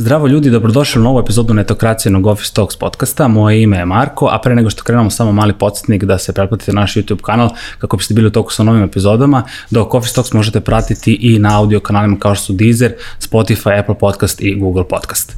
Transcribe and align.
Zdravo 0.00 0.26
ljudi, 0.26 0.50
dobrodošli 0.50 1.00
u 1.00 1.04
novu 1.04 1.18
epizodu 1.18 1.54
Netokracijenog 1.54 2.26
Office 2.26 2.54
Talks 2.54 2.76
podcasta. 2.76 3.28
Moje 3.28 3.62
ime 3.62 3.76
je 3.78 3.84
Marko, 3.84 4.28
a 4.32 4.38
pre 4.38 4.54
nego 4.54 4.70
što 4.70 4.82
krenemo 4.82 5.10
samo 5.10 5.32
mali 5.32 5.52
podsjetnik 5.52 6.04
da 6.04 6.18
se 6.18 6.32
pretplatite 6.32 6.72
na 6.72 6.80
naš 6.80 6.94
YouTube 6.94 7.20
kanal 7.22 7.50
kako 7.78 7.96
biste 7.96 8.14
bili 8.14 8.26
u 8.26 8.30
toku 8.30 8.52
sa 8.52 8.62
novim 8.62 8.82
epizodama, 8.82 9.42
dok 9.70 9.94
Office 9.94 10.14
Talks 10.14 10.32
možete 10.32 10.60
pratiti 10.60 11.18
i 11.20 11.38
na 11.38 11.58
audio 11.58 11.80
kanalima 11.80 12.16
kao 12.18 12.34
što 12.34 12.44
su 12.44 12.52
Deezer, 12.52 12.94
Spotify, 13.20 13.80
Apple 13.80 13.98
Podcast 13.98 14.40
i 14.40 14.54
Google 14.54 14.88
Podcast. 14.88 15.36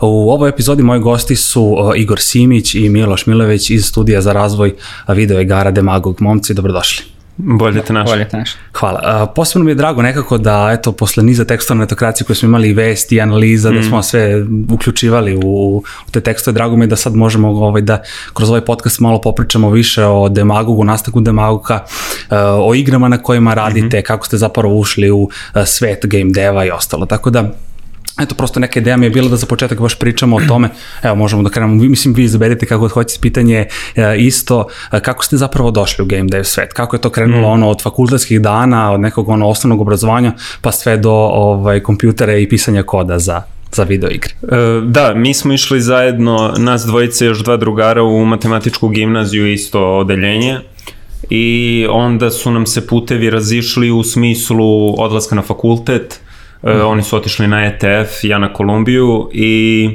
U 0.00 0.30
ovoj 0.30 0.48
epizodi 0.48 0.82
moji 0.82 1.00
gosti 1.00 1.36
su 1.36 1.76
Igor 1.96 2.20
Simić 2.20 2.74
i 2.74 2.88
Miloš 2.88 3.26
Milović 3.26 3.70
iz 3.70 3.86
studija 3.86 4.20
za 4.20 4.32
razvoj 4.32 4.74
video 5.08 5.40
igara 5.40 5.70
Demagog. 5.70 6.20
Momci, 6.20 6.54
dobrodošli. 6.54 7.21
Bolje 7.36 7.82
te 7.82 7.92
našli. 7.92 8.12
Bolje 8.12 8.28
te 8.28 8.36
našli. 8.36 8.60
Hvala. 8.72 9.22
Uh, 9.22 9.32
posebno 9.34 9.64
mi 9.64 9.70
je 9.70 9.74
drago 9.74 10.02
nekako 10.02 10.38
da, 10.38 10.70
eto, 10.72 10.92
posle 10.92 11.22
niza 11.22 11.44
tekstova 11.44 11.80
netokracije 11.80 12.26
koje 12.26 12.36
smo 12.36 12.46
imali 12.46 12.68
i 12.68 12.72
vesti 12.72 13.16
i 13.16 13.20
analiza, 13.20 13.70
mm. 13.70 13.74
da 13.74 13.82
smo 13.82 14.02
sve 14.02 14.44
uključivali 14.70 15.36
u, 15.36 15.76
u 16.08 16.10
te 16.10 16.20
tekstove, 16.20 16.54
drago 16.54 16.76
mi 16.76 16.84
je 16.84 16.86
da 16.86 16.96
sad 16.96 17.14
možemo 17.14 17.48
ovaj, 17.48 17.82
da 17.82 18.02
kroz 18.32 18.48
ovaj 18.48 18.60
podcast 18.60 19.00
malo 19.00 19.20
popričamo 19.20 19.70
više 19.70 20.04
o 20.04 20.28
demagogu, 20.28 20.84
nastavku 20.84 21.20
demagoga, 21.20 21.84
uh, 21.84 22.36
o 22.68 22.74
igrama 22.74 23.08
na 23.08 23.18
kojima 23.18 23.54
radite, 23.54 23.86
mm 23.86 24.00
-hmm. 24.00 24.06
kako 24.06 24.26
ste 24.26 24.36
zapravo 24.36 24.76
ušli 24.76 25.10
u 25.10 25.22
uh, 25.22 25.30
svet 25.66 26.06
game 26.06 26.30
deva 26.32 26.64
i 26.64 26.70
ostalo. 26.70 27.06
Tako 27.06 27.30
da, 27.30 27.50
Eto, 28.20 28.34
prosto 28.34 28.60
neka 28.60 28.80
ideja 28.80 28.96
mi 28.96 29.06
je 29.06 29.10
bila 29.10 29.28
da 29.28 29.36
za 29.36 29.46
početak 29.46 29.80
baš 29.80 29.98
pričamo 29.98 30.36
o 30.36 30.40
tome, 30.48 30.68
evo 31.02 31.14
možemo 31.14 31.42
da 31.42 31.50
krenemo, 31.50 31.74
mislim 31.74 32.14
vi 32.14 32.24
izaberite 32.24 32.66
kako 32.66 32.88
hoćete, 32.88 33.20
pitanje 33.20 33.66
e, 33.96 34.16
isto, 34.18 34.66
e, 34.92 35.00
kako 35.00 35.24
ste 35.24 35.36
zapravo 35.36 35.70
došli 35.70 36.02
u 36.02 36.06
game 36.06 36.28
dev 36.28 36.44
svet, 36.44 36.72
kako 36.72 36.96
je 36.96 37.00
to 37.00 37.10
krenulo 37.10 37.48
mm. 37.48 37.52
ono 37.52 37.70
od 37.70 37.82
fakultetskih 37.82 38.40
dana, 38.40 38.92
od 38.92 39.00
nekog 39.00 39.28
ono 39.28 39.48
osnovnog 39.48 39.80
obrazovanja, 39.80 40.32
pa 40.60 40.72
sve 40.72 40.96
do 40.96 41.12
ovaj, 41.12 41.80
kompjutera 41.80 42.36
i 42.36 42.48
pisanja 42.48 42.82
koda 42.82 43.18
za, 43.18 43.42
za 43.72 43.82
video 43.82 44.10
igre. 44.10 44.34
E, 44.42 44.56
da, 44.86 45.14
mi 45.14 45.34
smo 45.34 45.52
išli 45.52 45.80
zajedno, 45.80 46.54
nas 46.58 46.82
dvojice 46.82 47.26
još 47.26 47.38
dva 47.44 47.56
drugara 47.56 48.02
u 48.02 48.24
matematičku 48.24 48.88
gimnaziju, 48.88 49.52
isto 49.52 49.98
odeljenje, 49.98 50.58
i 51.30 51.86
onda 51.90 52.30
su 52.30 52.50
nam 52.50 52.66
se 52.66 52.86
putevi 52.86 53.30
razišli 53.30 53.90
u 53.90 54.02
smislu 54.02 55.02
odlaska 55.02 55.34
na 55.34 55.42
fakultet, 55.42 56.20
Mm. 56.62 56.86
oni 56.86 57.02
su 57.02 57.16
otišli 57.16 57.46
na 57.46 57.64
ETF, 57.64 58.24
ja 58.24 58.38
na 58.38 58.52
Kolumbiju 58.52 59.30
i 59.32 59.90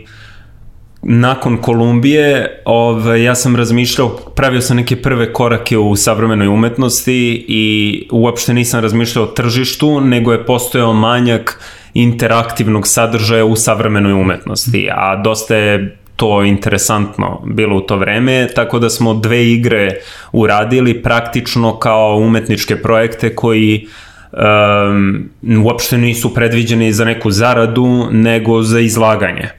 nakon 1.01 1.57
Kolumbije 1.57 2.61
ovaj, 2.65 3.23
ja 3.23 3.35
sam 3.35 3.55
razmišljao, 3.55 4.09
pravio 4.35 4.61
sam 4.61 4.77
neke 4.77 4.95
prve 4.95 5.33
korake 5.33 5.77
u 5.77 5.95
savremenoj 5.95 6.47
umetnosti 6.47 7.45
i 7.47 8.07
uopšte 8.11 8.53
nisam 8.53 8.81
razmišljao 8.81 9.25
o 9.25 9.27
tržištu, 9.27 10.01
nego 10.01 10.31
je 10.31 10.45
postojao 10.45 10.93
manjak 10.93 11.61
interaktivnog 11.93 12.87
sadržaja 12.87 13.45
u 13.45 13.55
savremenoj 13.55 14.13
umetnosti, 14.13 14.89
a 14.95 15.21
dosta 15.23 15.55
je 15.55 15.97
to 16.15 16.43
interesantno 16.43 17.41
bilo 17.45 17.77
u 17.77 17.81
to 17.81 17.97
vreme, 17.97 18.47
tako 18.55 18.79
da 18.79 18.89
smo 18.89 19.13
dve 19.13 19.47
igre 19.47 19.89
uradili 20.31 21.03
praktično 21.03 21.79
kao 21.79 22.17
umetničke 22.17 22.75
projekte 22.81 23.35
koji 23.35 23.87
um, 24.31 25.29
uopšte 25.63 25.97
nisu 25.97 26.33
predviđeni 26.33 26.93
za 26.93 27.05
neku 27.05 27.31
zaradu, 27.31 28.07
nego 28.11 28.61
za 28.61 28.79
izlaganje. 28.79 29.49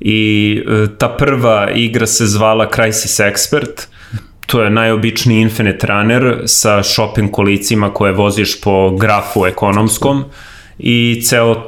I 0.00 0.62
uh, 0.66 0.88
ta 0.98 1.08
prva 1.08 1.70
igra 1.74 2.06
se 2.06 2.26
zvala 2.26 2.68
Crisis 2.74 3.20
Expert, 3.20 3.86
to 4.46 4.62
je 4.62 4.70
najobičniji 4.70 5.40
Infinite 5.40 5.86
Runner 5.86 6.42
sa 6.46 6.82
shopping 6.82 7.30
kolicima 7.30 7.90
koje 7.90 8.12
voziš 8.12 8.60
po 8.60 8.96
grafu 8.96 9.46
ekonomskom 9.46 10.24
i 10.78 11.22
ceo 11.24 11.50
uh, 11.50 11.58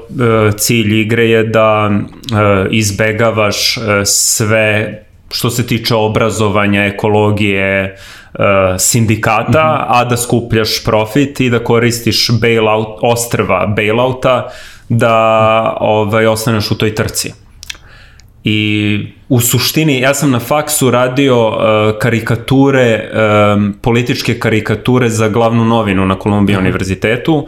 cilj 0.58 1.00
igre 1.00 1.28
je 1.30 1.44
da 1.44 1.90
uh, 1.90 2.66
izbegavaš 2.70 3.76
uh, 3.76 3.82
sve 4.04 5.05
što 5.36 5.50
se 5.50 5.66
tiče 5.66 5.94
obrazovanja, 5.94 6.84
ekologije, 6.84 7.96
uh, 8.34 8.40
sindikata, 8.78 9.64
mm 9.64 9.78
-hmm. 9.78 9.84
a 9.88 10.04
da 10.04 10.16
skupljaš 10.16 10.84
profit 10.84 11.40
i 11.40 11.50
da 11.50 11.64
koristiš 11.64 12.30
bailout, 12.40 12.98
ostrva 13.02 13.66
bailouta 13.66 14.48
da 14.88 15.76
ovaj, 15.80 16.26
ostaneš 16.26 16.70
u 16.70 16.78
toj 16.78 16.94
trci. 16.94 17.32
I 18.44 18.98
u 19.28 19.40
suštini, 19.40 20.00
ja 20.00 20.14
sam 20.14 20.30
na 20.30 20.38
faksu 20.38 20.90
radio 20.90 21.48
uh, 21.48 21.98
karikature, 21.98 23.10
um, 23.56 23.74
političke 23.82 24.38
karikature 24.38 25.08
za 25.08 25.28
glavnu 25.28 25.64
novinu 25.64 26.06
na 26.06 26.16
Columbia 26.22 26.56
mm 26.56 26.58
-hmm. 26.58 26.62
univerzitetu, 26.62 27.34
uh, 27.34 27.46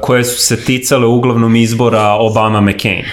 koje 0.00 0.24
su 0.24 0.40
se 0.40 0.64
ticale 0.64 1.06
uglavnom 1.06 1.56
izbora 1.56 2.16
Obama-McCain. 2.20 3.04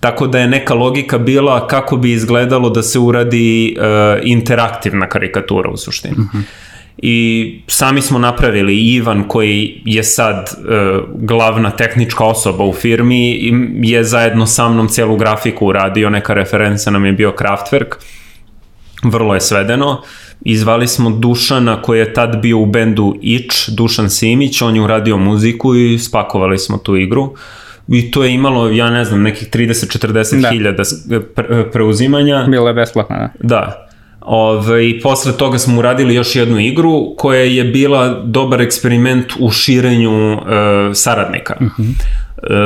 Tako 0.00 0.26
da 0.26 0.38
je 0.38 0.48
neka 0.48 0.74
logika 0.74 1.18
bila 1.18 1.66
kako 1.66 1.96
bi 1.96 2.12
izgledalo 2.12 2.70
da 2.70 2.82
se 2.82 2.98
uradi 2.98 3.76
uh, 3.78 3.84
interaktivna 4.22 5.08
karikatura 5.08 5.70
u 5.70 5.76
suštini. 5.76 6.14
Mm 6.18 6.30
-hmm. 6.32 6.42
I 6.98 7.60
sami 7.66 8.02
smo 8.02 8.18
napravili 8.18 8.78
Ivan 8.78 9.28
koji 9.28 9.82
je 9.84 10.04
sad 10.04 10.50
uh, 10.58 11.04
glavna 11.14 11.70
tehnička 11.70 12.24
osoba 12.24 12.64
u 12.64 12.72
firmi 12.72 13.30
i 13.30 13.52
je 13.82 14.04
zajedno 14.04 14.46
sa 14.46 14.68
mnom 14.68 14.88
celu 14.88 15.16
grafiku 15.16 15.66
uradio, 15.66 16.10
neka 16.10 16.34
referenca 16.34 16.90
nam 16.90 17.04
je 17.04 17.12
bio 17.12 17.34
Kraftwerk, 17.38 17.94
vrlo 19.02 19.34
je 19.34 19.40
svedeno. 19.40 20.02
Izvali 20.44 20.88
smo 20.88 21.10
Dušana 21.10 21.82
koji 21.82 21.98
je 21.98 22.14
tad 22.14 22.42
bio 22.42 22.58
u 22.58 22.66
bendu 22.66 23.16
Ič, 23.22 23.68
Dušan 23.68 24.10
Simić, 24.10 24.62
on 24.62 24.76
je 24.76 24.82
uradio 24.82 25.16
muziku 25.16 25.74
i 25.74 25.98
spakovali 25.98 26.58
smo 26.58 26.78
tu 26.78 26.96
igru. 26.96 27.22
Uh, 27.22 27.38
i 27.88 28.10
to 28.10 28.24
je 28.24 28.34
imalo, 28.34 28.70
ja 28.70 28.90
ne 28.90 29.04
znam, 29.04 29.22
nekih 29.22 29.48
30-40 29.50 30.40
da. 30.40 30.50
hiljada 30.50 30.82
preuzimanja. 31.72 32.46
Bilo 32.48 32.68
je 32.68 32.74
besplatno, 32.74 33.16
da. 33.16 33.30
Da. 33.40 33.88
Ove, 34.24 34.88
I 34.88 35.00
posle 35.00 35.32
toga 35.32 35.58
smo 35.58 35.78
uradili 35.78 36.14
još 36.14 36.36
jednu 36.36 36.60
igru 36.60 37.14
koja 37.18 37.40
je 37.40 37.64
bila 37.64 38.22
dobar 38.24 38.60
eksperiment 38.60 39.32
u 39.38 39.50
širenju 39.50 40.32
uh, 40.32 40.42
saradnika. 40.94 41.56
Uh 41.60 41.66
-huh. 41.66 41.92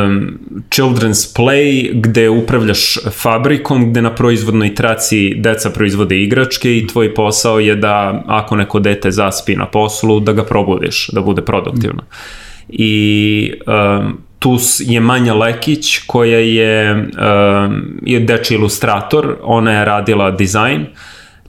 um, 0.07 0.39
Children's 0.71 1.37
Play, 1.37 1.91
gde 2.01 2.29
upravljaš 2.29 2.99
fabrikom, 3.11 3.91
gde 3.91 4.03
na 4.03 4.15
proizvodnoj 4.15 4.75
traci 4.75 5.35
deca 5.35 5.71
proizvode 5.71 6.23
igračke 6.23 6.79
i 6.79 6.87
tvoj 6.87 7.15
posao 7.15 7.61
je 7.61 7.77
da 7.77 8.25
ako 8.27 8.57
neko 8.57 8.81
dete 8.81 9.11
zaspi 9.11 9.57
na 9.57 9.67
poslu, 9.67 10.21
da 10.21 10.33
ga 10.33 10.45
probudiš, 10.45 11.09
da 11.13 11.21
bude 11.21 11.43
produktivno. 11.43 12.03
-huh. 12.03 12.46
I 12.69 13.53
um, 13.67 14.19
tu 14.39 14.59
je 14.79 15.01
Manja 15.01 15.35
Lekić 15.35 15.99
koja 16.07 16.39
je, 16.39 16.93
uh, 16.93 17.75
je 18.03 18.21
deči 18.21 18.55
ilustrator, 18.55 19.37
ona 19.43 19.73
je 19.73 19.85
radila 19.85 20.31
dizajn. 20.31 20.87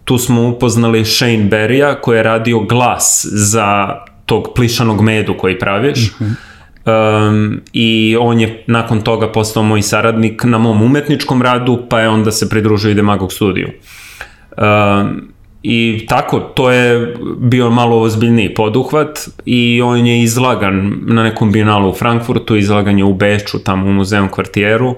Tu 0.04 0.18
smo 0.18 0.48
upoznali 0.48 1.06
Shane 1.06 1.50
Berrya 1.52 1.96
koji 2.02 2.18
je 2.18 2.24
radio 2.24 2.60
glas 2.60 3.28
za 3.32 3.96
tog 4.26 4.54
plišanog 4.56 5.02
medu 5.02 5.34
koji 5.38 5.60
praviš. 5.60 6.12
Mm 6.20 6.24
-hmm. 6.26 6.36
Um, 6.88 7.62
i 7.74 8.18
on 8.20 8.40
je 8.40 8.64
nakon 8.68 9.02
toga 9.02 9.32
postao 9.32 9.64
moj 9.64 9.82
saradnik 9.82 10.44
na 10.44 10.58
mom 10.58 10.82
umetničkom 10.82 11.42
radu, 11.42 11.80
pa 11.90 12.00
je 12.00 12.10
onda 12.10 12.32
se 12.32 12.50
pridružio 12.50 12.92
i 12.92 12.94
Demagog 12.94 13.34
studiju. 13.34 13.70
Um, 14.58 15.32
I 15.64 16.06
tako, 16.10 16.40
to 16.40 16.72
je 16.72 17.16
bio 17.40 17.70
malo 17.70 18.02
ozbiljniji 18.02 18.54
poduhvat 18.54 19.20
i 19.46 19.82
on 19.82 20.08
je 20.08 20.24
izlagan 20.24 21.00
na 21.02 21.24
nekom 21.24 21.52
binalu 21.52 21.90
u 21.90 21.94
Frankfurtu, 21.94 22.56
izlagan 22.56 22.98
je 22.98 23.04
u 23.04 23.14
Beču, 23.14 23.60
tamo 23.60 23.90
u 23.90 23.94
muzeum 23.94 24.30
kvartijeru 24.30 24.96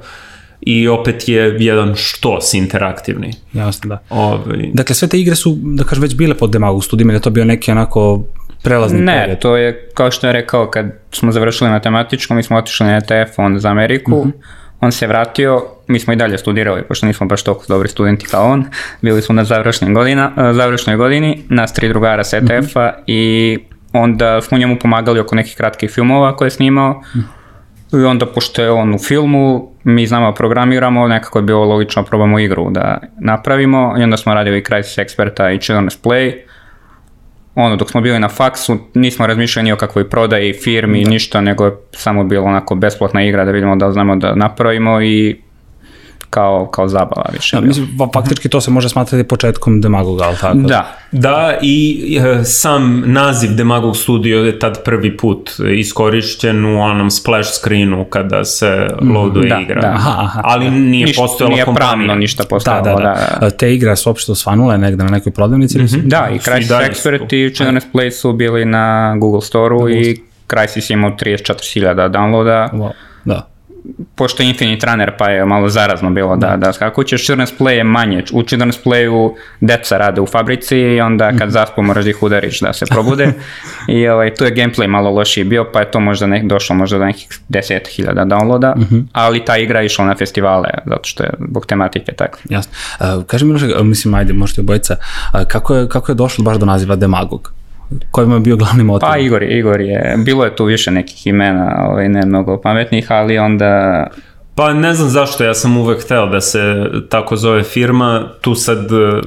i 0.62 0.88
opet 0.88 1.30
je 1.30 1.56
jedan 1.60 1.96
štos 1.96 2.54
interaktivni. 2.54 3.34
Jasno, 3.54 3.90
da. 3.90 4.00
Ove... 4.10 4.36
Ovaj. 4.36 4.70
Dakle, 4.74 4.96
sve 4.96 5.08
te 5.08 5.20
igre 5.20 5.36
su, 5.36 5.58
da 5.62 5.84
kažem, 5.84 6.02
već 6.02 6.16
bile 6.16 6.36
pod 6.36 6.52
Demagu 6.52 6.82
studijima, 6.82 7.14
da 7.14 7.20
to 7.20 7.30
bio 7.30 7.46
neki 7.46 7.72
onako 7.72 8.24
prelazni 8.64 9.02
Ne, 9.02 9.20
period. 9.22 9.40
to 9.40 9.58
je, 9.58 9.90
kao 9.94 10.12
što 10.12 10.28
je 10.28 10.34
rekao, 10.34 10.70
kad 10.70 10.86
smo 11.12 11.32
završili 11.32 11.70
matematičko, 11.70 12.34
mi 12.34 12.44
smo 12.44 12.58
otišli 12.58 12.86
na 12.86 12.98
ETF, 12.98 13.40
on 13.40 13.60
za 13.60 13.70
Ameriku, 13.70 14.16
uh 14.16 14.26
mhm. 14.26 14.30
-huh 14.30 14.60
On 14.82 14.92
se 14.92 15.08
vratio, 15.08 15.66
mi 15.90 16.00
smo 16.00 16.14
i 16.14 16.16
dalje 16.16 16.38
studirali, 16.38 16.84
pošto 16.84 17.06
nismo 17.06 17.28
baš 17.28 17.44
toliko 17.44 17.66
dobri 17.68 17.90
studenti 17.90 18.26
kao 18.26 18.52
on. 18.52 18.66
Bili 19.02 19.22
smo 19.22 19.36
na 19.36 19.44
završnoj, 19.44 19.94
godina, 19.94 20.32
e, 20.38 20.54
završnoj 20.54 20.96
godini, 20.96 21.44
nas 21.50 21.74
tri 21.74 21.88
drugara 21.88 22.24
s 22.24 22.34
ETF-a 22.34 22.52
mm 22.52 22.64
-hmm. 22.64 23.04
i 23.08 23.58
onda 23.94 24.42
smo 24.42 24.58
njemu 24.58 24.80
pomagali 24.80 25.20
oko 25.20 25.36
nekih 25.36 25.58
kratkih 25.58 25.92
filmova 25.92 26.36
koje 26.36 26.46
je 26.46 26.52
snimao. 26.52 26.94
Mm 26.94 27.20
-hmm. 27.20 28.02
I 28.02 28.06
onda, 28.06 28.26
pošto 28.26 28.62
je 28.62 28.72
on 28.72 28.94
u 28.94 28.98
filmu, 28.98 29.72
mi 29.84 30.08
znamo 30.08 30.34
programiramo, 30.34 31.08
nekako 31.08 31.40
je 31.40 31.44
bilo 31.44 31.66
logično 31.66 32.04
probamo 32.04 32.40
igru 32.40 32.70
da 32.72 33.00
napravimo 33.20 33.96
i 34.00 34.04
onda 34.04 34.18
smo 34.18 34.34
radili 34.34 34.64
Crisis 34.64 34.98
Experta 34.98 35.56
i 35.56 35.58
Children's 35.58 35.98
Play 36.04 36.34
ono, 37.56 37.76
dok 37.76 37.90
smo 37.90 38.02
bili 38.02 38.20
na 38.20 38.30
faksu, 38.30 38.78
nismo 38.94 39.28
razmišljali 39.28 39.64
ni 39.64 39.72
o 39.72 39.76
kakvoj 39.76 40.10
prodaji 40.10 40.54
firmi, 40.54 41.04
da. 41.04 41.10
ništa, 41.10 41.42
nego 41.42 41.66
je 41.66 41.72
samo 41.92 42.24
bilo 42.24 42.46
onako 42.46 42.76
besplatna 42.76 43.24
igra 43.24 43.46
da 43.46 43.52
vidimo 43.52 43.76
da 43.76 43.92
znamo 43.92 44.16
da 44.16 44.36
napravimo 44.36 45.02
i 45.02 45.42
kao, 46.30 46.66
kao 46.68 46.88
zabava 46.88 47.26
više. 47.34 47.56
Da, 47.56 47.62
mislim, 47.62 47.88
fa- 47.90 48.14
faktički 48.14 48.50
to 48.50 48.62
se 48.62 48.72
može 48.72 48.90
smatrati 48.90 49.24
početkom 49.26 49.82
demagoga, 49.82 50.24
ali 50.24 50.38
tako? 50.38 50.58
Da, 50.58 50.96
Da, 51.12 51.58
i 51.62 52.00
e, 52.20 52.44
sam 52.44 53.04
naziv 53.06 53.50
Demagog 53.52 53.98
Studio 53.98 54.38
je 54.40 54.60
tad 54.60 54.84
prvi 54.84 55.18
put 55.18 55.50
iskorišćen 55.74 56.66
u 56.68 56.82
onom 56.82 57.12
splash 57.12 57.50
screenu 57.52 58.06
kada 58.06 58.46
se 58.46 58.88
loaduje 59.04 59.50
da, 59.50 59.60
igra. 59.60 59.82
da. 59.82 59.88
Aha, 59.88 60.16
aha. 60.20 60.42
Ali 60.46 60.70
nije 60.72 61.06
Ništa- 61.06 61.22
postojala 61.22 61.54
nije 61.54 61.66
kompanija. 61.66 61.90
pravno 61.90 62.16
ništa 62.16 62.44
Da, 62.44 62.50
postojalo. 62.50 62.84
da, 62.96 63.16
da. 63.40 63.48
E, 63.48 63.50
Te 63.50 63.74
igre 63.74 63.96
su 63.96 64.10
uopšte 64.10 64.32
osvanule 64.32 64.78
negde 64.78 65.04
na 65.04 65.10
nekoj 65.10 65.32
prodavnici 65.32 65.78
ili 65.78 65.88
su? 65.88 65.98
Da, 66.00 66.30
i 66.30 66.38
Crysis 66.40 66.68
dalje 66.70 66.88
Expert 66.88 67.34
i 67.34 67.50
Children's 67.50 67.86
Play 67.94 68.12
su 68.12 68.34
bili 68.34 68.66
na 68.66 69.16
Google 69.18 69.42
Store-u 69.42 69.90
i 69.90 70.18
Crysis 70.48 70.92
je 70.92 70.94
imao 70.94 71.12
34.000 71.12 71.80
downloada, 72.10 72.70
Wow. 72.72 72.92
Da. 73.26 73.49
Pošto 74.16 74.44
je 74.44 74.50
Infinite 74.50 74.86
Runner 74.86 75.18
pa 75.18 75.30
je 75.30 75.46
malo 75.46 75.70
zarazno 75.70 76.10
bilo 76.10 76.36
da, 76.36 76.58
da 76.58 76.74
skakućeš, 76.74 77.28
Children's 77.28 77.54
Play 77.60 77.70
je 77.70 77.84
manje, 77.84 78.24
u 78.32 78.42
Children's 78.42 78.78
Playu 78.86 79.32
deca 79.62 79.98
rade 79.98 80.22
u 80.22 80.26
fabrici 80.26 80.78
i 80.78 81.02
onda 81.02 81.32
kad 81.40 81.50
zaspu 81.50 81.82
moraš 81.82 82.04
da 82.04 82.10
ih 82.10 82.24
udariš 82.24 82.60
da 82.60 82.74
se 82.74 82.86
probude 82.86 83.34
i 83.98 84.08
ovaj, 84.08 84.34
tu 84.34 84.44
je 84.44 84.56
gameplay 84.56 84.88
malo 84.88 85.12
lošiji 85.12 85.44
bio 85.44 85.66
pa 85.74 85.80
je 85.80 85.92
to 85.92 86.00
možda 86.00 86.28
nek, 86.28 86.46
došlo 86.46 86.76
možda 86.76 86.98
do 86.98 87.06
nekih 87.06 87.28
10.000 87.50 88.26
downloada, 88.26 88.74
ali 89.14 89.46
ta 89.46 89.58
igra 89.58 89.80
je 89.80 89.86
išla 89.86 90.06
na 90.06 90.16
festivale 90.16 90.70
zato 90.86 91.04
što 91.04 91.24
je 91.24 91.30
zbog 91.50 91.66
tematike 91.66 92.12
tako. 92.12 92.40
Jasno. 92.50 92.72
Uh, 93.00 93.24
kaži 93.26 93.46
mi, 93.46 93.54
Miloše, 93.54 93.84
mislim, 93.84 94.14
ajde, 94.14 94.34
možete 94.34 94.62
obojica, 94.62 94.96
uh, 95.34 95.42
kako, 95.48 95.76
je, 95.76 95.90
kako 95.90 96.12
je 96.12 96.16
došlo 96.16 96.44
baš 96.44 96.58
do 96.58 96.66
naziva 96.66 96.96
demagog? 96.96 97.59
Koji 98.12 98.28
mu 98.28 98.34
je 98.34 98.40
bio 98.40 98.56
glavni 98.56 98.84
motiv? 98.84 99.08
Pa 99.08 99.18
Igor, 99.18 99.44
Igor 99.44 99.82
je, 99.82 100.16
bilo 100.26 100.46
je 100.46 100.56
tu 100.56 100.66
više 100.66 100.92
nekih 100.92 101.28
imena, 101.28 101.86
ovaj, 101.90 102.10
ne 102.10 102.26
mnogo 102.26 102.62
pametnih, 102.62 103.12
ali 103.12 103.38
onda 103.38 104.08
Pa 104.60 104.74
ne 104.74 104.94
znam 104.94 105.10
zašto, 105.10 105.44
ja 105.44 105.54
sam 105.54 105.78
uvek 105.78 106.04
hteo 106.04 106.26
da 106.26 106.42
se 106.42 106.86
tako 107.10 107.36
zove 107.36 107.64
firma, 107.64 108.30
tu 108.42 108.56
sad 108.56 108.92
e, 108.92 109.22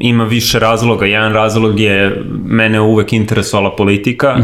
ima 0.00 0.24
više 0.24 0.58
razloga. 0.58 1.06
Jedan 1.06 1.32
razlog 1.32 1.80
je, 1.80 2.22
mene 2.46 2.80
uvek 2.80 3.12
interesovala 3.12 3.76
politika 3.76 4.36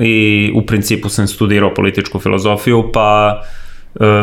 i 0.00 0.50
u 0.54 0.66
principu 0.66 1.08
sam 1.08 1.26
studirao 1.26 1.74
političku 1.74 2.18
filozofiju, 2.18 2.90
pa 2.92 3.40
e, 3.42 3.57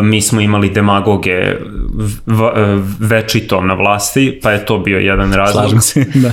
mi 0.03 0.21
smo 0.21 0.41
imali 0.41 0.69
demagoge 0.69 1.55
v- 2.25 2.81
večito 2.99 3.61
na 3.61 3.73
vlasti, 3.73 4.39
pa 4.43 4.51
je 4.51 4.65
to 4.65 4.77
bio 4.79 4.99
jedan 4.99 5.33
razlog. 5.33 5.63
Slažem 5.63 5.81
se, 5.81 6.05
da. 6.23 6.31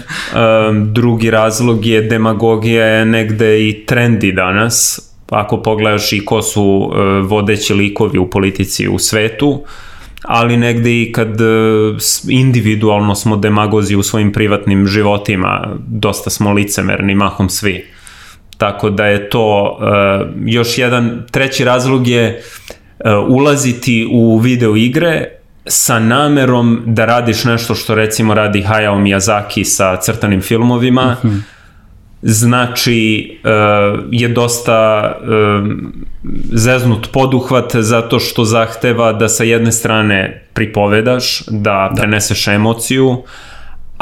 Um, 0.68 0.92
drugi 0.92 1.30
razlog 1.30 1.86
je 1.86 2.02
demagogija 2.02 2.86
je 2.86 3.06
negde 3.06 3.68
i 3.68 3.86
trendi 3.86 4.32
danas. 4.32 5.08
Ako 5.30 5.62
pogledaš 5.62 6.12
i 6.12 6.24
ko 6.24 6.42
su 6.42 6.92
vodeći 7.22 7.74
likovi 7.74 8.18
u 8.18 8.30
politici 8.30 8.88
u 8.88 8.98
svetu, 8.98 9.64
ali 10.22 10.56
negde 10.56 11.02
i 11.02 11.12
kad 11.12 11.38
individualno 12.28 13.14
smo 13.14 13.36
demagozi 13.36 13.96
u 13.96 14.02
svojim 14.02 14.32
privatnim 14.32 14.86
životima, 14.86 15.76
dosta 15.86 16.30
smo 16.30 16.52
licemerni, 16.52 17.14
mahom 17.14 17.48
svi. 17.48 17.86
Tako 18.58 18.90
da 18.90 19.06
je 19.06 19.30
to 19.30 19.78
još 20.46 20.78
jedan, 20.78 21.22
treći 21.30 21.64
razlog 21.64 22.06
je 22.08 22.42
ulaziti 23.28 24.08
u 24.12 24.38
video 24.38 24.76
igre 24.76 25.28
sa 25.66 25.98
namerom 25.98 26.82
da 26.86 27.04
radiš 27.04 27.44
nešto 27.44 27.74
što 27.74 27.94
recimo 27.94 28.34
radi 28.34 28.64
Hayao 28.68 28.98
Miyazaki 28.98 29.64
sa 29.64 29.96
crtanim 29.96 30.40
filmovima, 30.40 31.16
znači 32.22 33.30
uh, 33.44 34.04
je 34.10 34.28
dosta 34.28 35.12
uh, 35.20 35.28
zeznut 36.52 37.08
poduhvat 37.12 37.76
zato 37.76 38.18
što 38.18 38.44
zahteva 38.44 39.12
da 39.12 39.28
sa 39.28 39.44
jedne 39.44 39.72
strane 39.72 40.46
pripovedaš, 40.52 41.42
da. 41.48 41.92
preneseš 41.96 42.48
emociju, 42.48 43.22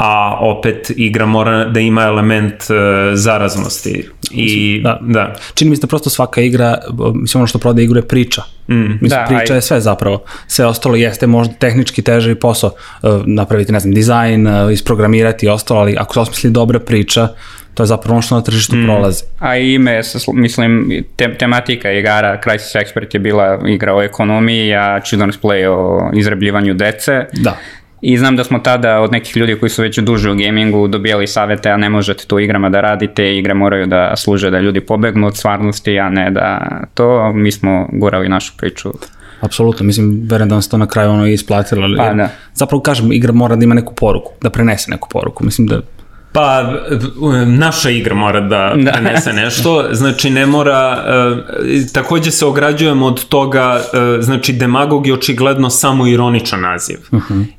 a 0.03 0.37
opet 0.39 0.91
igra 0.95 1.25
mora 1.25 1.65
da 1.65 1.79
ima 1.79 2.01
element 2.03 2.53
uh, 2.69 2.75
zaraznosti. 3.13 4.09
I, 4.31 4.81
Da. 4.83 4.99
da. 5.01 5.35
Čini 5.53 5.69
mi 5.69 5.75
se 5.75 5.81
da 5.81 5.87
prosto 5.87 6.09
svaka 6.09 6.41
igra, 6.41 6.77
mislim 7.13 7.39
ono 7.39 7.47
što 7.47 7.59
prodaje 7.59 7.83
igru 7.85 7.99
je 7.99 8.07
priča. 8.07 8.41
Mm. 8.69 8.73
Mislim, 8.75 9.09
Da, 9.09 9.25
priča 9.27 9.53
aj- 9.53 9.57
je 9.57 9.61
sve 9.61 9.81
zapravo. 9.81 10.23
Sve 10.47 10.65
ostalo 10.65 10.95
jeste 10.95 11.27
možda 11.27 11.53
tehnički 11.53 12.01
teži 12.01 12.35
posao. 12.35 12.71
Uh, 13.03 13.21
napraviti, 13.25 13.71
ne 13.71 13.79
znam, 13.79 13.93
dizajn, 13.93 14.47
uh, 14.47 14.73
isprogramirati 14.73 15.45
i 15.45 15.49
ostalo, 15.49 15.79
ali 15.79 15.95
ako 15.97 16.13
se 16.13 16.19
osmisli 16.19 16.49
dobra 16.51 16.79
priča, 16.79 17.27
to 17.73 17.83
je 17.83 17.87
zapravo 17.87 18.13
ono 18.13 18.21
što 18.21 18.35
na 18.35 18.41
tržištu 18.41 18.75
prolazi. 18.85 19.23
A 19.39 19.57
ime, 19.57 20.01
mislim, 20.33 21.03
te, 21.15 21.33
tematika 21.37 21.91
igara 21.91 22.39
Crisis 22.43 22.75
Expert 22.75 23.07
je 23.13 23.19
bila 23.19 23.59
igra 23.67 23.95
o 23.95 24.01
ekonomiji, 24.01 24.73
a 24.75 24.99
Children's 24.99 25.37
Play 25.41 25.67
o 25.67 26.11
izrabljivanju 26.13 26.73
dece. 26.73 27.25
Da. 27.33 27.57
I 28.01 28.17
znam 28.17 28.35
da 28.35 28.43
smo 28.43 28.59
tada 28.59 28.99
od 28.99 29.11
nekih 29.11 29.37
ljudi 29.37 29.55
koji 29.55 29.69
su 29.69 29.81
već 29.81 29.99
duže 29.99 30.31
u 30.31 30.35
gamingu 30.35 30.87
dobijali 30.87 31.27
savete, 31.27 31.69
a 31.69 31.77
ne 31.77 31.89
možete 31.89 32.25
to 32.25 32.39
igrama 32.39 32.69
da 32.69 32.81
radite, 32.81 33.37
igre 33.37 33.53
moraju 33.53 33.85
da 33.85 34.15
služe 34.15 34.49
da 34.49 34.59
ljudi 34.59 34.79
pobegnu 34.81 35.27
od 35.27 35.37
stvarnosti, 35.37 35.99
a 35.99 36.09
ne 36.09 36.31
da 36.31 36.57
to, 36.93 37.33
mi 37.33 37.51
smo 37.51 37.87
gurali 37.91 38.29
našu 38.29 38.53
priču. 38.57 38.89
Apsolutno, 39.41 39.85
mislim, 39.85 40.21
verujem 40.25 40.49
da 40.49 40.55
vam 40.55 40.61
se 40.61 40.69
to 40.69 40.77
na 40.77 40.87
kraju 40.87 41.09
ono 41.11 41.27
isplatilo. 41.27 41.83
ali- 41.83 41.97
Pa, 41.97 42.13
da. 42.13 42.29
Zapravo 42.53 42.81
kažem, 42.81 43.11
igra 43.11 43.33
mora 43.33 43.55
da 43.55 43.63
ima 43.63 43.75
neku 43.75 43.93
poruku, 43.95 44.31
da 44.41 44.49
prenese 44.49 44.91
neku 44.91 45.09
poruku. 45.11 45.45
Mislim 45.45 45.67
da 45.67 45.81
Pa, 46.33 46.73
naša 47.45 47.89
igra 47.89 48.15
mora 48.15 48.41
da, 48.41 48.73
Da. 48.83 48.91
prenese 48.91 49.33
nešto, 49.33 49.85
znači 49.91 50.29
ne 50.29 50.45
mora, 50.45 51.03
e, 51.07 51.93
takođe 51.93 52.31
se 52.31 52.45
ograđujemo 52.45 53.05
od 53.05 53.25
toga, 53.25 53.81
e, 53.93 54.21
znači 54.21 54.53
demagog 54.53 55.07
je 55.07 55.13
očigledno 55.13 55.69
samo 55.69 56.07
ironičan 56.07 56.61
naziv. 56.61 56.97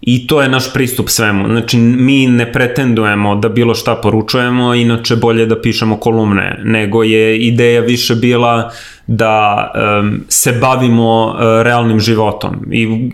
I 0.00 0.26
to 0.26 0.42
je 0.42 0.48
naš 0.48 0.72
pristup 0.72 1.08
svemu. 1.08 1.48
Znači 1.48 1.78
mi 1.78 2.26
ne 2.26 2.52
pretendujemo 2.52 3.34
da 3.34 3.48
bilo 3.48 3.74
šta 3.74 3.94
poručujemo, 3.94 4.74
inače 4.74 5.16
bolje 5.16 5.46
da 5.46 5.60
pišemo 5.60 5.96
kolumne, 5.96 6.60
nego 6.64 7.02
je 7.02 7.38
ideja 7.38 7.80
više 7.80 8.14
bila 8.14 8.70
da 9.06 9.70
se 10.28 10.52
bavimo 10.52 11.36
e, 11.40 11.62
realnim 11.62 12.00
životom. 12.00 12.66
I 12.70 13.10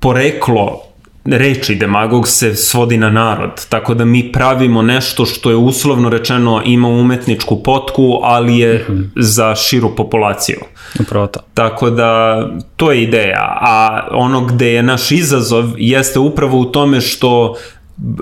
poreklo 0.00 0.91
reči 1.24 1.74
demagog 1.74 2.28
se 2.28 2.54
svodi 2.54 2.96
na 2.96 3.10
narod, 3.10 3.66
tako 3.68 3.94
da 3.94 4.04
mi 4.04 4.32
pravimo 4.32 4.82
nešto 4.82 5.26
što 5.26 5.50
je 5.50 5.56
uslovno 5.56 6.08
rečeno 6.08 6.62
ima 6.64 6.88
umetničku 6.88 7.62
potku, 7.62 8.20
ali 8.22 8.58
je 8.58 8.86
za 9.16 9.54
širu 9.54 9.96
populaciju. 9.96 10.58
upravo 11.00 11.26
to. 11.26 11.40
Tako 11.54 11.90
da 11.90 12.42
to 12.76 12.92
je 12.92 13.02
ideja, 13.02 13.58
a 13.60 14.06
ono 14.10 14.40
gde 14.40 14.72
je 14.72 14.82
naš 14.82 15.10
izazov 15.10 15.64
jeste 15.76 16.18
upravo 16.18 16.58
u 16.58 16.64
tome 16.64 17.00
što 17.00 17.54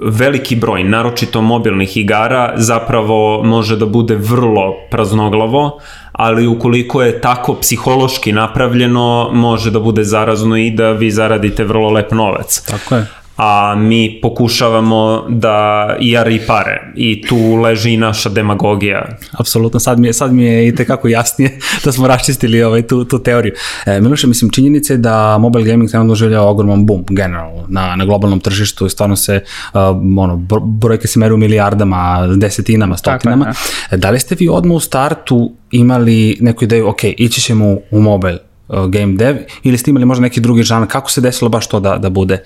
veliki 0.03 0.57
broj, 0.57 0.85
naročito 0.85 1.43
mobilnih 1.43 1.97
igara, 1.97 2.53
zapravo 2.57 3.43
može 3.45 3.77
da 3.77 3.87
bude 3.87 4.17
vrlo 4.17 4.75
praznoglavo, 4.91 5.81
ali 6.21 6.47
ukoliko 6.47 7.03
je 7.03 7.21
tako 7.21 7.55
psihološki 7.55 8.33
napravljeno, 8.33 9.31
može 9.33 9.71
da 9.71 9.81
bude 9.81 10.05
zarazno 10.05 10.57
i 10.57 10.71
da 10.71 10.93
vi 10.93 11.11
zaradite 11.11 11.65
vrlo 11.65 11.91
lep 11.91 12.13
novac 12.13 12.61
Tako 12.67 12.95
je. 12.97 13.07
A 13.43 13.75
mi 13.75 14.19
pokušavamo 14.23 15.25
da 15.29 15.87
jari 16.01 16.41
pare 16.47 16.93
i 16.97 17.23
tu 17.23 17.57
leži 17.57 17.93
i 17.93 17.97
naša 17.97 18.29
demagogija. 18.29 19.07
Apsolutno, 19.33 19.81
sad 19.81 19.99
mi 19.99 20.07
je, 20.07 20.13
sad 20.13 20.33
mi 20.33 20.45
je 20.45 20.69
i 20.69 20.75
tekako 20.75 21.09
jasnije 21.09 21.59
da 21.85 21.93
smo 21.93 22.09
raščistili 22.09 22.63
ovaj, 22.63 22.83
tu, 22.83 23.05
tu 23.05 23.19
teoriju. 23.19 23.53
E, 23.87 24.01
Miloše, 24.01 24.27
mislim, 24.27 24.51
činjenica 24.51 24.93
je 24.93 24.99
da 24.99 25.39
mobile 25.39 25.65
gaming 25.65 25.91
trenutno 25.91 26.13
doživlja 26.13 26.43
ogroman 26.43 26.87
boom, 26.87 27.05
generalno, 27.09 27.65
na, 27.69 27.97
na 27.97 28.05
globalnom 28.05 28.41
tržištu 28.41 28.87
i 28.87 28.91
stvarno 28.91 29.17
se, 29.17 29.45
uh, 29.75 29.81
ono, 30.19 30.37
bro- 30.37 30.65
brojke 30.65 31.09
se 31.09 31.19
meru 31.19 31.35
u 31.35 31.39
milijardama, 31.39 32.27
desetinama, 32.37 32.97
stotinama. 32.97 33.53
da. 33.91 33.97
da 33.97 34.11
li 34.11 34.21
ste 34.21 34.37
vi 34.39 34.49
odmah 34.49 34.77
u 34.77 34.81
startu 34.81 35.53
imali 35.71 36.39
neku 36.41 36.65
ideju, 36.65 36.89
ok, 36.89 37.05
ići 37.05 37.41
ćemo 37.41 37.77
u, 37.91 38.01
mobile 38.01 38.50
game 38.89 39.15
dev 39.17 39.37
ili 39.63 39.79
ste 39.79 39.91
imali 39.91 40.07
možda 40.07 40.23
neki 40.23 40.41
drugi 40.41 40.63
žan, 40.63 40.87
kako 40.87 41.11
se 41.11 41.21
desilo 41.21 41.49
baš 41.49 41.69
to 41.69 41.81
da, 41.81 41.99
da 41.99 42.11
bude 42.11 42.39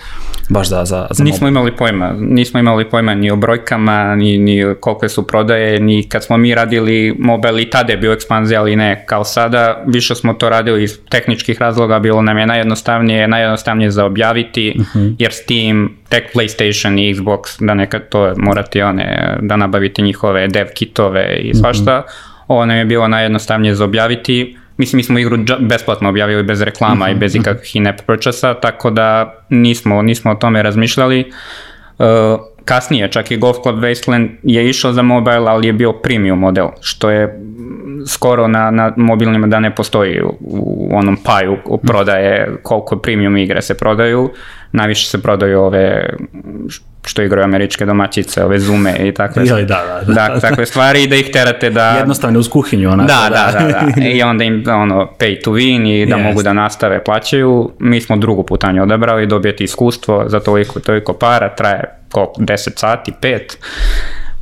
baš 0.49 0.69
za, 0.69 0.85
za, 0.85 1.07
za 1.11 1.25
Nismo 1.25 1.49
imali 1.49 1.77
pojma, 1.77 2.15
nismo 2.19 2.61
imali 2.61 2.91
pojma 2.91 3.15
ni 3.15 3.31
o 3.31 3.37
brojkama, 3.37 4.17
ni, 4.17 4.39
ni 4.39 4.75
kolike 4.81 5.09
su 5.09 5.27
prodaje, 5.27 5.81
ni 5.81 6.09
kad 6.09 6.25
smo 6.25 6.37
mi 6.37 6.55
radili 6.55 7.17
mobile 7.19 7.63
i 7.63 7.71
tada 7.71 7.93
je 7.93 7.99
bio 7.99 8.13
ekspanzija, 8.13 8.61
ali 8.61 8.77
ne 8.77 9.05
kao 9.07 9.25
sada, 9.25 9.85
više 9.87 10.15
smo 10.15 10.35
to 10.35 10.49
radili 10.49 10.83
iz 10.83 10.99
tehničkih 11.09 11.61
razloga, 11.61 11.99
bilo 11.99 12.23
nam 12.23 12.39
je 12.39 12.47
najjednostavnije, 12.47 13.29
najjednostavnije 13.29 13.91
za 13.91 14.05
objaviti, 14.05 14.77
jer 15.19 15.33
Steam, 15.33 15.89
tek 16.09 16.35
PlayStation 16.35 17.01
i 17.01 17.15
Xbox, 17.15 17.67
da 17.67 17.75
nekad 17.75 18.09
to 18.09 18.33
morate 18.37 18.85
one, 18.85 19.37
da 19.43 19.57
nabavite 19.57 20.03
njihove 20.03 20.49
dev 20.49 20.67
kitove 20.75 21.37
i 21.37 21.55
svašta, 21.55 22.03
ovo 22.49 22.67
nam 22.67 22.77
je 22.77 22.85
bilo 22.85 23.09
najjednostavnije 23.09 23.75
za 23.75 23.85
objaviti, 23.85 24.57
Mislim, 24.77 24.97
mi 24.97 25.03
smo 25.03 25.19
igru 25.19 25.39
besplatno 25.59 26.09
objavili 26.09 26.43
bez 26.43 26.63
reklama 26.63 27.11
i 27.11 27.15
bez 27.15 27.35
ikakvih 27.35 27.77
in-app 27.77 28.03
purchasa, 28.07 28.55
tako 28.55 28.91
da 28.91 29.35
nismo, 29.49 30.03
nismo 30.03 30.31
o 30.31 30.35
tome 30.35 30.63
razmišljali. 30.63 31.33
Uh, 31.99 32.07
kasnije, 32.65 33.13
čak 33.13 33.31
i 33.31 33.37
Golf 33.37 33.57
Club 33.63 33.77
Wasteland 33.77 34.29
je 34.43 34.69
išao 34.69 34.93
za 34.93 35.03
mobile, 35.03 35.49
ali 35.49 35.67
je 35.67 35.73
bio 35.73 35.93
premium 35.93 36.39
model, 36.39 36.69
što 36.81 37.11
je 37.11 37.41
skoro 38.07 38.49
na, 38.49 38.71
na 38.71 38.93
mobilnima 38.97 39.47
da 39.47 39.61
ne 39.61 39.75
postoji 39.75 40.23
u, 40.41 40.89
onom 40.93 41.17
paju 41.25 41.57
u 41.65 41.79
prodaje 41.79 42.57
koliko 42.63 42.97
premium 42.97 43.37
igre 43.37 43.63
se 43.63 43.75
prodaju. 43.75 44.31
Najviše 44.73 45.07
se 45.07 45.23
prodaju 45.23 45.61
ove 45.61 46.17
što 47.05 47.23
igraju 47.23 47.45
američke 47.45 47.87
domaćice, 47.87 48.45
ove 48.45 48.59
zume 48.59 48.97
i 48.99 49.15
takve, 49.15 49.47
Joj, 49.47 49.65
da, 49.65 49.83
da, 49.87 50.13
da. 50.15 50.29
da, 50.29 50.41
takve 50.41 50.67
stvari 50.67 51.03
i 51.03 51.07
da 51.07 51.17
ih 51.17 51.31
terate 51.33 51.71
da... 51.71 51.91
Jednostavno 51.91 52.39
uz 52.39 52.49
kuhinju. 52.49 52.91
Onako, 52.91 53.09
Da, 53.09 53.29
da, 53.31 53.59
da, 53.59 53.69
da. 53.69 54.07
I 54.15 54.23
onda 54.23 54.45
im 54.45 54.65
ono, 54.69 55.11
pay 55.19 55.45
to 55.45 55.51
win 55.51 56.03
i 56.03 56.07
da 56.07 56.17
Jest. 56.17 56.29
mogu 56.29 56.43
da 56.43 56.53
nastave 56.53 57.05
plaćaju. 57.05 57.71
Mi 57.79 58.01
smo 58.01 58.17
drugu 58.17 58.43
putanju 58.43 58.83
odabrali, 58.83 59.27
dobijete 59.27 59.65
iskustvo 59.65 60.25
za 60.27 60.41
toliko 60.41 60.81
toliko 60.81 61.13
para, 61.13 61.55
traje 61.55 61.85
koliko, 62.13 62.41
10 62.41 62.79
sati, 62.79 63.13
5. 63.21 63.39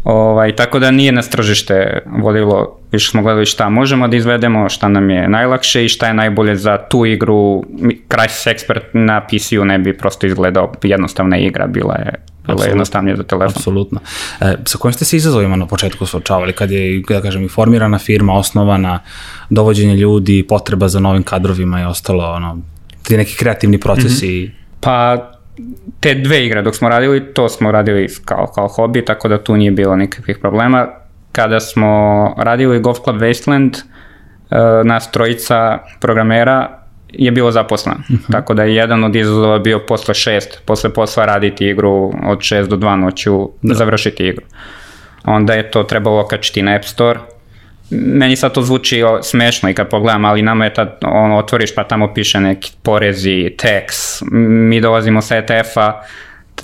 Ovaj, 0.05 0.57
tako 0.57 0.79
da 0.79 0.91
nije 0.91 1.13
nas 1.13 1.31
tržište 1.31 2.03
vodilo, 2.07 2.79
više 2.93 3.11
smo 3.11 3.23
gledali 3.23 3.47
šta 3.47 3.69
možemo 3.69 4.09
da 4.09 4.17
izvedemo, 4.17 4.69
šta 4.69 4.89
nam 4.89 5.11
je 5.11 5.29
najlakše 5.29 5.85
i 5.85 5.89
šta 5.89 6.07
je 6.07 6.15
najbolje 6.15 6.57
za 6.57 6.79
tu 6.89 7.07
igru. 7.07 7.63
Crysis 8.09 8.55
Expert 8.55 8.83
na 8.93 9.21
PC-u 9.21 9.65
ne 9.65 9.79
bi 9.79 9.99
prosto 9.99 10.27
izgledao 10.27 10.73
jednostavna 10.83 11.39
igra, 11.39 11.67
bila 11.67 11.95
je, 11.95 12.13
bila 12.47 12.65
jednostavnija 12.65 13.17
za 13.17 13.23
telefon. 13.23 13.55
Apsolutno. 13.57 14.01
E, 14.41 14.55
sa 14.65 14.79
kojim 14.79 14.93
ste 14.93 15.05
se 15.05 15.17
izazovima 15.17 15.57
na 15.57 15.67
početku 15.67 16.07
suočavali? 16.07 16.53
Kad 16.53 16.71
je, 16.71 17.03
da 17.09 17.21
kažem, 17.21 17.45
i 17.45 17.49
formirana 17.49 17.99
firma, 17.99 18.33
osnovana, 18.33 18.99
dovođenje 19.51 19.97
ljudi, 19.97 20.45
potreba 20.49 20.89
za 20.89 21.01
novim 21.01 21.23
kadrovima 21.23 21.81
i 21.81 21.85
ostalo, 21.85 22.25
ono, 22.25 22.59
ti 23.03 23.17
neki 23.17 23.37
kreativni 23.37 23.79
procesi. 23.79 24.51
Pa 24.81 25.32
te 26.01 26.15
dve 26.15 26.47
igre 26.47 26.63
dok 26.63 26.77
smo 26.77 26.89
radili, 26.89 27.35
to 27.35 27.49
smo 27.49 27.73
radili 27.73 28.09
kao, 28.25 28.47
kao 28.55 28.69
hobi, 28.69 29.05
tako 29.05 29.29
da 29.29 29.45
tu 29.45 29.57
nije 29.57 29.71
bilo 29.71 29.97
nikakvih 29.97 30.39
problema. 30.39 30.89
Kada 31.33 31.61
smo 31.61 32.35
radili 32.39 32.81
Golf 32.81 32.99
Club 33.05 33.17
Wasteland, 33.17 33.77
e, 33.79 34.85
nas 34.85 35.11
trojica 35.11 35.79
programera 36.01 36.79
je 37.13 37.31
bilo 37.31 37.51
zaposleno. 37.51 37.99
Tako 38.33 38.55
da 38.55 38.63
je 38.63 38.75
jedan 38.75 39.05
od 39.05 39.17
izazova 39.17 39.59
bio 39.59 39.79
posle 39.79 40.15
šest, 40.15 40.63
posle 40.67 40.95
posla 40.95 41.25
raditi 41.25 41.69
igru 41.69 42.13
od 42.25 42.41
šest 42.41 42.71
do 42.71 42.77
dva 42.77 42.97
noću, 42.97 43.51
završiti 43.63 44.27
igru. 44.27 44.45
Onda 45.25 45.53
je 45.53 45.71
to 45.71 45.83
trebalo 45.83 46.21
okačiti 46.21 46.63
na 46.63 46.75
App 46.75 46.85
Store, 46.85 47.21
meni 47.93 48.37
sad 48.37 48.53
to 48.55 48.63
zvuči 48.63 49.03
smešno 49.23 49.71
i 49.71 49.75
kad 49.75 49.89
pogledam, 49.89 50.25
ali 50.25 50.43
nama 50.43 50.65
je 50.65 50.75
tad, 50.75 50.99
ono, 51.03 51.39
otvoriš 51.39 51.75
pa 51.75 51.85
tamo 51.85 52.15
piše 52.15 52.41
neki 52.41 52.73
porezi, 52.83 53.51
tax, 53.57 54.23
mi 54.71 54.81
dolazimo 54.81 55.23
sa 55.23 55.37
ETF-a, 55.37 56.03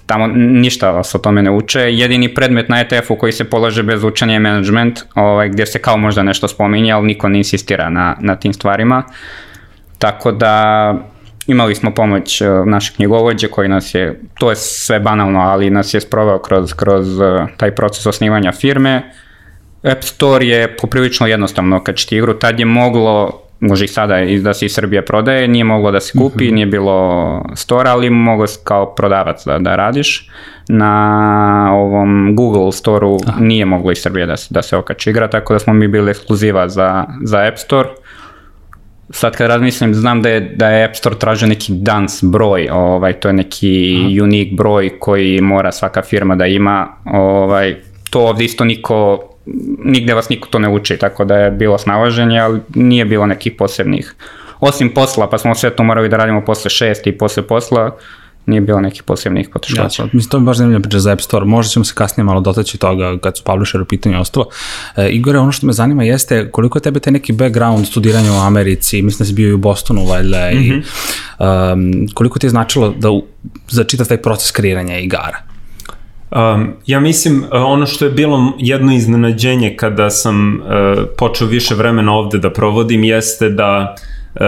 tamo 0.07 0.27
ništa 0.37 0.91
vas 0.91 1.15
o 1.15 1.19
tome 1.19 1.43
ne 1.43 1.51
uče. 1.51 1.81
Jedini 1.81 2.35
predmet 2.35 2.69
na 2.69 2.81
ETF-u 2.81 3.17
koji 3.17 3.33
se 3.33 3.45
polaže 3.45 3.83
bez 3.83 4.05
učenja 4.05 4.33
je 4.33 4.41
management, 4.41 5.01
ovaj, 5.15 5.49
gdje 5.49 5.67
se 5.67 5.79
kao 5.79 5.97
možda 5.97 6.23
nešto 6.23 6.49
spominje, 6.49 6.93
ali 6.93 7.07
niko 7.07 7.29
ne 7.29 7.39
insistira 7.39 7.91
na, 7.91 8.17
na 8.21 8.37
tim 8.37 8.53
stvarima. 8.53 9.03
Tako 9.99 10.33
da 10.33 10.95
imali 11.47 11.75
smo 11.75 11.95
pomoć 11.95 12.41
uh, 12.41 12.67
našeg 12.67 12.97
knjigovođe 12.97 13.49
koji 13.49 13.69
nas 13.69 13.95
je, 13.95 14.21
to 14.39 14.51
je 14.51 14.57
sve 14.57 15.01
banalno, 15.01 15.41
ali 15.41 15.71
nas 15.71 15.95
je 15.95 16.01
sproveo 16.01 16.39
kroz, 16.39 16.73
kroz 16.73 17.19
uh, 17.19 17.49
taj 17.57 17.75
proces 17.75 18.07
osnivanja 18.07 18.53
firme. 18.53 19.03
App 19.83 20.05
Store 20.05 20.47
je 20.47 20.77
poprilično 20.77 21.27
jednostavno 21.27 21.85
kad 21.85 21.97
ćete 21.97 22.17
igru, 22.17 22.35
tad 22.35 22.61
je 22.61 22.67
moglo, 22.67 23.41
može 23.61 23.85
i 23.85 23.89
sada 23.89 24.21
i 24.21 24.39
da 24.39 24.55
se 24.55 24.67
iz 24.67 24.73
Srbije 24.75 25.05
prodaje, 25.05 25.49
nije 25.49 25.65
moglo 25.65 25.91
da 25.91 26.01
se 26.01 26.19
kupi, 26.19 26.51
nije 26.53 26.67
bilo 26.67 27.45
store, 27.55 27.91
ali 27.91 28.11
mogo 28.11 28.47
si 28.47 28.59
kao 28.65 28.95
prodavac 28.95 29.45
da, 29.47 29.59
da 29.59 29.77
radiš. 29.77 30.31
Na 30.69 31.71
ovom 31.75 32.37
Google 32.37 32.73
Store-u 32.73 33.19
nije 33.41 33.65
moglo 33.65 33.93
iz 33.93 33.99
Srbije 33.99 34.27
da, 34.27 34.35
da 34.51 34.63
se 34.63 34.77
okači 34.77 35.11
igra, 35.11 35.31
tako 35.31 35.53
da 35.53 35.59
smo 35.59 35.73
mi 35.73 35.89
bili 35.89 36.11
ekskluziva 36.11 36.69
za, 36.69 37.05
za 37.25 37.39
App 37.39 37.59
Store. 37.59 37.89
Sad 39.11 39.37
kad 39.37 39.49
razmislim, 39.49 39.95
znam 39.95 40.23
da 40.23 40.29
je, 40.29 40.41
da 40.41 40.69
je 40.69 40.85
App 40.85 40.95
Store 40.97 41.17
tražio 41.19 41.49
neki 41.49 41.73
dans 41.73 42.25
broj, 42.25 42.69
ovaj, 42.73 43.13
to 43.13 43.29
je 43.29 43.33
neki 43.33 44.19
unique 44.23 44.55
broj 44.57 44.99
koji 44.99 45.41
mora 45.41 45.73
svaka 45.73 46.03
firma 46.03 46.37
da 46.37 46.47
ima, 46.47 46.89
ovaj, 47.05 47.77
to 48.11 48.21
ovdje 48.21 48.45
isto 48.45 48.65
niko, 48.65 49.29
nigde 49.85 50.15
vas 50.15 50.29
niko 50.29 50.49
to 50.49 50.59
ne 50.59 50.69
uči, 50.69 50.97
tako 50.97 51.25
da 51.25 51.37
je 51.37 51.51
bilo 51.51 51.79
snalaženje, 51.79 52.41
ali 52.41 52.61
nije 52.75 53.05
bilo 53.05 53.27
nekih 53.27 53.53
posebnih, 53.59 54.15
osim 54.61 54.95
posla, 54.95 55.31
pa 55.31 55.39
smo 55.39 55.55
sve 55.55 55.71
to 55.71 55.83
morali 55.83 56.09
da 56.09 56.17
radimo 56.17 56.45
posle 56.45 56.71
šest 56.71 57.07
i 57.07 57.19
posle 57.19 57.43
posla, 57.43 57.97
nije 58.47 58.61
bilo 58.61 58.81
nekih 58.81 59.03
posebnih 59.03 59.49
poteškoća. 59.49 59.83
Jasno, 59.83 60.09
mislim, 60.13 60.31
to 60.31 60.39
mi 60.39 60.43
je 60.43 60.47
baš 60.47 60.57
zanimljiva 60.57 60.83
priča 60.83 60.99
za 60.99 61.13
App 61.13 61.21
Store. 61.21 61.45
Možda 61.45 61.71
ćemo 61.71 61.85
se 61.85 61.95
kasnije 61.95 62.25
malo 62.25 62.41
dotaći 62.41 62.79
toga 62.79 63.19
kad 63.19 63.37
su 63.37 63.45
publisher 63.45 63.81
u 63.81 63.85
pitanju 63.85 64.17
i 64.17 64.21
ostalo. 64.21 64.47
E, 64.97 65.09
Igore, 65.09 65.39
ono 65.39 65.53
što 65.53 65.67
me 65.67 65.73
zanima 65.73 66.05
jeste 66.05 66.51
koliko 66.51 66.79
je 66.79 66.83
tebe 66.83 67.01
taj 67.01 67.13
neki 67.13 67.33
background 67.33 67.87
studiranja 67.87 68.33
u 68.33 68.41
Americi, 68.47 69.03
mislim 69.03 69.19
da 69.19 69.25
si 69.25 69.33
bio 69.33 69.49
i 69.49 69.53
u 69.53 69.59
Bostonu, 69.59 70.07
valjda, 70.07 70.51
i 70.51 70.73
um, 70.73 72.09
koliko 72.15 72.39
ti 72.39 72.47
je 72.47 72.51
značilo 72.51 72.95
da 72.99 73.11
u, 73.11 73.25
za 73.69 73.85
čitav 73.85 74.07
taj 74.07 74.23
proces 74.23 74.51
kreiranja 74.51 74.99
igara? 74.99 75.39
Um, 76.31 76.73
ja 76.87 77.01
mislim, 77.01 77.39
uh, 77.43 77.49
ono 77.53 77.87
što 77.87 78.05
je 78.05 78.11
bilo 78.11 78.53
jedno 78.59 78.95
iznenađenje 78.95 79.77
kada 79.77 80.11
sam 80.11 80.61
uh, 80.61 81.05
počeo 81.19 81.47
više 81.47 81.75
vremena 81.75 82.13
ovde 82.13 82.39
da 82.39 82.53
provodim 82.53 83.05
jeste 83.05 83.49
da 83.49 83.95
uh, 83.95 84.41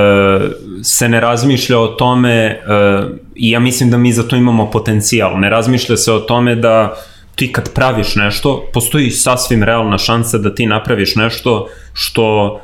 se 0.82 1.08
ne 1.08 1.20
razmišlja 1.20 1.78
o 1.78 1.86
tome 1.86 2.60
uh, 2.60 3.10
i 3.34 3.50
ja 3.50 3.60
mislim 3.60 3.90
da 3.90 3.96
mi 3.96 4.12
za 4.12 4.22
to 4.22 4.36
imamo 4.36 4.70
potencijal. 4.70 5.40
Ne 5.40 5.50
razmišlja 5.50 5.96
se 5.96 6.12
o 6.12 6.18
tome 6.18 6.54
da 6.54 6.94
ti 7.34 7.52
kad 7.52 7.72
praviš 7.74 8.16
nešto, 8.16 8.64
postoji 8.72 9.10
sasvim 9.10 9.62
realna 9.62 9.98
šansa 9.98 10.38
da 10.38 10.54
ti 10.54 10.66
napraviš 10.66 11.16
nešto 11.16 11.66
što 11.92 12.60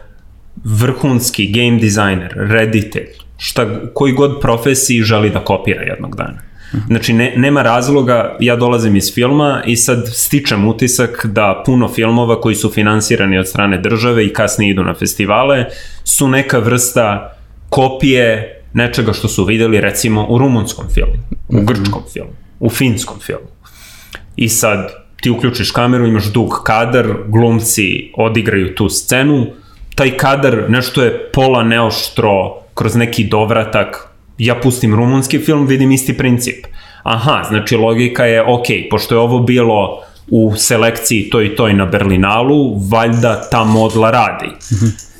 vrhunski 0.64 1.52
game 1.52 1.80
designer, 1.80 2.32
reditelj, 2.36 3.08
šta, 3.38 3.66
koji 3.94 4.12
god 4.12 4.40
profesiji 4.40 5.02
želi 5.02 5.30
da 5.30 5.44
kopira 5.44 5.82
jednog 5.82 6.16
dana. 6.16 6.38
Znači, 6.86 7.12
ne, 7.12 7.32
nema 7.36 7.62
razloga, 7.62 8.36
ja 8.40 8.56
dolazim 8.56 8.96
iz 8.96 9.14
filma 9.14 9.62
i 9.66 9.76
sad 9.76 10.08
stičem 10.12 10.68
utisak 10.68 11.26
da 11.26 11.62
puno 11.66 11.88
filmova 11.88 12.40
koji 12.40 12.54
su 12.54 12.70
finansirani 12.70 13.38
od 13.38 13.48
strane 13.48 13.78
države 13.78 14.26
i 14.26 14.32
kasnije 14.32 14.70
idu 14.70 14.84
na 14.84 14.94
festivale 14.94 15.64
su 16.04 16.28
neka 16.28 16.58
vrsta 16.58 17.36
kopije 17.68 18.62
nečega 18.72 19.12
što 19.12 19.28
su 19.28 19.44
videli 19.44 19.80
recimo 19.80 20.26
u 20.28 20.38
rumunskom 20.38 20.84
filmu, 20.94 21.14
u 21.48 21.64
grčkom 21.64 22.02
filmu, 22.12 22.32
u 22.60 22.70
finskom 22.70 23.20
filmu. 23.20 23.48
I 24.36 24.48
sad 24.48 24.90
ti 25.20 25.30
uključiš 25.30 25.70
kameru, 25.70 26.06
imaš 26.06 26.32
dug 26.32 26.62
kadar, 26.64 27.06
glumci 27.26 28.12
odigraju 28.16 28.74
tu 28.74 28.88
scenu, 28.88 29.46
taj 29.94 30.16
kadar 30.16 30.64
nešto 30.68 31.02
je 31.02 31.30
pola 31.32 31.64
neoštro 31.64 32.62
kroz 32.74 32.96
neki 32.96 33.24
dovratak, 33.24 34.08
ja 34.38 34.54
pustim 34.54 34.94
rumunski 34.94 35.38
film, 35.38 35.66
vidim 35.66 35.92
isti 35.92 36.16
princip. 36.16 36.66
Aha, 37.02 37.42
znači 37.48 37.76
logika 37.76 38.24
je, 38.24 38.42
ok, 38.42 38.66
pošto 38.90 39.14
je 39.14 39.18
ovo 39.18 39.38
bilo 39.38 40.02
u 40.28 40.52
selekciji 40.56 41.30
toj 41.30 41.46
i 41.46 41.56
toj 41.56 41.74
na 41.74 41.86
Berlinalu, 41.86 42.78
valjda 42.90 43.48
ta 43.50 43.64
modla 43.64 44.10
radi. 44.10 44.50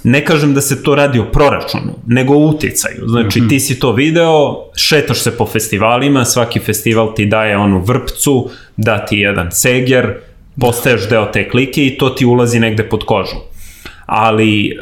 Ne 0.05 0.25
kažem 0.25 0.55
da 0.55 0.61
se 0.61 0.83
to 0.83 0.95
radi 0.95 1.19
o 1.19 1.25
proračunu, 1.33 1.95
nego 2.07 2.35
o 2.35 2.47
uticaju. 2.47 3.09
Znači, 3.09 3.49
ti 3.49 3.61
si 3.61 3.79
to 3.79 3.93
video, 3.93 4.57
šetaš 4.77 5.19
se 5.19 5.37
po 5.37 5.47
festivalima, 5.47 6.25
svaki 6.25 6.61
festival 6.61 7.15
ti 7.15 7.27
daje 7.27 7.57
onu 7.57 7.81
vrpcu, 7.81 8.51
da 8.77 9.07
ti 9.07 9.19
jedan 9.19 9.53
segjer, 9.53 10.15
postaješ 10.61 11.09
deo 11.09 11.27
te 11.27 11.49
klike 11.49 11.87
i 11.87 11.99
to 11.99 12.11
ti 12.11 12.27
ulazi 12.27 12.61
negde 12.61 12.89
pod 12.89 13.05
kožu. 13.05 13.37
Ali, 14.07 14.69
e, 14.69 14.75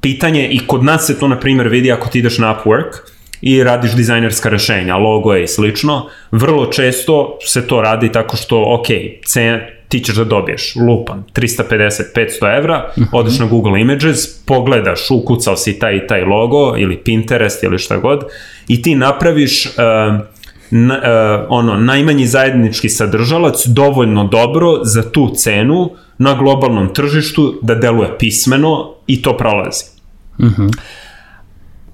pitanje, 0.00 0.48
i 0.48 0.58
kod 0.66 0.84
nas 0.84 1.06
se 1.06 1.18
to, 1.18 1.28
na 1.28 1.40
primjer, 1.40 1.68
vidi 1.68 1.92
ako 1.92 2.08
ti 2.08 2.18
ideš 2.18 2.38
na 2.38 2.56
Upwork, 2.56 3.13
i 3.46 3.64
radiš 3.64 3.92
dizajnerska 3.92 4.48
rešenja, 4.48 4.96
logo 4.96 5.36
i 5.36 5.48
slično, 5.48 6.06
vrlo 6.30 6.66
često 6.66 7.38
se 7.46 7.66
to 7.66 7.82
radi 7.82 8.12
tako 8.12 8.36
što, 8.36 8.64
ok, 8.66 8.86
cen, 9.26 9.60
ti 9.88 10.00
ćeš 10.00 10.16
da 10.16 10.24
dobiješ, 10.24 10.76
lupam, 10.76 11.24
350-500 11.34 12.58
evra, 12.58 12.92
odeš 13.12 13.38
na 13.38 13.46
Google 13.46 13.80
Images, 13.80 14.44
pogledaš, 14.46 15.10
ukucao 15.10 15.56
si 15.56 15.78
taj 15.78 15.96
i 15.96 16.06
taj 16.06 16.24
logo, 16.24 16.74
ili 16.78 16.96
Pinterest, 16.96 17.62
ili 17.62 17.78
šta 17.78 17.96
god, 17.96 18.24
i 18.68 18.82
ti 18.82 18.94
napraviš 18.94 19.66
uh, 19.66 19.72
na, 20.70 20.94
uh, 20.94 21.46
ono, 21.48 21.76
najmanji 21.76 22.26
zajednički 22.26 22.88
sadržalac 22.88 23.66
dovoljno 23.66 24.24
dobro 24.24 24.84
za 24.84 25.10
tu 25.10 25.30
cenu 25.36 25.90
na 26.18 26.34
globalnom 26.34 26.94
tržištu 26.94 27.58
da 27.62 27.74
deluje 27.74 28.18
pismeno 28.18 28.94
i 29.06 29.22
to 29.22 29.36
prolazi. 29.36 29.84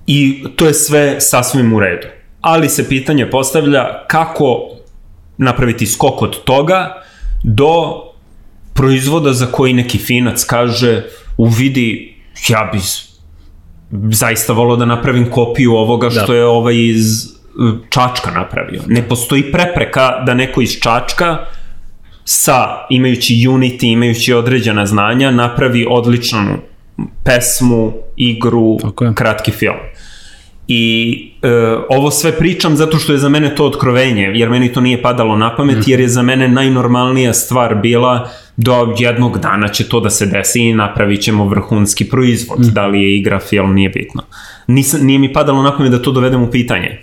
I 0.07 0.45
to 0.57 0.67
je 0.67 0.75
sve 0.75 1.21
sasvim 1.21 1.73
u 1.73 1.81
redu. 1.81 2.07
Ali 2.41 2.69
se 2.69 2.89
pitanje 2.89 3.31
postavlja 3.31 4.07
kako 4.07 4.69
napraviti 5.39 5.87
skok 5.87 6.23
od 6.23 6.45
toga 6.45 7.03
do 7.45 8.03
proizvoda 8.75 9.33
za 9.33 9.47
koji 9.47 9.73
neki 9.73 9.99
finac 9.99 10.45
kaže 10.45 11.03
uvidi 11.39 12.15
ja 12.49 12.71
bi 12.73 12.79
zaista 14.17 14.53
volao 14.53 14.77
da 14.77 14.85
napravim 14.85 15.31
kopiju 15.31 15.73
ovoga 15.73 16.11
što 16.11 16.27
Da. 16.27 16.35
je 16.35 16.45
ovaj 16.45 16.75
iz 16.77 17.25
uh, 17.25 17.75
Čačka 17.89 18.31
napravio. 18.31 18.83
Ne 18.87 19.09
postoji 19.09 19.53
prepreka 19.53 20.23
da 20.27 20.35
neko 20.35 20.61
iz 20.61 20.71
Čačka 20.83 21.39
sa, 22.25 22.87
imajući 22.91 23.35
Unity, 23.35 23.93
imajući 23.93 24.33
određena 24.33 24.87
znanja, 24.87 25.31
napravi 25.31 25.87
odličnu 25.91 26.59
pesmu, 27.25 27.93
igru, 28.17 28.79
kratki 29.15 29.51
film. 29.51 29.77
I 30.69 31.15
e, 31.43 31.49
ovo 31.89 32.11
sve 32.11 32.33
pričam 32.33 32.77
zato 32.77 32.99
što 32.99 33.13
je 33.13 33.19
za 33.19 33.29
mene 33.29 33.55
to 33.55 33.67
otkrovenje, 33.67 34.23
jer 34.35 34.51
meni 34.51 34.73
to 34.73 34.81
nije 34.81 35.03
padalo 35.03 35.37
na 35.37 35.57
pamet, 35.57 35.77
Mhm. 35.77 35.91
jer 35.91 36.01
je 36.01 36.09
za 36.09 36.23
mene 36.23 36.49
najnormalnija 36.49 37.33
stvar 37.35 37.75
bila 37.75 38.29
do 38.57 38.95
jednog 38.99 39.39
dana 39.39 39.69
će 39.69 39.89
to 39.89 40.01
da 40.01 40.11
se 40.11 40.27
desi 40.27 40.61
i 40.61 40.75
napravit 40.75 41.21
ćemo 41.21 41.49
vrhunski 41.49 42.09
proizvod. 42.09 42.61
Mhm. 42.61 42.69
Da 42.71 42.87
li 42.87 43.03
je 43.03 43.17
igra, 43.17 43.41
film, 43.41 43.75
nije 43.75 43.89
bitno. 43.89 44.23
Nisam, 44.67 45.01
nije 45.03 45.19
mi 45.19 45.33
padalo 45.33 45.63
na 45.63 45.77
pamet 45.77 45.93
da 45.93 46.03
to 46.03 46.13
dovedem 46.13 46.43
u 46.43 46.51
pitanje. 46.51 46.99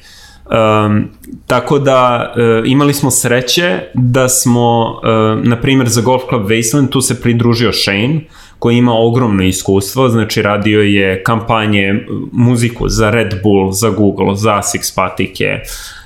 Um, 0.50 1.10
tako 1.48 1.80
da 1.80 2.34
uh, 2.36 2.70
imali 2.70 2.94
smo 2.94 3.12
sreće 3.12 3.80
da 3.94 4.30
smo, 4.30 4.82
uh, 4.82 5.46
na 5.46 5.62
primjer 5.62 5.90
za 5.90 6.02
Golf 6.02 6.22
Club 6.30 6.46
Wasteland, 6.46 6.90
tu 6.90 7.02
se 7.02 7.22
pridružio 7.22 7.74
Shane, 7.74 8.22
koji 8.60 8.78
ima 8.78 8.94
ogromno 8.94 9.44
iskustvo, 9.44 10.10
znači 10.10 10.42
radio 10.42 10.82
je 10.82 11.24
kampanje, 11.24 12.06
muziku 12.32 12.90
za 12.90 13.10
Red 13.10 13.34
Bull, 13.44 13.72
za 13.72 13.90
Google, 13.90 14.36
za 14.36 14.62
Six 14.62 14.96
Patike, 14.96 15.60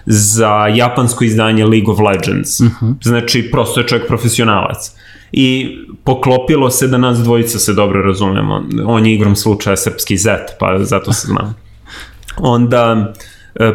za 0.05 0.67
japansko 0.67 1.23
izdanje 1.23 1.65
League 1.65 1.93
of 1.93 1.99
Legends. 1.99 2.59
Uh 2.59 2.67
-huh. 2.67 2.93
Znači, 3.03 3.51
prosto 3.51 3.79
je 3.79 3.87
čovjek 3.87 4.07
profesionalac. 4.07 4.91
I 5.31 5.77
poklopilo 6.03 6.69
se 6.69 6.87
da 6.87 6.97
nas 6.97 7.17
dvojica 7.17 7.59
se 7.59 7.73
dobro 7.73 8.01
razumemo. 8.01 8.63
On 8.85 9.05
je 9.05 9.13
igrom 9.13 9.35
slučaja 9.35 9.77
srpski 9.77 10.17
zet, 10.17 10.41
pa 10.59 10.79
zato 10.79 11.13
se 11.13 11.27
znam. 11.27 11.55
Onda 12.37 13.13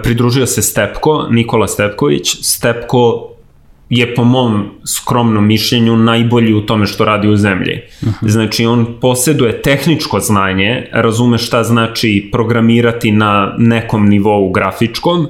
pridružio 0.02 0.47
se 0.47 0.62
Stepko, 0.62 1.26
Nikola 1.30 1.68
Stepković. 1.68 2.37
Stepko 2.42 3.30
je 3.90 4.14
po 4.14 4.25
mom 4.25 4.71
skromnom 4.85 5.47
mišljenju 5.47 5.97
najbolji 5.97 6.54
u 6.54 6.66
tome 6.66 6.87
što 6.87 7.04
radi 7.04 7.28
u 7.28 7.37
zemlji. 7.37 7.80
Uh 8.02 8.09
-huh. 8.09 8.30
Znači 8.30 8.66
on 8.66 8.87
posjeduje 9.00 9.62
tehničko 9.62 10.21
znanje, 10.21 10.88
razume 10.92 11.38
šta 11.38 11.64
znači 11.64 12.28
programirati 12.33 13.12
na 13.12 13.54
nekom 13.59 14.09
nivou 14.09 14.50
grafičkom, 14.50 15.28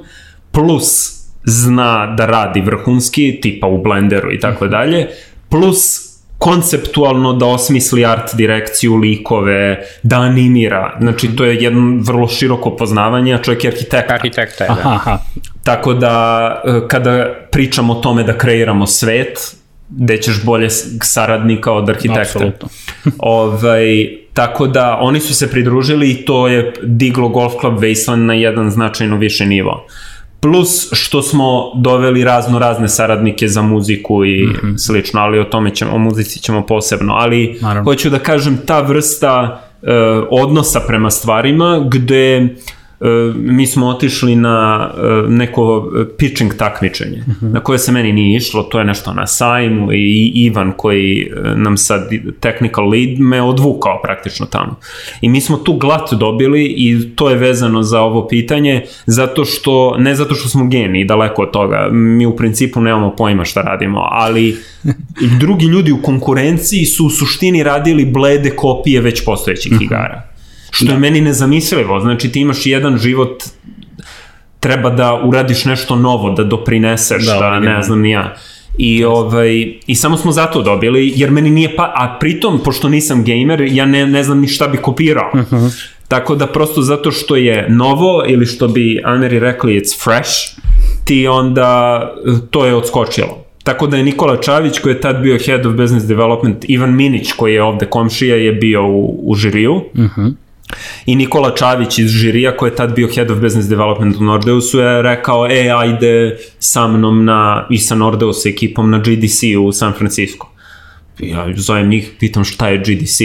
plus 0.51 1.17
zna 1.45 2.15
da 2.15 2.25
radi 2.25 2.61
vrhunski, 2.61 3.39
tipa 3.41 3.67
u 3.67 3.81
Blenderu 3.83 4.31
i 4.31 4.39
tako 4.39 4.67
dalje, 4.67 5.07
plus 5.49 6.06
konceptualno 6.37 7.33
da 7.33 7.45
osmisli 7.45 8.05
art 8.05 8.35
direkciju, 8.35 8.95
likove, 8.95 9.83
da 10.03 10.19
animira. 10.19 10.97
Znači, 10.99 11.35
to 11.35 11.45
je 11.45 11.55
jedno 11.55 12.01
vrlo 12.03 12.27
široko 12.27 12.75
poznavanje, 12.75 13.33
a 13.33 13.41
čovjek 13.41 13.63
je 13.63 13.67
arhitekta. 13.67 14.13
Arhitekta 14.13 14.63
je, 14.63 14.69
Aha, 14.69 14.81
da. 14.83 14.95
aha. 14.95 15.17
Tako 15.63 15.93
da, 15.93 16.61
e, 16.65 16.87
kada 16.87 17.33
pričamo 17.51 17.93
o 17.93 18.01
tome 18.01 18.23
da 18.23 18.37
kreiramo 18.37 18.87
svet, 18.87 19.55
gde 19.89 20.21
ćeš 20.21 20.43
bolje 20.43 20.69
saradnika 21.03 21.71
od 21.71 21.89
arhitekta. 21.89 22.21
Apsolutno. 22.21 22.69
ovaj, 23.17 24.09
tako 24.33 24.67
da, 24.67 24.97
oni 25.01 25.19
su 25.19 25.33
se 25.33 25.51
pridružili 25.51 26.11
i 26.11 26.25
to 26.25 26.47
je 26.47 26.73
diglo 26.83 27.29
Golf 27.29 27.53
Club 27.61 27.79
Wasteland 27.79 28.25
na 28.25 28.33
jedan 28.33 28.71
značajno 28.71 29.17
više 29.17 29.45
nivo. 29.45 29.87
Plus 30.39 30.89
što 30.91 31.21
smo 31.21 31.71
doveli 31.75 32.23
razno 32.23 32.59
razne 32.59 32.89
saradnike 32.89 33.47
za 33.47 33.61
muziku 33.61 34.25
i 34.25 34.47
mm 34.47 34.55
-hmm. 34.61 34.77
slično, 34.77 35.21
ali 35.21 35.39
o 35.39 35.43
tome 35.43 35.75
ćemo, 35.75 35.91
o 35.91 35.97
muzici 35.97 36.39
ćemo 36.39 36.65
posebno. 36.65 37.13
Ali 37.13 37.57
Naravno. 37.61 37.91
hoću 37.91 38.09
da 38.09 38.19
kažem 38.19 38.57
ta 38.65 38.81
vrsta 38.81 39.61
uh, 39.81 39.87
odnosa 40.31 40.79
prema 40.87 41.11
stvarima 41.11 41.87
gde 41.91 42.41
Uh, 42.41 42.76
mi 43.35 43.67
smo 43.67 43.87
otišli 43.87 44.35
na 44.35 44.89
uh, 44.93 45.31
neko 45.31 45.91
e, 46.01 46.17
pitching 46.17 46.53
takmičenje, 46.53 47.23
uh 47.27 47.33
-huh. 47.33 47.53
na 47.53 47.59
koje 47.59 47.79
se 47.79 47.91
meni 47.91 48.13
nije 48.13 48.37
išlo, 48.37 48.63
to 48.63 48.79
je 48.79 48.85
nešto 48.85 49.13
na 49.13 49.27
sajmu 49.27 49.93
i 49.93 50.31
Ivan 50.35 50.73
koji 50.77 51.31
nam 51.55 51.77
sad 51.77 52.09
technical 52.39 52.89
lead 52.89 53.19
me 53.19 53.41
odvukao 53.41 54.01
praktično 54.03 54.45
tamo. 54.45 54.75
I 55.21 55.29
mi 55.29 55.41
smo 55.41 55.57
tu 55.57 55.73
glat 55.73 56.13
dobili 56.13 56.63
i 56.63 57.15
to 57.15 57.29
je 57.29 57.35
vezano 57.35 57.83
za 57.83 58.01
ovo 58.01 58.27
pitanje, 58.27 58.85
zato 59.05 59.45
što, 59.45 59.95
ne 59.97 60.15
zato 60.15 60.35
što 60.35 60.49
smo 60.49 60.67
geni, 60.67 61.05
daleko 61.05 61.41
od 61.41 61.51
toga, 61.51 61.89
mi 61.91 62.25
u 62.25 62.35
principu 62.35 62.81
nemamo 62.81 63.15
pojma 63.15 63.45
šta 63.45 63.61
radimo, 63.61 64.07
ali 64.11 64.57
drugi 65.41 65.65
ljudi 65.65 65.91
u 65.91 66.01
konkurenciji 66.01 66.85
su 66.85 67.05
u 67.05 67.09
suštini 67.09 67.63
radili 67.63 68.05
blede 68.05 68.49
kopije 68.49 69.01
već 69.01 69.25
postojećih 69.25 69.71
-huh. 69.71 69.83
igara. 69.83 70.26
Što 70.77 70.91
je 70.91 70.99
meni 70.99 71.21
nezamislivo. 71.21 71.99
Znači 71.99 72.31
ti 72.31 72.39
imaš 72.39 72.65
jedan 72.65 72.97
život 72.97 73.43
treba 74.59 74.89
da 74.89 75.21
uradiš 75.23 75.65
nešto 75.65 75.95
novo, 75.95 76.29
da 76.31 76.43
doprineseš, 76.43 77.25
da, 77.25 77.39
da 77.39 77.59
ne 77.59 77.81
znam 77.81 78.01
ni 78.01 78.11
ja. 78.11 78.35
I, 78.77 79.05
ovaj, 79.05 79.73
I 79.87 79.95
samo 79.95 80.17
smo 80.17 80.31
zato 80.31 80.61
dobili, 80.61 81.13
jer 81.15 81.31
meni 81.31 81.49
nije 81.49 81.75
pa... 81.75 81.83
A 81.83 82.17
pritom, 82.19 82.59
pošto 82.63 82.89
nisam 82.89 83.23
gamer, 83.25 83.61
ja 83.61 83.85
ne, 83.85 84.07
ne 84.07 84.23
znam 84.23 84.39
ni 84.39 84.47
šta 84.47 84.67
bi 84.67 84.77
kopirao. 84.77 85.31
Uh 85.33 85.39
-huh. 85.39 85.87
Tako 86.07 86.35
da 86.35 86.47
prosto 86.47 86.81
zato 86.81 87.11
što 87.11 87.35
je 87.35 87.65
novo, 87.69 88.23
ili 88.27 88.45
što 88.45 88.67
bi 88.67 89.01
Ameri 89.05 89.39
rekli, 89.39 89.81
it's 89.81 90.03
fresh, 90.03 90.31
ti 91.05 91.27
onda 91.27 92.01
to 92.51 92.65
je 92.65 92.75
odskočilo. 92.75 93.43
Tako 93.63 93.87
da 93.87 93.97
je 93.97 94.03
Nikola 94.03 94.37
Čavić, 94.41 94.79
koji 94.79 94.93
je 94.93 95.01
tad 95.01 95.21
bio 95.21 95.39
Head 95.45 95.65
of 95.65 95.73
Business 95.73 96.05
Development, 96.05 96.65
Ivan 96.67 96.95
Minić, 96.95 97.31
koji 97.31 97.53
je 97.53 97.63
ovde 97.63 97.85
komšija, 97.85 98.35
je 98.35 98.51
bio 98.51 98.87
u, 98.87 99.19
u 99.23 99.35
žiriju. 99.35 99.73
Uh 99.73 99.83
-huh. 99.93 100.33
I 101.05 101.15
Nikola 101.15 101.55
Čavić 101.55 101.99
iz 101.99 102.09
žirija, 102.09 102.57
koji 102.57 102.69
je 102.69 102.75
tad 102.75 102.95
bio 102.95 103.07
Head 103.07 103.31
of 103.31 103.39
Business 103.39 103.69
Development 103.69 104.15
u 104.15 104.23
Nordeusu, 104.23 104.79
je 104.79 105.01
rekao, 105.01 105.47
e, 105.47 105.69
ajde 105.77 106.37
sa 106.59 106.87
mnom 106.87 107.25
na, 107.25 107.67
i 107.69 107.77
sa 107.77 107.95
Nordeus 107.95 108.45
ekipom 108.45 108.89
na 108.89 108.99
GDC 108.99 109.43
u 109.59 109.71
San 109.71 109.93
Francisco. 109.93 110.47
I 111.19 111.29
ja 111.29 111.47
zovem 111.55 111.89
njih, 111.89 112.11
pitam 112.19 112.43
šta 112.43 112.69
je 112.69 112.77
GDC. 112.77 113.21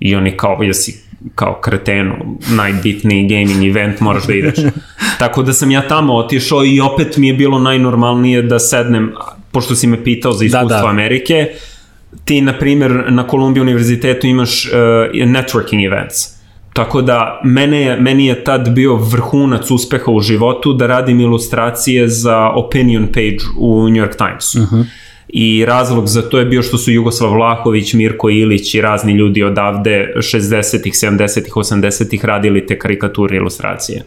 I 0.00 0.14
oni 0.14 0.36
kao, 0.36 0.62
jesi 0.62 1.08
kao 1.34 1.60
kretenu, 1.60 2.38
najbitniji 2.50 3.28
gaming 3.28 3.64
event, 3.64 4.00
moraš 4.00 4.26
da 4.26 4.34
ideš. 4.34 4.58
Tako 5.18 5.42
da 5.42 5.52
sam 5.52 5.70
ja 5.70 5.88
tamo 5.88 6.14
otišao 6.14 6.64
i 6.64 6.80
opet 6.80 7.16
mi 7.16 7.28
je 7.28 7.34
bilo 7.34 7.58
najnormalnije 7.58 8.42
da 8.42 8.58
sednem, 8.58 9.12
pošto 9.52 9.74
si 9.74 9.86
me 9.86 10.04
pitao 10.04 10.32
za 10.32 10.44
iskustvo 10.44 10.68
da, 10.68 10.82
da. 10.82 10.88
Amerike, 10.88 11.48
ti, 12.24 12.40
na 12.40 12.58
primjer, 12.58 13.04
na 13.08 13.26
Columbia 13.30 13.62
univerzitetu 13.62 14.26
imaš 14.26 14.66
uh, 14.66 14.72
networking 15.12 15.86
events. 15.86 16.37
Tako 16.78 17.02
da 17.02 17.40
mene 17.44 17.80
je, 17.80 17.96
meni 18.00 18.26
je 18.26 18.44
tad 18.44 18.68
bio 18.70 18.96
vrhunac 18.96 19.70
uspeha 19.70 20.10
u 20.10 20.20
životu 20.20 20.72
da 20.72 20.86
radim 20.86 21.20
ilustracije 21.20 22.08
za 22.08 22.50
opinion 22.50 23.06
page 23.06 23.42
u 23.58 23.88
New 23.88 24.04
York 24.04 24.16
Timesu. 24.16 24.58
Uh 24.58 24.68
-huh. 24.72 24.84
I 25.28 25.64
razlog 25.64 26.06
za 26.06 26.22
to 26.22 26.38
je 26.38 26.44
bio 26.44 26.62
što 26.62 26.78
su 26.78 26.92
Jugoslav 26.92 27.32
Vlahović, 27.32 27.94
Mirko 27.94 28.30
Ilić 28.30 28.74
i 28.74 28.80
razni 28.80 29.12
ljudi 29.12 29.42
odavde 29.42 30.12
60-ih, 30.16 30.92
70-ih, 30.92 31.52
80-ih 31.52 32.24
radili 32.24 32.66
te 32.66 32.78
karikature 32.78 33.36
ilustracije. 33.36 34.02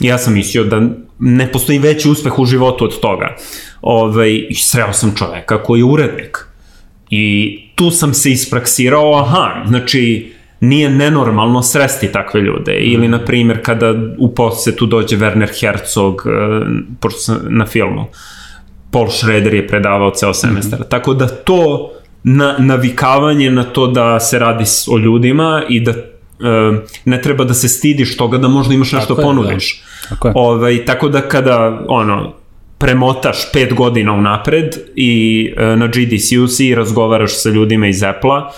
Ja 0.00 0.18
sam 0.18 0.34
mislio 0.34 0.64
da 0.64 0.88
ne 1.18 1.52
postoji 1.52 1.78
veći 1.78 2.08
uspeh 2.08 2.38
u 2.38 2.44
životu 2.44 2.84
od 2.84 3.00
toga. 3.00 3.36
Ove, 3.82 4.12
ovaj, 4.12 4.46
I 4.50 4.54
sreo 4.54 4.92
sam 4.92 5.14
čoveka 5.16 5.62
koji 5.62 5.80
je 5.80 5.84
urednik. 5.84 6.38
I 7.10 7.58
tu 7.74 7.90
sam 7.90 8.14
se 8.14 8.30
ispraksirao, 8.30 9.14
aha, 9.14 9.64
znači 9.68 10.32
nije 10.62 10.90
nenormalno 10.90 11.62
sresti 11.62 12.12
takve 12.12 12.40
ljude. 12.40 12.72
Ili, 12.72 13.08
na 13.08 13.18
primjer, 13.18 13.62
kada 13.62 13.94
u 14.18 14.34
posetu 14.34 14.86
dođe 14.86 15.16
Werner 15.16 15.60
Herzog, 15.60 16.22
pošto 17.00 17.20
sam 17.20 17.40
na 17.48 17.66
filmu, 17.66 18.04
Paul 18.90 19.08
Schrader 19.10 19.54
je 19.54 19.66
predavao 19.68 20.10
ceo 20.10 20.34
semestar. 20.34 20.78
Mm 20.78 20.82
-hmm. 20.82 20.88
Tako 20.88 21.14
da 21.14 21.26
to 21.26 21.90
na, 22.24 22.54
navikavanje 22.58 23.50
na 23.50 23.64
to 23.64 23.86
da 23.86 24.20
se 24.20 24.38
radi 24.38 24.64
o 24.90 24.98
ljudima 24.98 25.62
i 25.68 25.80
da 25.80 25.90
e, 25.90 25.96
ne 27.04 27.22
treba 27.22 27.44
da 27.44 27.54
se 27.54 27.68
stidiš 27.68 28.16
toga 28.16 28.38
da 28.38 28.48
možda 28.48 28.74
imaš 28.74 28.92
nešto 28.92 29.14
tako 29.14 29.28
ponudiš. 29.28 29.72
Je, 29.72 29.82
da. 30.02 30.08
Tako, 30.08 30.28
je. 30.28 30.32
Ove, 30.36 30.56
ovaj, 30.56 30.84
tako 30.84 31.08
da 31.08 31.20
kada 31.20 31.84
ono, 31.88 32.32
premotaš 32.78 33.52
pet 33.52 33.74
godina 33.74 34.12
unapred 34.12 34.76
i 34.96 35.52
e, 35.56 35.76
na 35.76 35.86
GDC-u 35.86 36.48
si 36.48 36.68
i 36.68 36.74
razgovaraš 36.74 37.42
sa 37.42 37.48
ljudima 37.48 37.86
iz 37.86 38.02
Apple-a, 38.02 38.50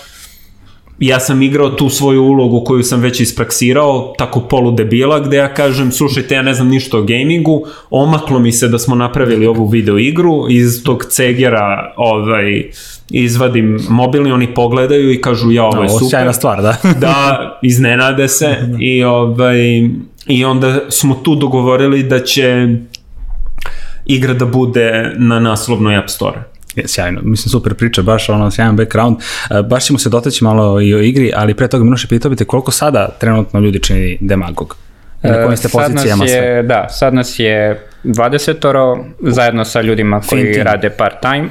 ja 0.99 1.19
sam 1.19 1.41
igrao 1.41 1.69
tu 1.69 1.89
svoju 1.89 2.23
ulogu 2.23 2.63
koju 2.63 2.83
sam 2.83 3.01
već 3.01 3.19
ispraksirao, 3.19 4.13
tako 4.17 4.39
polu 4.39 4.71
debila, 4.71 5.19
gde 5.19 5.37
ja 5.37 5.53
kažem, 5.53 5.91
slušajte, 5.91 6.35
ja 6.35 6.41
ne 6.41 6.53
znam 6.53 6.67
ništa 6.67 6.97
o 6.97 7.01
gamingu, 7.01 7.65
omaklo 7.89 8.39
mi 8.39 8.51
se 8.51 8.67
da 8.67 8.79
smo 8.79 8.95
napravili 8.95 9.47
ovu 9.47 9.67
video 9.67 9.97
igru, 9.97 10.45
iz 10.49 10.83
tog 10.83 11.05
cegera 11.05 11.93
ovaj, 11.97 12.69
izvadim 13.09 13.79
mobilni, 13.89 14.31
oni 14.31 14.53
pogledaju 14.53 15.11
i 15.11 15.21
kažu, 15.21 15.51
ja, 15.51 15.63
ovo 15.63 15.83
je 15.83 15.89
super. 15.89 16.07
Sjajna 16.09 16.33
stvar, 16.33 16.61
da. 16.61 16.77
da, 16.99 17.59
iznenade 17.63 18.27
se 18.27 18.55
i, 18.79 19.03
ovaj, 19.03 19.59
i 20.27 20.45
onda 20.45 20.79
smo 20.89 21.15
tu 21.15 21.35
dogovorili 21.35 22.03
da 22.03 22.19
će 22.19 22.67
igra 24.05 24.33
da 24.33 24.45
bude 24.45 25.13
na 25.17 25.39
naslovnoj 25.39 25.97
App 25.97 26.09
Store. 26.09 26.54
Je, 26.81 26.87
sjajno, 26.87 27.21
mislim 27.23 27.49
super 27.49 27.73
priča, 27.73 28.01
baš 28.01 28.29
ono 28.29 28.51
sjajan 28.51 28.75
background. 28.75 29.17
E, 29.19 29.61
baš 29.61 29.85
ćemo 29.85 29.99
se 29.99 30.09
dotaći 30.09 30.43
malo 30.43 30.81
i 30.81 30.95
o 30.95 31.01
igri, 31.01 31.31
ali 31.35 31.53
pre 31.53 31.67
toga 31.67 31.83
Miloše 31.83 32.07
pitao 32.07 32.29
bih 32.29 32.37
te 32.37 32.45
koliko 32.45 32.71
sada 32.71 33.07
trenutno 33.19 33.59
ljudi 33.59 33.79
čini 33.79 34.17
demagog? 34.21 34.75
Na 35.21 35.33
kojim 35.33 35.57
ste 35.57 35.69
pozicijama 35.69 36.03
sad 36.03 36.19
nas 36.19 36.31
je, 36.31 36.63
Da, 36.63 36.89
sad 36.89 37.13
nas 37.13 37.39
je 37.39 37.87
20 38.03 39.03
zajedno 39.21 39.65
sa 39.65 39.81
ljudima 39.81 40.21
koji 40.29 40.41
Fintin. 40.41 40.63
rade 40.63 40.89
part 40.89 41.21
time. 41.21 41.49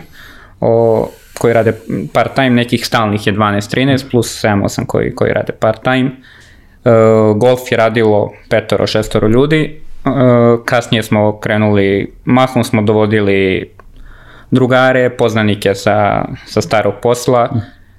O, 0.60 1.08
koji 1.38 1.54
rade 1.54 1.72
part-time, 2.12 2.50
nekih 2.50 2.86
stalnih 2.86 3.26
je 3.26 3.32
12-13 3.32 4.10
plus 4.10 4.44
7-8 4.44 4.86
koji, 4.86 5.14
koji 5.14 5.32
rade 5.32 5.52
part-time. 5.52 6.10
Uh, 6.84 7.36
golf 7.36 7.60
je 7.70 7.76
radilo 7.76 8.32
petoro, 8.50 8.86
šestoro 8.86 9.28
ljudi, 9.28 9.80
uh, 10.04 10.12
kasnije 10.64 11.02
smo 11.02 11.38
krenuli, 11.38 12.12
mahom 12.24 12.64
smo 12.64 12.82
dovodili 12.82 13.70
drugare, 14.54 15.10
poznanike 15.10 15.74
sa, 15.74 16.24
sa 16.46 16.60
starog 16.60 16.94
posla. 17.02 17.48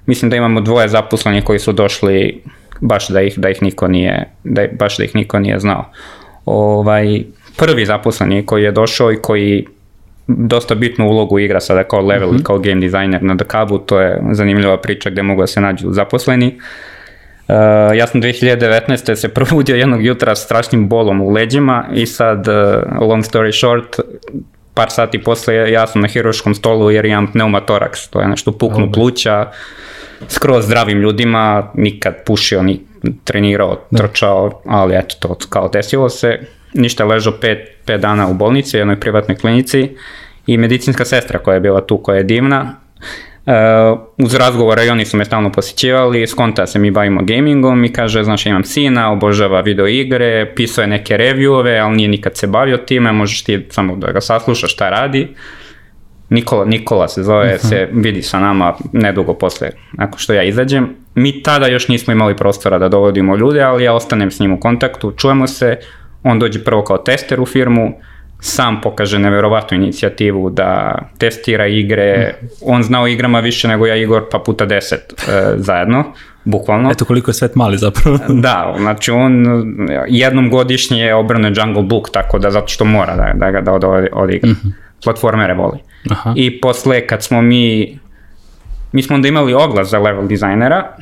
Mislim 0.06 0.30
da 0.30 0.36
imamo 0.36 0.60
dvoje 0.60 0.88
zaposlenih 0.88 1.44
koji 1.44 1.58
su 1.58 1.72
došli 1.72 2.42
baš 2.80 3.08
da 3.08 3.20
ih, 3.20 3.38
da 3.38 3.50
ih 3.50 3.62
niko 3.62 3.88
nije, 3.88 4.28
da, 4.44 4.66
baš 4.78 4.96
da 4.96 5.04
ih 5.04 5.14
niko 5.14 5.38
nije 5.38 5.58
znao. 5.58 5.84
Ovaj, 6.44 7.22
prvi 7.56 7.86
zaposleni 7.86 8.46
koji 8.46 8.62
je 8.62 8.72
došao 8.72 9.12
i 9.12 9.16
koji 9.22 9.66
dosta 10.26 10.74
bitnu 10.74 11.08
ulogu 11.08 11.38
igra 11.38 11.60
sada 11.60 11.84
kao 11.84 12.00
level, 12.00 12.28
mm 12.28 12.36
-hmm. 12.36 12.42
kao 12.42 12.58
game 12.58 12.80
designer 12.80 13.22
na 13.22 13.34
Dakabu, 13.34 13.78
to 13.78 14.00
je 14.00 14.22
zanimljiva 14.32 14.76
priča 14.76 15.10
gde 15.10 15.22
mogu 15.22 15.40
da 15.40 15.46
se 15.46 15.60
nađu 15.60 15.92
zaposleni. 15.92 16.58
Uh, 17.48 17.54
ja 17.96 18.06
sam 18.06 18.22
2019. 18.22 19.14
se 19.14 19.28
probudio 19.34 19.76
jednog 19.76 20.04
jutra 20.04 20.34
s 20.34 20.44
strašnim 20.44 20.88
bolom 20.88 21.20
u 21.20 21.30
leđima 21.30 21.84
i 21.94 22.06
sad, 22.06 22.48
uh, 22.48 23.08
long 23.08 23.24
story 23.24 23.58
short, 23.58 24.00
par 24.76 24.90
sati 24.90 25.22
posle 25.22 25.54
ja 25.54 25.86
sam 25.86 26.02
na 26.02 26.08
hiroškom 26.08 26.54
stolu 26.54 26.90
jer 26.90 27.04
imam 27.04 27.32
pneumatoraks, 27.32 28.08
to 28.08 28.20
je 28.20 28.28
nešto 28.28 28.52
puknu 28.52 28.92
pluća, 28.92 29.50
skroz 30.28 30.64
zdravim 30.64 30.98
ljudima, 30.98 31.70
nikad 31.74 32.14
pušio, 32.26 32.62
ni 32.62 32.80
trenirao, 33.24 33.80
trčao, 33.96 34.62
ali 34.66 34.96
eto 34.96 35.16
to 35.20 35.36
kao 35.48 35.68
desilo 35.68 36.08
se. 36.08 36.38
Ništa 36.74 37.04
ležao 37.04 37.32
pet, 37.40 37.58
pet 37.84 38.00
dana 38.00 38.28
u 38.28 38.34
bolnici, 38.34 38.76
u 38.76 38.80
jednoj 38.80 39.00
privatnoj 39.00 39.36
klinici 39.36 39.96
i 40.46 40.56
medicinska 40.56 41.04
sestra 41.04 41.38
koja 41.38 41.54
je 41.54 41.60
bila 41.60 41.86
tu, 41.86 41.98
koja 41.98 42.16
je 42.16 42.24
divna, 42.24 42.80
Uh, 43.46 43.98
uz 44.18 44.34
razgovore 44.34 44.86
i 44.86 44.90
oni 44.90 45.04
su 45.04 45.16
me 45.16 45.24
stalno 45.24 45.52
posjećivali, 45.52 46.26
skonta 46.26 46.66
se 46.66 46.78
mi 46.78 46.90
bavimo 46.90 47.20
gamingom 47.24 47.84
i 47.84 47.92
kaže, 47.92 48.24
znaš, 48.24 48.46
imam 48.46 48.64
sina, 48.64 49.12
obožava 49.12 49.60
video 49.60 49.86
igre, 49.86 50.52
pisao 50.56 50.82
je 50.82 50.88
neke 50.88 51.16
reviewove, 51.16 51.80
ali 51.82 51.96
nije 51.96 52.08
nikad 52.08 52.36
se 52.36 52.46
bavio 52.46 52.76
time, 52.76 53.12
možeš 53.12 53.44
ti 53.44 53.66
samo 53.70 53.96
da 53.96 54.12
ga 54.12 54.20
saslušaš 54.20 54.72
šta 54.72 54.90
radi. 54.90 55.28
Nikola, 56.30 56.64
Nikola 56.64 57.08
se 57.08 57.22
zove, 57.22 57.44
uh 57.44 57.52
mhm. 57.54 57.66
-huh. 57.66 57.68
se 57.68 57.88
vidi 57.92 58.22
sa 58.22 58.40
nama 58.40 58.74
nedugo 58.92 59.34
posle, 59.34 59.70
ako 59.98 60.18
što 60.18 60.32
ja 60.32 60.42
izađem. 60.42 60.96
Mi 61.14 61.42
tada 61.42 61.66
još 61.66 61.88
nismo 61.88 62.12
imali 62.12 62.36
prostora 62.36 62.78
da 62.78 62.88
dovodimo 62.88 63.36
ljude, 63.36 63.62
ali 63.62 63.84
ja 63.84 63.94
ostanem 63.94 64.30
s 64.30 64.40
njim 64.40 64.52
u 64.52 64.60
kontaktu, 64.60 65.12
čujemo 65.16 65.46
se, 65.46 65.78
on 66.22 66.38
dođe 66.38 66.64
prvo 66.64 66.84
kao 66.84 66.98
tester 66.98 67.40
u 67.40 67.46
firmu, 67.46 68.00
sam 68.40 68.80
pokaže 68.80 69.18
neverovatnu 69.18 69.76
inicijativu 69.76 70.50
da 70.50 70.98
testira 71.18 71.66
igre, 71.66 72.34
on 72.62 72.82
zna 72.82 73.02
o 73.02 73.06
igrama 73.06 73.40
više 73.40 73.68
nego 73.68 73.86
ja 73.86 73.96
Igor 73.96 74.22
pa 74.30 74.38
puta 74.38 74.66
deset 74.66 75.12
e, 75.28 75.54
zajedno, 75.56 76.04
bukvalno. 76.44 76.90
Eto 76.90 77.04
koliko 77.04 77.30
je 77.30 77.34
svet 77.34 77.54
mali 77.54 77.78
zapravo. 77.78 78.18
da, 78.42 78.74
znači 78.78 79.10
on 79.10 79.44
jednom 80.08 80.50
godišnje 80.50 81.14
obrane 81.14 81.52
Jungle 81.56 81.82
Book, 81.82 82.10
tako 82.10 82.38
da 82.38 82.50
zato 82.50 82.68
što 82.68 82.84
mora 82.84 83.16
da, 83.16 83.32
da 83.34 83.50
ga 83.50 83.60
da 83.60 83.72
od, 83.72 83.84
odigra. 84.12 84.50
Mm 84.50 84.56
-hmm. 84.64 84.72
Platformere 85.04 85.54
voli. 85.54 85.78
Aha. 86.10 86.32
I 86.36 86.60
posle 86.60 87.06
kad 87.06 87.22
smo 87.22 87.42
mi, 87.42 87.98
mi 88.92 89.02
smo 89.02 89.16
onda 89.16 89.28
imali 89.28 89.54
oglas 89.54 89.88
za 89.88 89.98
level 89.98 90.26
dizajnera, 90.26 90.96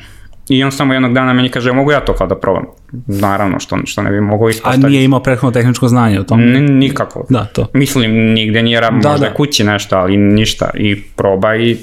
I 0.49 0.63
on 0.63 0.71
samo 0.71 0.93
jednog 0.93 1.13
dana 1.13 1.33
meni 1.33 1.49
kaže, 1.49 1.71
mogu 1.71 1.91
ja 1.91 1.99
to 1.99 2.13
kao 2.13 2.27
da 2.27 2.35
probam? 2.35 2.63
Naravno, 3.07 3.59
što, 3.59 3.77
što 3.85 4.01
ne 4.01 4.11
bi 4.11 4.21
mogo 4.21 4.49
ispostaviti. 4.49 4.85
A 4.85 4.89
nije 4.89 5.03
imao 5.03 5.19
prethodno 5.19 5.51
tehničko 5.51 5.87
znanje 5.87 6.19
o 6.19 6.23
tom? 6.23 6.41
N 6.41 6.77
nikako. 6.77 7.25
Da, 7.29 7.45
to. 7.45 7.67
Mislim, 7.73 8.11
nigde 8.11 8.63
nije 8.63 8.81
rab, 8.81 9.01
da, 9.01 9.09
možda 9.09 9.27
da. 9.27 9.33
kući 9.33 9.63
nešto, 9.63 9.97
ali 9.97 10.17
ništa. 10.17 10.69
I 10.73 11.01
proba 11.01 11.55
i 11.55 11.77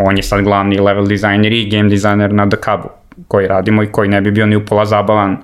on 0.00 0.16
je 0.16 0.22
sad 0.22 0.44
glavni 0.44 0.78
level 0.78 1.06
dizajner 1.06 1.52
i 1.52 1.70
game 1.70 1.88
dizajner 1.88 2.32
na 2.32 2.48
The 2.48 2.56
Cubu 2.56 2.88
koji 3.28 3.46
radimo 3.46 3.82
i 3.82 3.86
koji 3.86 4.08
ne 4.08 4.20
bi 4.20 4.30
bio 4.30 4.46
ni 4.46 4.56
upola 4.56 4.84
zabavan. 4.84 5.36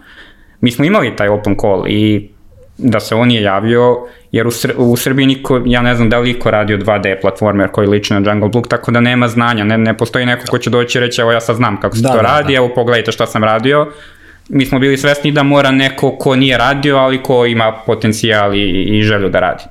Mi 0.60 0.70
smo 0.70 0.84
imali 0.84 1.16
taj 1.16 1.28
open 1.28 1.56
call 1.60 1.84
i 1.88 2.30
da 2.78 3.00
se 3.00 3.14
on 3.14 3.30
je 3.30 3.42
javio, 3.42 3.96
jer 4.32 4.46
u, 4.46 4.50
Sr 4.50 4.72
u 4.76 4.96
Srbiji 4.96 5.26
niko, 5.26 5.62
ja 5.66 5.82
ne 5.82 5.94
znam 5.94 6.10
da 6.10 6.18
li 6.18 6.30
iko 6.30 6.50
radio 6.50 6.78
2D 6.78 7.20
platformer 7.20 7.70
koji 7.70 7.88
liči 7.88 8.14
na 8.14 8.30
Jungle 8.30 8.48
Book, 8.48 8.68
tako 8.68 8.90
da 8.90 9.00
nema 9.00 9.28
znanja, 9.28 9.64
ne, 9.64 9.78
ne 9.78 9.96
postoji 9.96 10.26
neko 10.26 10.46
ko 10.50 10.58
će 10.58 10.70
doći 10.70 10.98
i 10.98 11.00
reći, 11.00 11.20
evo 11.20 11.32
ja 11.32 11.40
sad 11.40 11.56
znam 11.56 11.80
kako 11.80 11.96
se 11.96 12.02
da, 12.02 12.08
to 12.08 12.16
da, 12.16 12.22
radi, 12.22 12.52
da. 12.52 12.56
evo 12.56 12.70
pogledajte 12.74 13.12
šta 13.12 13.26
sam 13.26 13.44
radio. 13.44 13.92
Mi 14.48 14.66
smo 14.66 14.78
bili 14.78 14.96
svesni 14.96 15.32
da 15.32 15.42
mora 15.42 15.70
neko 15.70 16.16
ko 16.18 16.36
nije 16.36 16.58
radio, 16.58 16.96
ali 16.96 17.22
ko 17.22 17.46
ima 17.46 17.72
potencijal 17.86 18.54
i, 18.54 18.98
i 18.98 19.02
želju 19.02 19.28
da 19.28 19.40
radi. 19.40 19.64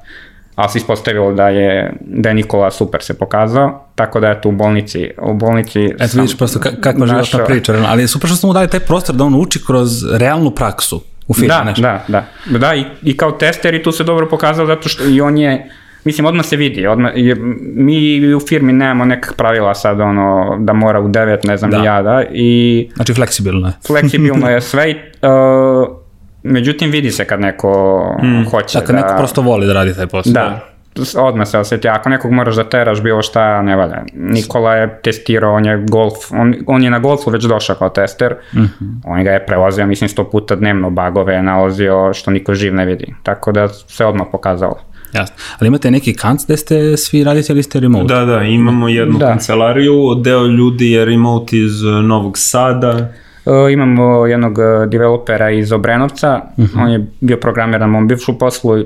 Ali 0.55 0.69
se 0.69 0.77
ispostavilo 0.77 1.33
da 1.33 1.49
je, 1.49 1.93
da 2.01 2.29
je 2.29 2.35
Nikola 2.35 2.71
super 2.71 3.03
se 3.03 3.17
pokazao, 3.17 3.87
tako 3.95 4.19
da 4.19 4.27
je 4.27 4.41
tu 4.41 4.49
u 4.49 4.51
bolnici, 4.51 5.09
u 5.21 5.33
bolnici 5.33 5.85
Eto 5.85 6.11
vidiš 6.13 6.37
prosto 6.37 6.59
kakva 6.81 7.07
životna 7.07 7.45
priča, 7.45 7.73
ali 7.87 8.03
je 8.03 8.07
super 8.07 8.27
što 8.27 8.37
smo 8.37 8.47
mu 8.47 8.53
dali 8.53 8.67
taj 8.67 8.79
prostor 8.79 9.15
da 9.15 9.23
on 9.23 9.35
uči 9.35 9.59
kroz 9.65 9.89
realnu 10.13 10.51
praksu 10.51 11.01
u 11.27 11.33
firmi. 11.33 11.47
Da, 11.47 11.63
nešto. 11.63 11.81
da, 11.81 12.05
da. 12.07 12.25
Da, 12.57 12.75
i, 12.75 12.83
i 13.03 13.17
kao 13.17 13.31
tester 13.31 13.73
i 13.73 13.83
tu 13.83 13.91
se 13.91 14.03
dobro 14.03 14.27
pokazao 14.29 14.65
zato 14.65 14.89
što 14.89 15.03
i 15.03 15.21
on 15.21 15.37
je, 15.37 15.69
mislim, 16.03 16.25
odmah 16.25 16.45
se 16.45 16.55
vidi, 16.55 16.87
odmah, 16.87 17.11
je, 17.15 17.35
mi 17.75 18.33
u 18.33 18.39
firmi 18.39 18.73
nemamo 18.73 19.05
nekak 19.05 19.35
pravila 19.37 19.75
sad, 19.75 19.99
ono, 19.99 20.57
da 20.59 20.73
mora 20.73 20.99
u 20.99 21.07
devet, 21.07 21.43
ne 21.43 21.57
znam, 21.57 21.71
da. 21.71 21.77
ja, 21.77 22.01
da, 22.01 22.23
i... 22.31 22.89
Znači, 22.95 23.13
fleksibilno 23.13 23.67
je. 23.67 23.73
Fleksibilno 23.87 24.49
je 24.49 24.61
sve, 24.71 24.95
uh, 25.21 25.97
međutim, 26.43 26.91
vidi 26.91 27.11
se 27.11 27.25
kad 27.25 27.39
neko 27.39 28.01
mm. 28.23 28.49
hoće 28.49 28.79
da... 28.87 28.93
neko 28.93 29.13
prosto 29.17 29.41
voli 29.41 29.67
da 29.67 29.73
radi 29.73 29.95
taj 29.95 30.07
posao. 30.07 30.33
Da, 30.33 30.76
odmah 31.17 31.47
se 31.47 31.57
osjeti, 31.57 31.87
ako 31.87 32.09
nekog 32.09 32.31
moraš 32.31 32.55
da 32.55 32.69
teraš 32.69 33.01
bilo 33.01 33.21
šta, 33.21 33.61
ne 33.61 33.75
valja. 33.75 34.03
Nikola 34.13 34.73
je 34.73 34.99
testirao, 35.03 35.55
on 35.55 35.65
je 35.65 35.85
golf, 35.89 36.31
on, 36.31 36.55
on 36.67 36.83
je 36.83 36.89
na 36.89 36.99
golfu 36.99 37.29
već 37.29 37.43
došao 37.43 37.75
kao 37.75 37.89
tester, 37.89 38.35
mm 38.53 38.59
-hmm. 38.59 39.01
on 39.05 39.23
ga 39.23 39.31
je 39.31 39.45
prevozio, 39.45 39.87
mislim, 39.87 40.09
sto 40.09 40.29
puta 40.29 40.55
dnevno 40.55 40.89
bagove 40.89 41.33
je 41.33 41.43
nalazio 41.43 42.13
što 42.13 42.31
niko 42.31 42.53
živ 42.53 42.73
ne 42.73 42.85
vidi, 42.85 43.13
tako 43.23 43.51
da 43.51 43.67
se 43.67 44.05
odmah 44.05 44.27
pokazalo. 44.31 44.79
Jasno. 45.13 45.35
Ali 45.59 45.67
imate 45.67 45.91
neki 45.91 46.13
kanc 46.13 46.45
gde 46.45 46.57
ste 46.57 46.97
svi 46.97 47.23
radite 47.23 47.53
ili 47.53 47.63
ste 47.63 47.79
remote? 47.79 48.13
Da, 48.13 48.25
da, 48.25 48.41
imamo 48.41 48.89
jednu 48.89 49.17
da. 49.17 49.27
kancelariju, 49.27 50.15
deo 50.23 50.45
ljudi 50.45 50.91
je 50.91 51.05
remote 51.05 51.57
iz 51.57 51.83
Novog 52.03 52.37
Sada, 52.37 53.13
Uh, 53.47 53.71
imamo 53.71 54.25
jednog 54.25 54.57
developera 54.87 55.51
iz 55.51 55.71
Obrenovca, 55.71 56.41
uh 56.57 56.63
mhm. 56.63 56.77
-huh. 56.77 56.83
on 56.83 56.91
je 56.91 57.05
bio 57.21 57.37
programer 57.37 57.79
na 57.79 57.87
mom 57.87 58.07
bivšu 58.07 58.39
poslu, 58.39 58.83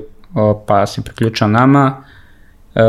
pa 0.66 0.86
se 0.86 1.02
priključao 1.02 1.48
nama. 1.48 2.04
E, 2.74 2.80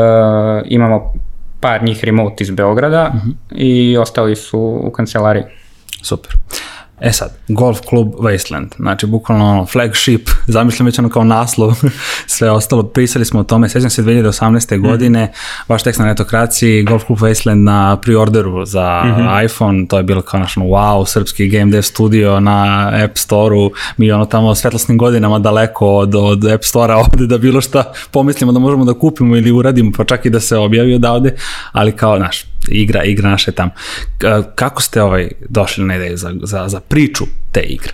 imamo 0.64 1.12
par 1.60 1.82
njih 1.82 2.04
remote 2.04 2.44
iz 2.44 2.50
Beograda 2.50 3.10
mhm. 3.14 3.28
-huh. 3.28 3.34
i 3.50 3.96
ostali 3.96 4.36
su 4.36 4.80
u 4.84 4.90
kancelariji. 4.90 5.44
Super. 6.02 6.32
E 7.00 7.12
sad, 7.12 7.30
Golf 7.48 7.80
klub 7.80 8.14
Wasteland, 8.14 8.76
znači 8.76 9.06
bukvalno 9.06 9.50
ono, 9.50 9.66
flagship, 9.66 10.28
zamišljam 10.46 10.86
već 10.86 10.98
ono 10.98 11.08
kao 11.08 11.24
naslov, 11.24 11.74
sve 12.26 12.50
ostalo, 12.50 12.82
prisali 12.82 13.24
smo 13.24 13.40
o 13.40 13.44
tome, 13.44 13.68
sećam 13.68 13.90
se 13.90 14.02
2018. 14.02 14.78
Mm. 14.78 14.82
godine, 14.82 15.32
vaš 15.68 15.82
tekst 15.82 16.00
na 16.00 16.06
netokraciji, 16.06 16.82
Golf 16.82 17.04
klub 17.04 17.18
Wasteland 17.18 17.62
na 17.62 17.96
preorderu 17.96 18.64
za 18.64 19.02
mm 19.04 19.08
-hmm. 19.08 19.44
iPhone, 19.44 19.86
to 19.86 19.96
je 19.96 20.02
bilo 20.02 20.22
kao 20.22 20.40
naš 20.40 20.54
wow, 20.54 21.06
srpski 21.06 21.48
game 21.48 21.72
dev 21.72 21.82
studio 21.82 22.40
na 22.40 22.90
App 23.04 23.18
Store-u, 23.18 23.70
mi 23.96 24.12
ono 24.12 24.26
tamo 24.26 24.54
svetlosnim 24.54 24.98
godinama 24.98 25.38
daleko 25.38 25.88
od, 25.88 26.14
od 26.14 26.44
App 26.44 26.64
Store-a 26.64 26.96
ovde 26.96 27.26
da 27.26 27.38
bilo 27.38 27.60
šta 27.60 27.92
pomislimo 28.10 28.52
da 28.52 28.58
možemo 28.58 28.84
da 28.84 28.94
kupimo 28.94 29.36
ili 29.36 29.50
uradimo, 29.50 29.92
pa 29.96 30.04
čak 30.04 30.26
i 30.26 30.30
da 30.30 30.40
se 30.40 30.56
objavi 30.56 30.94
odavde, 30.94 31.34
ali 31.72 31.92
kao, 31.92 32.18
naš, 32.18 32.44
igra, 32.68 33.04
igra 33.04 33.30
naše 33.30 33.52
tamo. 33.52 33.70
Kako 34.54 34.82
ste 34.82 35.02
ovaj 35.02 35.28
došli 35.48 35.84
na 35.84 35.96
ideju 35.96 36.16
za, 36.16 36.32
za, 36.42 36.68
za 36.68 36.80
priču 36.88 37.24
te 37.52 37.60
igre? 37.60 37.92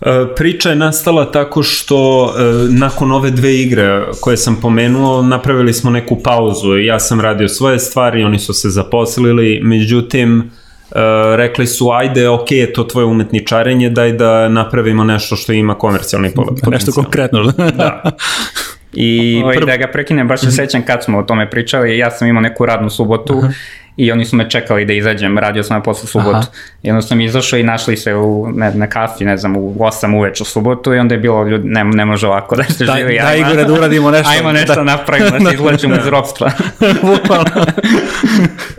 E, 0.00 0.34
priča 0.36 0.70
je 0.70 0.76
nastala 0.76 1.32
tako 1.32 1.62
što 1.62 2.26
e, 2.26 2.42
nakon 2.70 3.12
ove 3.12 3.30
dve 3.30 3.56
igre 3.56 4.04
koje 4.20 4.36
sam 4.36 4.56
pomenuo 4.62 5.22
napravili 5.22 5.72
smo 5.72 5.90
neku 5.90 6.22
pauzu. 6.22 6.78
Ja 6.78 7.00
sam 7.00 7.20
radio 7.20 7.48
svoje 7.48 7.78
stvari, 7.78 8.24
oni 8.24 8.38
su 8.38 8.52
se 8.52 8.70
zaposlili, 8.70 9.60
međutim 9.62 10.50
Uh, 10.90 10.94
rekli 11.36 11.66
su 11.66 11.90
ajde, 11.90 12.28
ok, 12.28 12.52
je 12.52 12.72
to 12.72 12.84
tvoje 12.84 13.04
umetničarenje, 13.04 13.90
daj 13.90 14.12
da 14.12 14.48
napravimo 14.48 15.04
nešto 15.04 15.36
što 15.36 15.52
ima 15.52 15.74
komercijalni 15.74 16.30
potencijal. 16.34 16.72
Nešto 16.72 16.92
konkretno. 16.92 17.42
da. 17.42 18.02
I 18.92 19.42
Oj, 19.44 19.54
prv... 19.56 19.66
da 19.66 19.76
ga 19.76 19.88
prekinem, 19.92 20.28
baš 20.28 20.40
se 20.40 20.50
sećam 20.50 20.82
kad 20.82 21.04
smo 21.04 21.18
o 21.18 21.22
tome 21.22 21.50
pričali, 21.50 21.98
ja 21.98 22.10
sam 22.10 22.28
imao 22.28 22.40
neku 22.40 22.66
radnu 22.66 22.90
subotu 22.90 23.34
uh 23.34 23.44
-huh. 23.44 23.52
I 23.98 24.12
oni 24.12 24.24
su 24.24 24.36
me 24.36 24.50
čekali 24.50 24.84
da 24.84 24.92
izađem, 24.92 25.38
radio 25.38 25.62
sam 25.62 25.76
na 25.76 25.82
poslu 25.82 26.08
subotu. 26.08 26.36
Aha. 26.36 26.46
I 26.82 26.90
onda 26.90 27.02
sam 27.02 27.20
izašao 27.20 27.58
i 27.58 27.62
našli 27.62 27.96
se 27.96 28.14
u, 28.14 28.48
ne, 28.54 28.74
na 28.74 28.86
kafi, 28.86 29.24
ne 29.24 29.36
znam, 29.36 29.56
u 29.56 29.74
8 29.74 30.16
uveč 30.16 30.40
u 30.40 30.44
subotu 30.44 30.94
i 30.94 30.98
onda 30.98 31.14
je 31.14 31.18
bilo, 31.18 31.44
ljudi, 31.44 31.68
ne, 31.68 31.84
ne 31.84 32.04
može 32.04 32.26
ovako 32.26 32.56
da 32.56 32.64
se 32.64 32.84
da, 32.84 32.94
živi. 32.96 33.18
Da, 33.22 33.34
Igore, 33.34 33.64
da 33.64 33.72
uradimo 33.72 34.10
nešto. 34.10 34.30
Ajmo 34.30 34.52
nešto 34.52 34.74
da 34.74 34.84
napravimo, 34.84 35.30
da 35.30 35.50
se 35.50 35.54
izlečimo 35.54 35.94
iz 35.94 36.06
ropstva. 36.06 36.50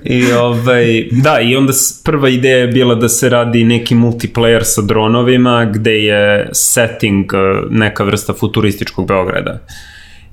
I 0.04 0.32
ovaj, 0.32 1.08
da, 1.12 1.40
i 1.40 1.56
onda 1.56 1.74
prva 2.06 2.30
ideja 2.30 2.58
je 2.58 2.68
bila 2.68 2.96
da 2.96 3.10
se 3.10 3.30
radi 3.30 3.64
neki 3.64 3.96
multiplayer 3.96 4.64
sa 4.64 4.82
dronovima, 4.82 5.66
gde 5.66 5.92
je 5.92 6.50
setting 6.54 7.34
eh, 7.34 7.38
neka 7.70 8.04
vrsta 8.04 8.34
futurističkog 8.34 9.08
Beograda 9.08 9.60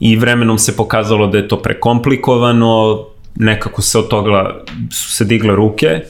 i 0.00 0.16
vremenom 0.16 0.58
se 0.58 0.76
pokazalo 0.76 1.26
da 1.26 1.38
je 1.38 1.48
to 1.48 1.62
prekomplikovano, 1.62 3.06
nekako 3.36 3.82
se 3.82 3.98
od 3.98 4.08
toga 4.08 4.64
su 4.92 5.12
se 5.12 5.24
digle 5.24 5.56
ruke 5.56 6.00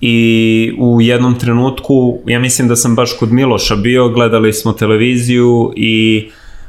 i 0.00 0.72
u 0.78 1.00
jednom 1.00 1.38
trenutku, 1.38 2.18
ja 2.26 2.40
mislim 2.40 2.68
da 2.68 2.76
sam 2.76 2.94
baš 2.94 3.12
kod 3.18 3.32
Miloša 3.32 3.76
bio, 3.76 4.08
gledali 4.08 4.52
smo 4.52 4.72
televiziju 4.72 5.72
i 5.76 6.28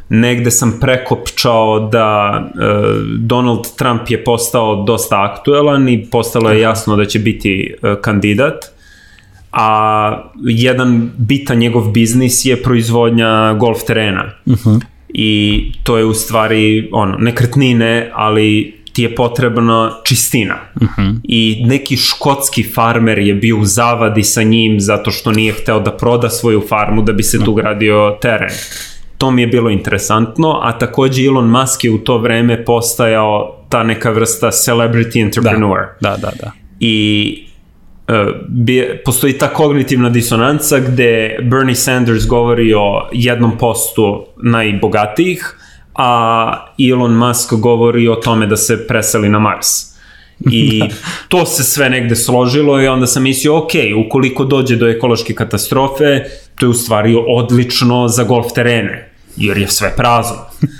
negde 0.09 0.51
sam 0.51 0.77
prekopčao 0.81 1.89
da 1.91 2.39
e, 2.43 2.49
Donald 3.17 3.65
Trump 3.77 4.01
je 4.09 4.23
postao 4.23 4.83
dosta 4.83 5.23
aktuelan 5.23 5.89
i 5.89 6.05
postalo 6.12 6.49
je 6.49 6.62
jasno 6.62 6.95
da 6.95 7.05
će 7.05 7.19
biti 7.19 7.75
e, 7.83 7.95
kandidat 8.01 8.65
a 9.51 10.31
jedan 10.41 11.12
bitan 11.17 11.57
njegov 11.57 11.91
biznis 11.91 12.45
je 12.45 12.63
proizvodnja 12.63 13.53
golf 13.53 13.83
terena. 13.83 14.31
Uh 14.45 14.53
-huh. 14.53 14.81
I 15.13 15.62
to 15.83 15.97
je 15.97 16.05
u 16.05 16.13
stvari 16.13 16.89
ono, 16.91 17.17
nekretnine, 17.17 18.12
ali 18.13 18.79
ti 18.93 19.04
je 19.04 19.15
potrebna 19.15 19.91
čistina. 20.04 20.56
Uh 20.75 20.88
-huh. 20.97 21.19
I 21.23 21.63
neki 21.65 21.97
škotski 21.97 22.63
farmer 22.63 23.19
je 23.19 23.34
bio 23.34 23.58
u 23.58 23.65
zavadi 23.65 24.23
sa 24.23 24.43
njim 24.43 24.80
zato 24.80 25.12
što 25.12 25.32
nije 25.32 25.54
hteo 25.54 25.80
da 25.80 25.97
proda 25.97 26.30
svoju 26.30 26.62
farmu 26.69 27.02
da 27.02 27.13
bi 27.13 27.23
se 27.23 27.43
tu 27.45 27.54
gradio 27.54 28.17
teren. 28.21 28.49
To 29.17 29.32
mi 29.32 29.41
je 29.41 29.47
bilo 29.47 29.69
interesantno, 29.69 30.60
a 30.63 30.78
takođe 30.78 31.25
Elon 31.25 31.49
Musk 31.49 31.84
je 31.84 31.91
u 31.91 31.97
to 31.97 32.17
vreme 32.17 32.65
postajao 32.65 33.65
ta 33.69 33.84
neka 33.84 34.12
vrsta 34.12 34.47
celebrity 34.47 35.21
entrepreneur. 35.21 35.80
Da, 36.02 36.10
da, 36.10 36.17
da. 36.17 36.32
da. 36.41 36.52
I 36.80 37.49
bi, 38.47 39.02
postoji 39.06 39.34
ta 39.34 39.47
kognitivna 39.47 40.10
disonanca 40.10 40.80
gde 40.80 41.38
Bernie 41.41 41.75
Sanders 41.75 42.28
govori 42.28 42.73
o 42.73 43.10
jednom 43.12 43.58
postu 43.58 44.25
najbogatijih, 44.43 45.56
a 45.95 46.73
Elon 46.91 47.13
Musk 47.13 47.54
govori 47.54 48.08
o 48.08 48.15
tome 48.15 48.47
da 48.47 48.58
se 48.58 48.88
preseli 48.88 49.30
na 49.30 49.39
Mars. 49.39 49.89
I 50.52 50.82
to 51.30 51.45
se 51.45 51.63
sve 51.63 51.89
negde 51.89 52.15
složilo 52.15 52.82
i 52.82 52.88
onda 52.88 53.08
sam 53.08 53.23
mislio, 53.23 53.58
ok, 53.58 53.71
ukoliko 54.06 54.45
dođe 54.45 54.75
do 54.75 54.88
ekološke 54.88 55.34
katastrofe, 55.34 56.23
to 56.56 56.65
je 56.65 56.69
u 56.69 56.73
stvari 56.73 57.15
odlično 57.28 58.08
za 58.08 58.23
golf 58.23 58.54
terene, 58.56 59.12
jer 59.38 59.58
je 59.58 59.67
sve 59.67 59.95
prazno. 59.95 60.38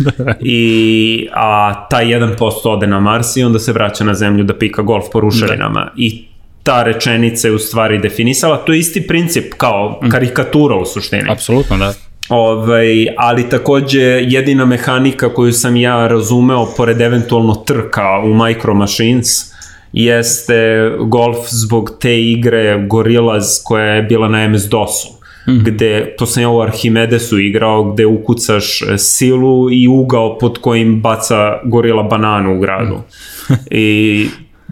I, 0.42 1.28
a 1.34 1.88
taj 1.90 2.06
1% 2.06 2.36
ode 2.66 2.88
na 2.88 3.00
Mars 3.00 3.38
i 3.38 3.44
onda 3.44 3.60
se 3.60 3.74
vraća 3.74 4.04
na 4.04 4.14
zemlju 4.14 4.44
da 4.44 4.58
pika 4.58 4.82
golf 4.82 5.06
po 5.12 5.20
ruševinama. 5.20 5.80
Da. 5.80 5.92
I 5.96 6.26
ta 6.64 6.84
rečenica 6.84 7.48
je 7.48 7.54
u 7.54 7.60
stvari 7.60 7.98
definisala. 7.98 8.58
To 8.58 8.74
je 8.74 8.80
isti 8.80 9.08
princip 9.08 9.54
kao 9.58 10.00
mm. 10.04 10.10
karikatura 10.10 10.76
u 10.76 10.86
suštini. 10.86 11.30
Apsolutno, 11.30 11.78
da. 11.78 11.94
Ovaj, 12.30 13.08
ali 13.18 13.50
takođe 13.50 14.02
jedina 14.28 14.66
mehanika 14.66 15.34
koju 15.34 15.54
sam 15.54 15.76
ja 15.76 16.08
razumeo 16.08 16.68
pored 16.78 17.02
eventualno 17.02 17.56
trka 17.56 18.20
u 18.24 18.34
Micro 18.34 18.74
Machines 18.74 19.50
jeste 19.94 20.92
golf 21.00 21.38
zbog 21.50 21.92
te 22.00 22.22
igre 22.22 22.86
Gorillaz 22.88 23.46
koja 23.64 23.86
je 23.86 24.04
bila 24.04 24.28
na 24.28 24.48
MS-DOS-u 24.48 25.20
mm. 25.52 25.64
gde, 25.64 26.16
to 26.18 26.26
sam 26.26 26.44
ja 26.44 26.50
u 26.50 26.62
Archimedesu 26.62 27.40
igrao, 27.40 27.84
gde 27.84 28.06
ukucaš 28.06 28.80
silu 28.98 29.72
i 29.72 29.88
ugao 29.88 30.38
pod 30.38 30.58
kojim 30.62 31.02
baca 31.02 31.60
gorila 31.64 32.04
bananu 32.04 32.56
u 32.56 32.60
gradu. 32.60 32.96
Mm. 32.96 33.54
I 33.72 34.28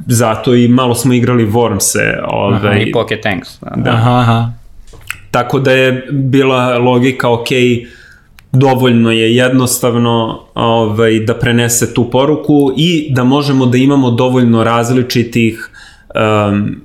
zato 0.07 0.55
i 0.55 0.67
malo 0.67 0.95
smo 0.95 1.13
igrali 1.13 1.47
Wormse. 1.47 2.23
Ovaj, 2.27 2.57
aha, 2.57 2.79
I 2.79 2.91
Pocket 2.91 3.21
Tanks. 3.21 3.59
Da. 3.61 3.75
da. 3.75 3.91
Aha, 3.91 4.19
aha. 4.19 4.51
Tako 5.37 5.59
da 5.59 5.71
je 5.71 6.07
bila 6.11 6.77
logika, 6.77 7.29
ok, 7.29 7.47
dovoljno 8.51 9.11
je 9.11 9.35
jednostavno 9.35 10.39
ovaj, 10.55 11.19
da 11.19 11.35
prenese 11.35 11.93
tu 11.93 12.09
poruku 12.11 12.73
i 12.77 13.07
da 13.11 13.23
možemo 13.23 13.65
da 13.65 13.77
imamo 13.77 14.11
dovoljno 14.11 14.63
različitih 14.63 15.69
um, 16.49 16.81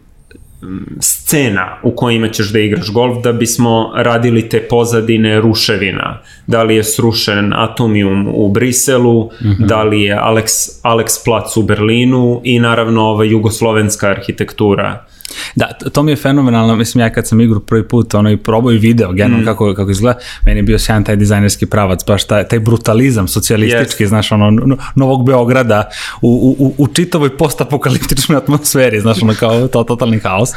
scena 1.00 1.78
u 1.82 1.90
kojima 1.90 2.28
ćeš 2.28 2.52
da 2.52 2.58
igraš 2.58 2.92
golf 2.92 3.22
da 3.24 3.32
bismo 3.32 3.92
radili 3.96 4.48
te 4.48 4.60
pozadine 4.60 5.40
ruševina. 5.40 6.18
Da 6.46 6.62
li 6.62 6.76
je 6.76 6.84
srušen 6.84 7.52
Atomium 7.52 8.28
u 8.34 8.48
Briselu, 8.48 9.24
mm 9.24 9.48
-hmm. 9.48 9.66
da 9.66 9.82
li 9.82 10.02
je 10.02 10.16
Alex, 10.16 10.80
Alex 10.82 11.24
Plac 11.24 11.56
u 11.56 11.62
Berlinu 11.62 12.40
i 12.44 12.58
naravno 12.58 13.02
ova 13.02 13.24
jugoslovenska 13.24 14.08
arhitektura 14.08 15.04
Da, 15.54 15.72
to 15.92 16.02
mi 16.02 16.12
je 16.12 16.16
fenomenalno, 16.16 16.76
mislim 16.76 17.00
ja 17.00 17.10
kad 17.10 17.28
sam 17.28 17.40
igru 17.40 17.60
prvi 17.60 17.88
put 17.88 18.14
ono 18.14 18.30
i 18.30 18.36
probao 18.36 18.72
i 18.72 18.78
video 18.78 19.12
genom 19.12 19.40
mm. 19.40 19.44
kako, 19.44 19.74
kako 19.74 19.90
izgleda, 19.90 20.18
meni 20.46 20.58
je 20.58 20.62
bio 20.62 20.78
sjajan 20.78 21.04
taj 21.04 21.16
dizajnerski 21.16 21.66
pravac, 21.66 22.00
baš 22.06 22.24
taj, 22.24 22.48
taj 22.48 22.58
brutalizam 22.58 23.28
socijalistički, 23.28 24.04
yes. 24.04 24.08
znaš, 24.08 24.32
ono, 24.32 24.76
Novog 24.94 25.26
Beograda 25.26 25.90
u, 26.22 26.56
u, 26.58 26.74
u 26.78 26.88
čitavoj 26.88 27.36
postapokaliptičnoj 27.36 28.36
atmosferi, 28.36 29.00
znaš, 29.00 29.22
ono 29.22 29.34
kao 29.34 29.68
to, 29.68 29.84
totalni 29.84 30.18
haos. 30.18 30.50
Uh, 30.50 30.56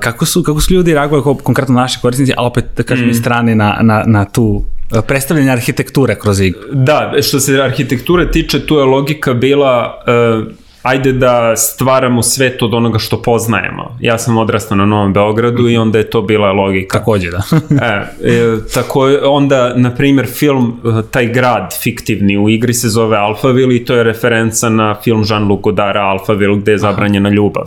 kako, 0.00 0.26
su, 0.26 0.42
kako 0.42 0.60
su 0.60 0.74
ljudi 0.74 0.94
reagovali, 0.94 1.38
konkretno 1.42 1.74
naši 1.74 1.98
korisnici, 2.00 2.32
a 2.36 2.46
opet 2.46 2.64
da 2.76 2.82
kažem 2.82 3.06
mm. 3.06 3.10
i 3.10 3.14
strani 3.14 3.54
na, 3.54 3.78
na, 3.82 4.02
na 4.06 4.24
tu 4.24 4.42
uh, 4.42 5.00
predstavljanje 5.06 5.50
arhitekture 5.50 6.14
kroz 6.14 6.40
igru. 6.40 6.60
Da, 6.72 7.12
što 7.22 7.40
se 7.40 7.60
arhitekture 7.60 8.30
tiče, 8.30 8.66
tu 8.66 8.74
je 8.74 8.84
logika 8.84 9.34
bila 9.34 10.02
uh, 10.38 10.67
ajde 10.88 11.12
da 11.12 11.56
stvaramo 11.56 12.22
svet 12.22 12.62
od 12.62 12.74
onoga 12.74 12.98
što 12.98 13.22
poznajemo. 13.22 13.96
Ja 14.00 14.18
sam 14.18 14.38
odrastao 14.38 14.76
na 14.76 14.86
Novom 14.86 15.12
Beogradu 15.12 15.68
i 15.68 15.76
onda 15.76 15.98
je 15.98 16.10
to 16.10 16.22
bila 16.22 16.52
logika. 16.52 16.98
Takođe, 16.98 17.30
da. 17.30 17.42
e, 17.86 18.30
e, 18.32 18.56
tako 18.74 19.10
onda, 19.22 19.72
na 19.76 19.94
primjer, 19.94 20.26
film, 20.26 20.80
e, 20.84 21.02
taj 21.10 21.26
grad 21.26 21.74
fiktivni 21.82 22.38
u 22.38 22.48
igri 22.48 22.74
se 22.74 22.88
zove 22.88 23.16
Alphaville 23.16 23.76
i 23.76 23.84
to 23.84 23.94
je 23.94 24.04
referenca 24.04 24.68
na 24.68 24.96
film 25.04 25.24
Jean-Luc 25.24 25.60
Godara 25.60 26.00
Alphaville 26.00 26.56
gde 26.56 26.72
je 26.72 26.78
zabranjena 26.78 27.28
ljubav. 27.28 27.64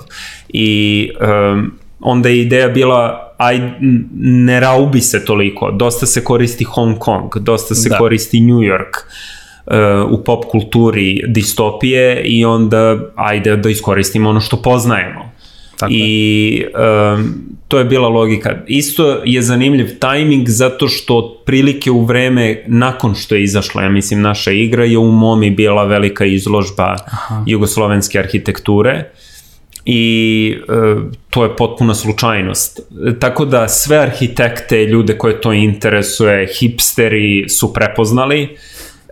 I 0.49 1.09
um, 1.53 1.71
onda 1.99 2.29
je 2.29 2.41
ideja 2.41 2.69
bila 2.69 3.33
aj 3.37 3.59
ne 4.21 4.59
raubi 4.59 5.01
se 5.01 5.25
toliko, 5.25 5.71
dosta 5.71 6.05
se 6.05 6.23
koristi 6.23 6.63
Hong 6.63 6.97
Kong, 6.99 7.37
dosta 7.39 7.75
se 7.75 7.89
da. 7.89 7.97
koristi 7.97 8.41
New 8.41 8.59
York 8.59 9.05
u 10.09 10.23
pop 10.23 10.45
kulturi 10.45 11.23
distopije 11.27 12.21
i 12.25 12.45
onda 12.45 12.99
ajde 13.15 13.55
da 13.55 13.69
iskoristimo 13.69 14.29
ono 14.29 14.39
što 14.39 14.61
poznajemo. 14.61 15.31
Tako 15.77 15.93
I 15.95 16.65
um, 17.15 17.33
to 17.67 17.79
je 17.79 17.85
bila 17.85 18.07
logika. 18.07 18.57
Isto 18.67 19.21
je 19.25 19.41
zanimljiv 19.41 19.99
tajming 19.99 20.49
zato 20.49 20.87
što 20.87 21.41
prilike 21.45 21.91
u 21.91 22.05
vreme 22.05 22.63
nakon 22.67 23.15
što 23.15 23.35
je 23.35 23.43
izašla, 23.43 23.83
ja 23.83 23.89
mislim, 23.89 24.21
naša 24.21 24.51
igra 24.51 24.85
je 24.85 24.97
u 24.97 25.11
Momi 25.11 25.49
bila 25.49 25.83
velika 25.83 26.25
izložba 26.25 26.95
Aha. 27.05 27.43
jugoslovenske 27.47 28.19
arhitekture 28.19 29.03
i 29.85 30.55
e, 30.69 30.95
to 31.29 31.43
je 31.43 31.55
potpuna 31.55 31.95
slučajnost. 31.95 32.79
Tako 33.19 33.45
da 33.45 33.67
sve 33.67 33.97
arhitekte, 33.97 34.85
ljude 34.85 35.17
koje 35.17 35.41
to 35.41 35.53
interesuje, 35.53 36.47
hipsteri 36.59 37.49
su 37.49 37.73
prepoznali 37.73 38.57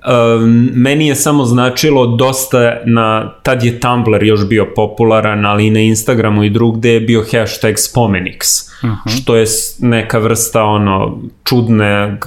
Um, 0.10 0.70
meni 0.74 1.08
je 1.08 1.16
samo 1.16 1.46
značilo 1.46 2.08
dosta 2.08 2.78
na, 2.86 3.34
tad 3.44 3.64
je 3.64 3.80
Tumblr 3.80 4.24
još 4.24 4.48
bio 4.48 4.68
popularan, 4.76 5.46
ali 5.46 5.68
i 5.68 5.70
na 5.70 5.80
Instagramu 5.80 6.44
i 6.44 6.50
drugde 6.50 6.94
je 6.94 7.00
bio 7.00 7.26
hashtag 7.32 7.76
spomeniks, 7.78 8.48
uh 8.84 8.90
-huh. 8.90 9.22
što 9.22 9.36
je 9.36 9.46
neka 9.80 10.20
vrsta 10.20 10.64
ono 10.64 11.20
čudne 11.44 12.18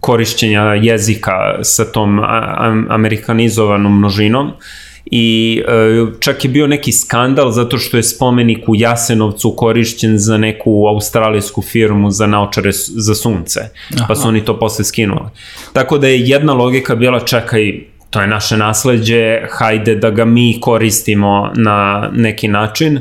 korišćenja 0.00 0.62
jezika 0.62 1.32
sa 1.62 1.84
tom 1.84 2.20
amerikanizovanom 2.88 3.98
množinom. 3.98 4.46
Uh, 4.46 4.52
i 5.10 5.62
e, 5.68 6.06
čak 6.20 6.44
je 6.44 6.50
bio 6.50 6.66
neki 6.66 6.92
skandal 6.92 7.50
zato 7.50 7.78
što 7.78 7.96
je 7.96 8.02
spomenik 8.02 8.68
u 8.68 8.76
Jasenovcu 8.76 9.54
korišćen 9.56 10.18
za 10.18 10.38
neku 10.38 10.86
australijsku 10.88 11.62
firmu 11.62 12.10
za 12.10 12.26
naočare 12.26 12.72
za 12.72 13.14
sunce, 13.14 13.60
Aha. 13.96 14.04
pa 14.08 14.14
su 14.14 14.28
oni 14.28 14.44
to 14.44 14.58
posle 14.58 14.84
skinuli. 14.84 15.28
Tako 15.72 15.98
da 15.98 16.08
je 16.08 16.20
jedna 16.20 16.52
logika 16.52 16.94
bila 16.94 17.20
čekaj, 17.20 17.80
to 18.10 18.20
je 18.20 18.26
naše 18.26 18.56
nasledđe, 18.56 19.40
hajde 19.50 19.94
da 19.94 20.10
ga 20.10 20.24
mi 20.24 20.58
koristimo 20.60 21.50
na 21.54 22.10
neki 22.12 22.48
način 22.48 23.00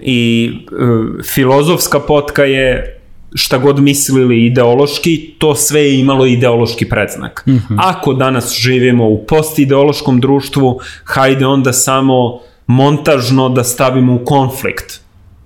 i 0.00 0.52
e, 0.52 1.22
filozofska 1.34 2.00
potka 2.00 2.44
je 2.44 2.95
šta 3.34 3.58
god 3.58 3.78
mislili 3.78 4.46
ideološki, 4.46 5.34
to 5.38 5.54
sve 5.54 5.80
je 5.80 6.00
imalo 6.00 6.26
ideološki 6.26 6.88
predznak. 6.88 7.42
Mm 7.46 7.52
-hmm. 7.52 7.76
Ako 7.78 8.14
danas 8.14 8.54
živimo 8.54 9.08
u 9.08 9.24
postideološkom 9.26 10.20
društvu, 10.20 10.80
hajde 11.04 11.46
onda 11.46 11.72
samo 11.72 12.40
montažno 12.66 13.48
da 13.48 13.64
stavimo 13.64 14.14
u 14.14 14.24
konflikt 14.24 15.00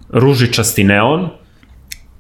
ružičasti 0.09 0.85
neon, 0.85 1.29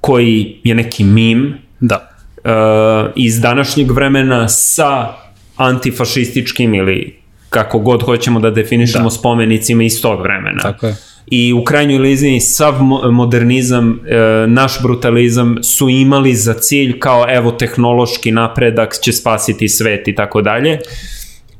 koji 0.01 0.61
je 0.64 0.75
neki 0.75 1.05
mim 1.05 1.59
da. 1.81 2.11
uh, 2.44 3.11
iz 3.16 3.40
današnjeg 3.40 3.90
vremena 3.90 4.49
sa 4.49 5.09
antifašističkim 5.57 6.75
ili 6.75 7.20
kako 7.51 7.79
god 7.79 8.03
hoćemo 8.03 8.40
da 8.40 8.51
definišemo 8.51 9.05
da. 9.05 9.11
spomenicima 9.11 9.83
iz 9.83 10.03
tog 10.03 10.23
vremena. 10.23 10.62
Tako 10.62 10.87
je 10.87 10.96
i 11.31 11.53
u 11.53 11.64
krajnjoj 11.64 11.99
liniji 11.99 12.40
sav 12.40 12.83
modernizam, 13.12 14.01
e, 14.07 14.47
naš 14.47 14.83
brutalizam 14.83 15.57
su 15.62 15.88
imali 15.88 16.35
za 16.35 16.55
cilj 16.55 16.99
kao 16.99 17.27
evo 17.29 17.51
tehnološki 17.51 18.33
napredak 18.33 18.99
će 19.03 19.12
spasiti 19.12 19.69
svet 19.69 20.09
i 20.09 20.14
tako 20.14 20.43
dalje. 20.43 20.79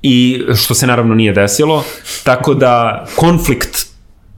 i 0.03 0.43
što 0.57 0.75
se 0.75 0.87
naravno 0.87 1.15
nije 1.15 1.33
desilo, 1.33 1.85
tako 2.25 2.55
da 2.55 3.05
konflikt 3.17 3.87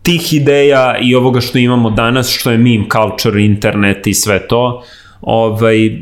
tih 0.03 0.33
ideja 0.33 0.99
i 1.01 1.14
ovoga 1.14 1.40
što 1.40 1.59
imamo 1.59 1.90
danas, 1.90 2.31
što 2.31 2.51
je 2.51 2.59
meme 2.59 2.85
culture, 2.92 3.42
internet 3.42 4.07
i 4.07 4.14
sve 4.14 4.49
to, 4.49 4.83
ovaj, 5.21 5.87
e, 5.87 5.92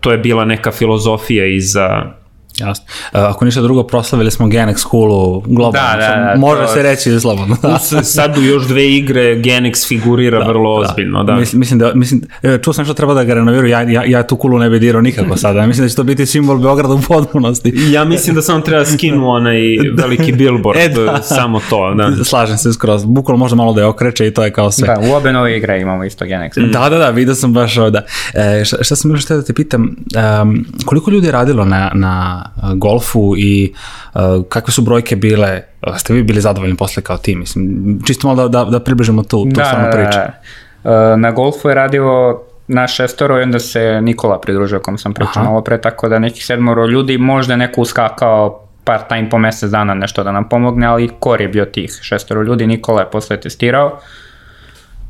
to 0.00 0.12
je 0.12 0.18
bila 0.18 0.44
neka 0.44 0.72
filozofija 0.72 1.46
iza 1.46 2.16
Jasno. 2.58 2.84
Uh, 3.12 3.20
ako 3.20 3.44
ništa 3.44 3.60
drugo, 3.62 3.82
proslavili 3.82 4.30
smo 4.30 4.46
Genex 4.46 4.84
Hulu 4.84 5.40
globalno. 5.40 5.88
Da, 6.00 6.06
da, 6.08 6.32
da, 6.34 6.40
Može 6.40 6.62
to- 6.62 6.68
se 6.68 6.82
reći 6.82 7.20
slobodno. 7.20 7.56
Da. 7.62 7.78
Sad 8.02 8.38
u 8.38 8.42
još 8.42 8.66
dve 8.66 8.88
igre 8.88 9.22
Genex 9.22 9.88
figurira 9.88 10.46
vrlo 10.46 10.74
ozbiljno, 10.74 11.24
da. 11.24 11.34
Mislim, 11.34 11.60
mislim 11.60 11.78
da, 11.78 11.92
mislim, 11.94 12.20
e, 12.42 12.58
čuo 12.62 12.72
sam 12.72 12.84
što 12.84 12.94
treba 12.94 13.14
da 13.14 13.24
ga 13.24 13.34
renoviraju, 13.34 13.66
ja, 13.68 13.80
ja, 13.82 14.02
ja 14.06 14.22
tu 14.22 14.36
kulu 14.36 14.58
ne 14.58 14.70
bi 14.70 14.78
dirao 14.78 15.00
nikako 15.02 15.36
sada. 15.46 15.66
Mislim 15.66 15.84
da 15.84 15.90
će 15.90 15.96
to 15.96 16.02
biti 16.04 16.26
simbol 16.26 16.58
Beograda 16.58 16.94
u 16.94 17.00
potpunosti. 17.00 17.72
Ja 17.90 18.04
mislim 18.04 18.34
da 18.36 18.42
samo 18.42 18.60
treba 18.60 18.84
skinu 18.84 19.28
onaj 19.28 19.58
veliki 20.02 20.32
billboard, 20.32 20.80
E, 20.80 20.88
da. 20.88 21.22
samo 21.22 21.60
to, 21.70 21.94
da. 21.94 22.24
Slažem 22.24 22.58
se 22.58 22.72
skroz. 22.72 23.04
Bukvalno 23.04 23.38
možda 23.38 23.56
malo 23.56 23.72
da 23.72 23.80
je 23.80 23.86
okreće 23.86 24.26
i 24.26 24.30
to 24.30 24.44
je 24.44 24.52
kao 24.52 24.70
sve. 24.70 24.86
Da, 24.88 25.00
u 25.02 25.14
obe 25.14 25.32
nove 25.32 25.56
igre 25.56 25.80
imamo 25.80 26.04
isto 26.04 26.24
Genex. 26.24 26.70
Da, 26.72 26.88
da, 26.88 26.98
da, 26.98 27.10
vidio 27.10 27.34
sam 27.34 27.52
baš 27.52 27.76
ovda. 27.78 28.02
E, 28.34 28.64
šta, 28.64 28.76
šta 28.84 28.96
sam 28.96 29.08
bilo 29.10 29.20
što 29.20 29.36
da 29.36 29.42
te 29.42 29.52
pitam, 29.54 29.96
um, 30.42 30.64
koliko 30.84 31.10
ljudi 31.10 31.26
je 31.26 31.32
radilo 31.32 31.64
na, 31.64 31.90
na 31.94 32.45
golfu 32.74 33.34
i 33.38 33.72
uh, 34.14 34.20
kakve 34.48 34.72
su 34.72 34.82
brojke 34.82 35.16
bile, 35.16 35.62
ste 35.98 36.14
vi 36.14 36.22
bili 36.22 36.40
zadovoljni 36.40 36.76
posle 36.76 37.02
kao 37.02 37.16
tim, 37.16 37.38
mislim, 37.38 37.98
čisto 38.06 38.28
malo 38.28 38.48
da, 38.48 38.64
da, 38.64 38.70
da 38.70 38.80
približimo 38.80 39.22
tu, 39.22 39.28
tu 39.44 39.50
Da, 39.50 39.62
da, 39.84 39.90
priču. 39.90 40.18
da. 40.18 41.12
E, 41.12 41.16
Na 41.16 41.30
golfu 41.30 41.68
je 41.68 41.74
radio 41.74 42.38
naš 42.68 42.96
šestoro 42.96 43.38
i 43.38 43.42
onda 43.42 43.58
se 43.58 44.00
Nikola 44.00 44.40
pridružio 44.40 44.80
kom 44.80 44.98
sam 44.98 45.14
pričao 45.14 45.44
malo 45.44 45.60
pre, 45.60 45.80
tako 45.80 46.08
da 46.08 46.18
nekih 46.18 46.46
sedmoro 46.46 46.86
ljudi, 46.86 47.18
možda 47.18 47.56
neko 47.56 47.80
uskakao 47.80 48.62
part 48.84 49.08
time 49.08 49.30
po 49.30 49.38
mesec 49.38 49.70
dana 49.70 49.94
nešto 49.94 50.24
da 50.24 50.32
nam 50.32 50.48
pomogne, 50.48 50.86
ali 50.86 51.10
kor 51.20 51.40
je 51.40 51.48
bio 51.48 51.64
tih 51.64 51.98
šestoro 52.02 52.42
ljudi, 52.42 52.66
Nikola 52.66 53.00
je 53.00 53.10
posle 53.10 53.40
testirao. 53.40 53.98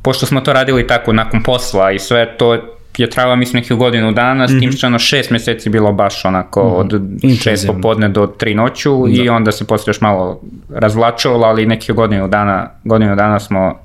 Pošto 0.02 0.26
smo 0.26 0.40
to 0.40 0.52
radili 0.52 0.86
tako 0.86 1.12
nakon 1.12 1.42
posla 1.42 1.92
i 1.92 1.98
sve, 1.98 2.36
to 2.36 2.75
je 2.96 3.10
trajalo 3.10 3.36
mislim 3.36 3.62
nekih 3.62 3.76
godinu 3.76 4.12
dana, 4.12 4.48
s 4.48 4.58
tim 4.60 4.72
što 4.72 4.86
je 4.86 4.88
ono 4.88 4.98
šest 4.98 5.30
meseci 5.30 5.70
bilo 5.70 5.92
baš 5.92 6.24
onako 6.24 6.60
od 6.60 7.00
šest 7.42 7.66
popodne 7.66 8.08
do 8.08 8.26
tri 8.26 8.54
noću 8.54 9.08
i 9.08 9.28
onda 9.28 9.52
se 9.52 9.66
posle 9.66 9.90
još 9.90 10.00
malo 10.00 10.40
razvlačilo, 10.70 11.46
ali 11.46 11.66
nekih 11.66 11.94
godinu 11.94 12.28
dana, 12.28 12.70
godinu 12.84 13.16
dana 13.16 13.40
smo 13.40 13.78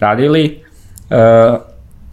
radili. 0.00 0.58
Uh, 1.10 1.60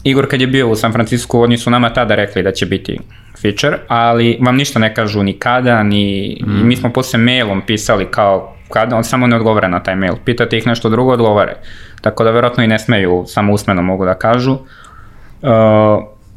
Igor 0.03 0.29
kad 0.29 0.41
je 0.41 0.47
bio 0.47 0.69
u 0.69 0.75
San 0.75 0.93
Francisco, 0.93 1.41
oni 1.41 1.57
su 1.57 1.69
nama 1.69 1.93
tada 1.93 2.15
rekli 2.15 2.43
da 2.43 2.51
će 2.51 2.65
biti 2.65 2.99
feature, 3.41 3.77
ali 3.87 4.37
vam 4.41 4.55
ništa 4.55 4.79
ne 4.79 4.93
kažu 4.93 5.23
ni 5.23 5.33
kada, 5.33 5.83
ni... 5.83 6.37
Mm. 6.47 6.59
I 6.59 6.63
mi 6.63 6.75
smo 6.75 6.89
posle 6.93 7.19
mailom 7.19 7.61
pisali 7.61 8.05
kao 8.11 8.55
kada, 8.69 8.95
on 8.95 9.03
samo 9.03 9.27
ne 9.27 9.35
odgovara 9.35 9.67
na 9.67 9.83
taj 9.83 9.95
mail. 9.95 10.13
Pitate 10.25 10.57
ih 10.57 10.67
nešto 10.67 10.89
drugo, 10.89 11.11
odgovore. 11.11 11.55
Tako 12.01 12.23
da 12.23 12.31
verovatno 12.31 12.63
i 12.63 12.67
ne 12.67 12.79
smeju, 12.79 13.23
samo 13.27 13.53
usmeno 13.53 13.81
mogu 13.81 14.05
da 14.05 14.13
kažu. 14.13 14.51
Uh, 14.51 15.49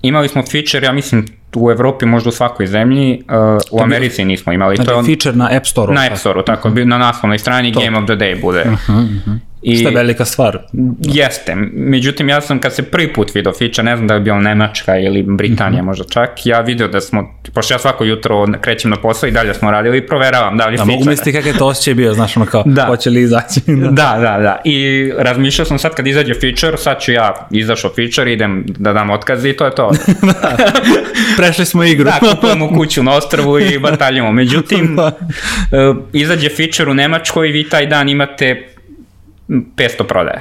imali 0.04 0.28
smo 0.28 0.42
feature, 0.44 0.86
ja 0.86 0.92
mislim, 0.92 1.26
u 1.56 1.70
Evropi, 1.70 2.06
možda 2.06 2.28
u 2.28 2.32
svakoj 2.32 2.66
zemlji, 2.66 3.22
uh, 3.22 3.34
u 3.70 3.82
Americi 3.82 4.24
nismo 4.24 4.52
imali. 4.52 4.76
Znači, 4.76 4.86
to 4.86 4.92
je 4.92 4.98
on- 4.98 5.06
feature 5.06 5.36
na 5.36 5.48
App 5.52 5.66
Store-u. 5.66 5.94
na 5.94 6.00
App 6.02 6.16
Store-u, 6.16 6.42
tako, 6.42 6.70
bi- 6.70 6.84
na 6.84 6.98
naslovnoj 6.98 7.38
strani 7.38 7.72
Game 7.72 7.98
of 7.98 8.04
the 8.04 8.14
Day 8.14 8.40
bude. 8.40 8.64
I, 9.64 9.76
Što 9.76 9.88
je 9.88 9.94
velika 9.94 10.24
stvar. 10.24 10.58
Jeste, 11.02 11.54
međutim 11.72 12.28
ja 12.28 12.40
sam 12.40 12.58
kad 12.58 12.74
se 12.74 12.82
prvi 12.82 13.12
put 13.12 13.34
video 13.34 13.52
feature, 13.52 13.82
ne 13.82 13.96
znam 13.96 14.08
da 14.08 14.14
je 14.14 14.20
bio 14.20 14.34
Nemačka 14.36 14.98
ili 14.98 15.22
Britanija 15.24 15.78
Mhm. 15.78 15.86
možda 15.86 16.04
čak, 16.04 16.30
ja 16.44 16.60
video 16.60 16.88
da 16.88 17.00
smo, 17.00 17.24
pošto 17.54 17.74
ja 17.74 17.78
svako 17.78 18.04
jutro 18.04 18.46
krećem 18.60 18.90
na 18.90 18.96
posao 18.96 19.28
i 19.28 19.32
dalje 19.32 19.54
smo 19.54 19.70
radili 19.70 19.98
i 19.98 20.06
proveravam 20.06 20.56
da 20.58 20.66
li 20.66 20.76
Da, 20.76 20.84
mogu 20.84 20.92
feature. 20.92 21.10
misliti 21.10 21.32
kakav 21.32 21.46
je 21.46 21.58
to 21.58 21.66
osjećaj 21.66 21.94
bio, 21.94 22.14
znaš, 22.14 22.36
ono 22.36 22.46
kao, 22.46 22.62
Da. 22.66 22.84
hoće 22.84 23.10
li 23.10 23.20
izaći. 23.20 23.60
da. 23.66 23.90
Da, 24.04 24.18
da, 24.20 24.38
da. 24.38 24.60
I 24.64 24.78
razmišljao 25.18 25.64
sam 25.64 25.78
sad 25.78 25.94
kad 25.94 26.06
izađe 26.06 26.34
feature, 26.34 26.76
sad 26.76 27.00
ću 27.00 27.12
ja 27.12 27.48
izašao 27.52 27.90
feature, 27.90 28.32
idem 28.32 28.64
da 28.68 28.92
dam 28.92 29.10
otkaz 29.10 29.44
i 29.44 29.52
to 29.52 29.64
je 29.64 29.74
to. 29.74 29.90
Prešli 31.36 31.64
smo 31.64 31.84
igru. 31.84 32.04
Da, 32.04 32.18
kupujemo 32.30 32.68
kuću 32.68 33.02
na 33.02 33.12
ostrvu 33.12 33.58
i 33.60 33.78
bataljamo. 33.78 34.32
Međutim, 34.32 34.96
Da. 34.96 35.12
e, 35.72 35.94
izađe 36.12 36.48
feature 36.48 36.90
u 36.90 36.94
Nemačkoj 36.94 37.48
i 37.48 37.52
vi 37.52 37.64
taj 37.64 37.86
dan 37.86 38.08
imate 38.08 38.68
500 39.48 40.04
prodaje. 40.04 40.40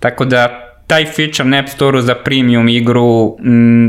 Tako 0.00 0.24
da 0.24 0.48
taj 0.86 1.04
feature 1.06 1.44
na 1.44 1.58
App 1.58 1.68
Store-u 1.68 2.00
za 2.00 2.14
premium 2.14 2.68
igru 2.68 3.36
mm, 3.40 3.86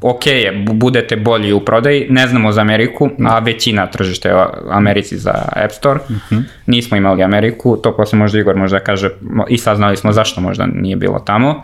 ok 0.00 0.26
je, 0.26 0.64
bu- 0.66 0.72
budete 0.72 1.16
bolji 1.16 1.52
u 1.52 1.60
prodaji, 1.60 2.06
ne 2.10 2.26
znamo 2.26 2.52
za 2.52 2.60
Ameriku, 2.60 3.10
a 3.26 3.38
većina 3.38 3.86
tržište 3.86 4.28
je 4.28 4.34
u 4.34 4.38
Americi 4.70 5.18
za 5.18 5.32
App 5.54 5.72
Store. 5.72 6.00
Nismo 6.66 6.96
imali 6.96 7.22
Ameriku, 7.22 7.76
to 7.76 7.96
posle 7.96 8.18
možda 8.18 8.38
Igor 8.38 8.56
možda 8.56 8.80
kaže, 8.80 9.10
i 9.48 9.58
saznali 9.58 9.96
smo 9.96 10.12
zašto 10.12 10.40
možda 10.40 10.66
nije 10.66 10.96
bilo 10.96 11.18
tamo. 11.18 11.62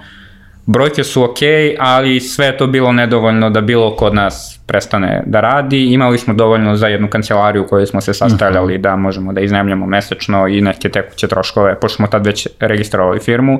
Brojke 0.67 1.05
su 1.05 1.23
ok, 1.23 1.39
ali 1.79 2.21
sve 2.21 2.47
je 2.47 2.57
to 2.57 2.67
bilo 2.67 2.93
nedovoljno 2.93 3.51
da 3.51 3.61
bilo 3.61 3.97
kod 3.97 4.15
nas 4.15 4.61
prestane 4.67 5.23
da 5.27 5.41
radi. 5.41 5.93
Imali 5.93 6.19
smo 6.19 6.35
dovoljno 6.35 6.77
za 6.77 6.87
jednu 6.87 7.09
kancelariju 7.09 7.67
koju 7.67 7.87
smo 7.87 8.01
se 8.01 8.15
sastavljali 8.15 8.79
da 8.79 8.97
možemo 8.97 9.33
da 9.33 9.41
iznajmljamo 9.41 9.87
mesečno 9.87 10.49
i 10.49 10.61
neke 10.61 10.89
tekuće 10.89 11.29
troškove, 11.29 11.81
pošto 11.81 11.97
smo 11.97 12.07
tad 12.07 12.27
već 12.27 12.49
registrovali 12.61 13.21
firmu. 13.21 13.59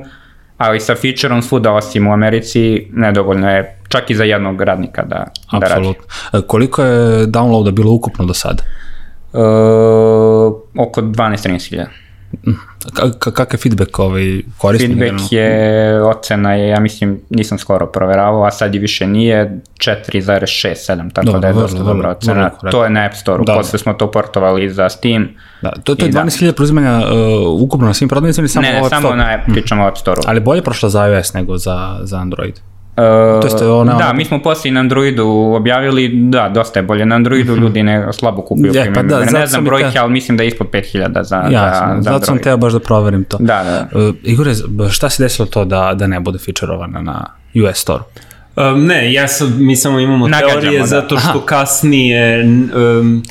Ali 0.59 0.81
sa 0.81 0.95
featureom 0.95 1.43
svuda 1.43 1.73
osim 1.73 2.07
u 2.07 2.13
Americi 2.13 2.87
nedovoljno 2.93 3.51
je 3.51 3.79
čak 3.89 4.11
i 4.11 4.15
za 4.15 4.25
jednog 4.25 4.61
radnika 4.61 5.03
da, 5.03 5.27
da 5.61 5.67
radi. 5.67 5.95
E, 6.33 6.41
Koliko 6.47 6.83
je 6.83 7.27
downloada 7.27 7.71
bilo 7.71 7.93
ukupno 7.93 8.25
do 8.25 8.35
sada? 8.35 8.63
E, 8.63 9.39
oko 10.79 11.01
12-13 11.01 11.71
hiljada. 11.71 11.91
Ka- 12.93 13.11
ka- 13.19 13.33
kakav 13.33 13.47
je 13.53 13.59
feedback 13.59 13.99
ovaj 13.99 14.43
korisnik? 14.59 14.99
Feedback 14.99 15.33
je, 15.33 16.03
ocena 16.05 16.55
je, 16.55 16.69
ja 16.69 16.81
mislim, 16.81 17.21
nisam 17.31 17.59
skoro 17.59 17.87
proveravao, 17.87 18.45
a 18.45 18.51
sad 18.51 18.75
i 18.75 18.79
više 18.79 19.07
nije, 19.07 19.61
4,6-7, 19.79 21.13
tako 21.13 21.27
Dobro, 21.27 21.41
da 21.41 21.47
je 21.47 21.53
vrlo, 21.53 21.63
dosta 21.63 21.79
vrlo, 21.79 21.89
dobra 21.89 22.09
vrlo 22.09 22.47
ocena. 22.47 22.71
To 22.71 22.85
je 22.85 22.91
na 22.91 23.05
App 23.05 23.15
Store-u, 23.15 23.45
Da, 23.45 23.53
da. 23.53 23.59
posle 23.59 23.79
smo 23.79 23.93
to 23.93 24.11
portovali 24.11 24.71
za 24.71 24.89
Steam. 24.89 25.29
Da, 25.63 25.71
to, 25.71 25.95
to 25.95 26.05
je 26.05 26.09
I 26.09 26.13
da. 26.13 26.23
12.000 26.23 26.53
preuzimanja 26.53 26.99
uh, 26.99 27.63
ukupno 27.63 27.87
na 27.87 27.95
svim 27.95 28.09
prodavnicama 28.09 28.43
ili 28.43 28.49
samo 28.49 28.67
ne, 28.67 28.81
u 28.81 28.83
ne, 28.83 28.89
samo 28.89 29.15
na 29.15 29.35
App, 29.35 29.53
pričamo 29.53 29.85
o 29.85 29.89
App 29.89 29.99
Store-u. 29.99 30.25
Ali 30.27 30.41
bolje 30.41 30.63
prošla 30.63 30.89
za 30.89 31.07
iOS 31.07 31.35
nego 31.35 31.59
za, 31.59 31.99
za 32.03 32.19
Android. 32.19 32.61
Uh, 32.93 33.05
To 33.41 33.47
jest, 33.47 33.63
ona- 33.63 33.95
da, 33.95 34.13
mi 34.13 34.25
smo 34.25 34.39
posle 34.39 34.71
na 34.71 34.81
Androidu 34.81 35.27
objavili, 35.57 36.11
da, 36.15 36.49
dosta 36.49 36.79
je 36.79 36.83
bolje. 36.83 37.07
Na 37.07 37.15
Androidu 37.15 37.57
ljudi 37.57 37.83
ne, 37.83 38.13
slabo 38.13 38.43
kupuju 38.43 38.73
premium 38.73 38.95
pa 38.95 39.03
da, 39.03 39.25
Ne 39.25 39.47
znam 39.47 39.65
brojke, 39.65 39.91
te- 39.91 39.99
ali 39.99 40.13
mislim 40.13 40.37
da 40.37 40.43
je 40.43 40.49
ispod 40.49 40.67
5000 40.67 41.23
za, 41.23 41.37
Ja, 41.37 41.51
za, 41.51 41.95
za 41.97 42.03
zato 42.03 42.25
sam 42.25 42.39
teo 42.39 42.57
baš 42.57 42.73
da 42.73 42.81
proverim 42.81 43.25
to. 43.25 43.37
Da, 43.41 43.89
da. 43.93 44.01
Uh, 44.01 44.15
Igore, 44.25 44.53
šta 44.91 45.11
se 45.11 45.23
desilo 45.23 45.47
to 45.47 45.65
da, 45.65 45.95
da 45.95 46.07
ne 46.07 46.21
bude 46.21 46.39
featureovana 46.39 47.01
na 47.01 47.27
US 47.65 47.77
Store? 47.77 48.03
Um, 48.57 48.87
ne, 48.87 49.13
ja 49.13 49.29
sad, 49.29 49.49
mi 49.59 49.77
samo 49.77 50.01
imamo 50.01 50.29
Nagađamo, 50.29 50.51
teorije 50.53 50.81
da. 50.81 50.87
zato 50.87 51.19
što 51.19 51.41
kasnije 51.41 52.45
um, 52.45 53.23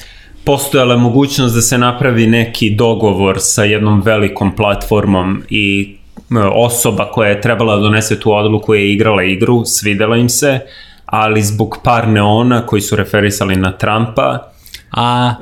postojala 0.43 0.97
mogućnost 0.97 1.55
da 1.55 1.61
se 1.61 1.77
napravi 1.77 2.27
neki 2.27 2.69
dogovor 2.69 3.35
sa 3.39 3.63
jednom 3.63 4.01
velikom 4.01 4.55
platformom 4.55 5.43
i 5.49 5.95
osoba 6.39 7.11
koja 7.11 7.29
je 7.29 7.41
trebala 7.41 7.75
da 7.75 7.81
donese 7.81 8.19
tu 8.19 8.33
odluku 8.33 8.73
je 8.73 8.93
igrala 8.93 9.23
igru, 9.23 9.65
svidela 9.65 10.17
im 10.17 10.29
se, 10.29 10.59
ali 11.05 11.41
zbog 11.41 11.77
par 11.83 12.07
neona 12.07 12.65
koji 12.65 12.81
su 12.81 12.95
referisali 12.95 13.55
na 13.55 13.71
Trumpa, 13.71 14.51
A, 14.91 15.35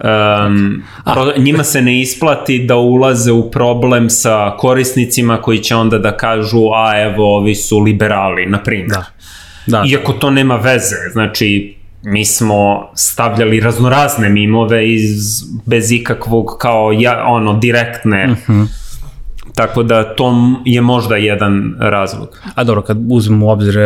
Um, 0.48 0.84
pro, 1.06 1.34
njima 1.38 1.64
se 1.64 1.82
ne 1.82 2.02
isplati 2.02 2.60
da 2.60 2.76
ulaze 2.76 3.32
u 3.32 3.52
problem 3.52 4.10
sa 4.10 4.56
korisnicima 4.58 5.42
koji 5.42 5.60
će 5.60 5.76
onda 5.76 5.98
da 5.98 6.18
kažu 6.18 6.60
a 6.76 7.02
evo 7.02 7.38
ovi 7.38 7.56
su 7.56 7.80
liberali, 7.80 8.46
na 8.46 8.64
primjer. 8.64 8.90
da. 8.90 9.06
Da, 9.68 9.84
Iako 9.88 10.14
to 10.14 10.32
nema 10.32 10.56
veze, 10.56 10.96
znači 11.12 11.76
mi 12.04 12.26
smo 12.26 12.90
stavljali 12.96 13.60
raznorazne 13.60 14.30
mimove 14.30 14.94
iz, 14.94 15.44
bez 15.66 15.92
ikakvog 15.92 16.58
kao 16.60 16.92
ja, 16.92 17.24
ono 17.28 17.54
direktne 17.54 18.28
Mhm. 18.28 18.64
Tako 19.60 19.84
da 19.84 20.16
to 20.16 20.34
je 20.66 20.82
možda 20.82 21.16
jedan 21.16 21.76
razlog. 21.80 22.38
A 22.56 22.64
dobro, 22.64 22.82
kad 22.82 22.98
uzmemo 23.10 23.46
u 23.46 23.50
obzir 23.50 23.78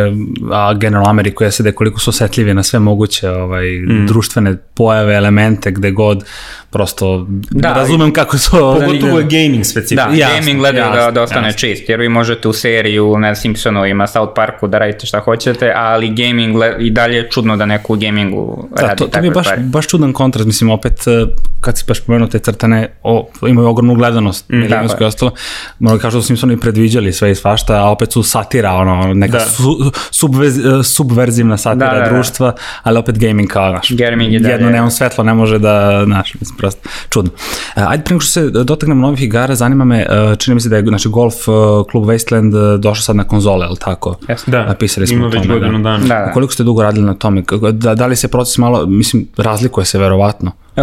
a, 0.52 0.74
generalno 0.74 1.10
Ameriku 1.10 1.44
i 1.44 1.50
SAD 1.50 1.74
koliko 1.74 2.00
su 2.00 2.10
osetljivi 2.10 2.54
na 2.54 2.62
sve 2.62 2.78
moguće 2.78 3.30
ovaj, 3.30 3.66
mm. 3.66 4.06
društvene 4.06 4.56
pojave, 4.74 5.14
elemente, 5.14 5.70
gde 5.70 5.90
god, 5.90 6.24
prosto 6.70 7.26
da, 7.28 7.68
Da, 7.68 7.74
razumem 7.74 8.12
kako 8.12 8.38
su... 8.38 8.50
Pogotovo 8.50 9.18
je 9.18 9.24
gaming 9.24 9.64
specifično. 9.64 10.10
Da, 10.10 10.16
Jasno, 10.16 10.38
gaming 10.40 10.58
gledaju 10.58 10.84
da, 10.90 10.96
jasno, 10.96 11.12
da 11.12 11.22
ostane 11.22 11.48
jasno. 11.48 11.58
čist, 11.58 11.88
jer 11.88 12.00
vi 12.00 12.08
možete 12.08 12.48
u 12.48 12.52
seriju, 12.52 13.18
na 13.18 13.34
Simpsonovima, 13.34 14.06
South 14.06 14.32
Parku 14.34 14.68
da 14.68 14.78
radite 14.78 15.06
šta 15.06 15.20
hoćete, 15.20 15.72
ali 15.76 16.08
gaming 16.08 16.56
i 16.80 16.90
dalje 16.90 17.16
je 17.16 17.28
čudno 17.30 17.56
da 17.56 17.66
neko 17.66 17.92
u 17.92 17.96
gamingu 17.96 18.68
Da, 18.76 18.82
radi 18.82 18.96
to, 18.98 19.04
to 19.04 19.10
takve 19.10 19.22
mi 19.22 19.28
je 19.28 19.34
baš, 19.34 19.46
stvari. 19.46 19.62
baš 19.62 19.86
čudan 19.86 20.12
kontrast, 20.12 20.46
mislim, 20.46 20.70
opet, 20.70 21.06
eh, 21.06 21.26
kad 21.60 21.78
si 21.78 21.84
baš 21.88 22.00
pomenuo 22.00 22.28
te 22.28 22.38
crtane, 22.38 22.88
o, 23.02 23.28
imaju 23.48 23.68
ogromnu 23.68 23.94
gledanost, 23.94 24.48
mm, 24.48 24.68
tako 24.68 25.04
i 25.04 25.06
ostalo, 25.06 25.32
mnogo 25.78 25.98
kažu 25.98 26.18
da 26.18 26.22
su 26.22 26.26
Simpsoni 26.26 26.56
predviđali 26.56 27.12
sve 27.12 27.30
i 27.30 27.34
svašta, 27.34 27.74
a 27.76 27.90
opet 27.90 28.12
su 28.12 28.22
satira, 28.22 28.72
ono, 28.72 29.14
neka 29.14 29.38
Da. 29.38 29.44
su, 29.44 29.78
subvez, 30.10 30.58
subverzivna 30.84 31.56
satira 31.56 31.86
Da, 31.86 31.98
da, 31.98 32.04
da. 32.04 32.10
društva, 32.10 32.52
ali 32.82 32.98
opet 32.98 33.18
gaming 33.18 33.48
kao, 33.48 33.70
znaš, 33.70 33.90
Gaming 33.90 34.32
je 34.32 34.34
jedno 34.34 34.48
dalje. 34.48 34.70
neon 34.70 34.90
svetlo 34.90 35.24
ne 35.24 35.34
može 35.34 35.58
da, 35.58 36.02
znaš, 36.04 36.34
mislim, 36.34 36.56
prosto, 36.56 36.80
čudno. 37.08 37.30
E, 37.76 37.82
ajde, 37.82 38.04
prema 38.04 38.20
što 38.20 38.30
se 38.30 38.50
dotaknemo 38.50 39.00
novih 39.00 39.22
igara, 39.22 39.54
zanima 39.54 39.84
me, 39.84 39.98
e, 40.00 40.06
čini 40.38 40.54
mi 40.54 40.60
se 40.60 40.68
da 40.68 40.76
je, 40.76 40.82
znači, 40.82 41.08
golf 41.08 41.34
e, 41.38 41.50
klub 41.90 42.04
Wasteland 42.04 42.74
e, 42.74 42.78
došao 42.78 43.02
sad 43.02 43.16
na 43.16 43.24
konzole, 43.24 43.66
ali 43.66 43.76
tako? 43.78 44.16
Jeste. 44.28 44.50
Da, 44.50 44.64
Napisali 44.64 45.06
smo 45.06 45.16
ima 45.16 45.26
već 45.26 45.42
tome, 45.42 45.54
godinu 45.54 45.78
da. 45.78 45.82
dana. 45.82 45.98
Da, 45.98 46.26
da. 46.26 46.32
Koliko 46.32 46.52
ste 46.52 46.62
dugo 46.62 46.82
radili 46.82 47.06
na 47.06 47.14
tome? 47.14 47.42
Da, 47.72 47.94
da 47.94 48.06
li 48.06 48.16
se 48.16 48.28
proces 48.28 48.58
malo, 48.58 48.86
mislim, 48.86 49.28
razlikuje 49.36 49.84
se 49.86 49.98
verovatno? 49.98 50.52
Uh, 50.76 50.82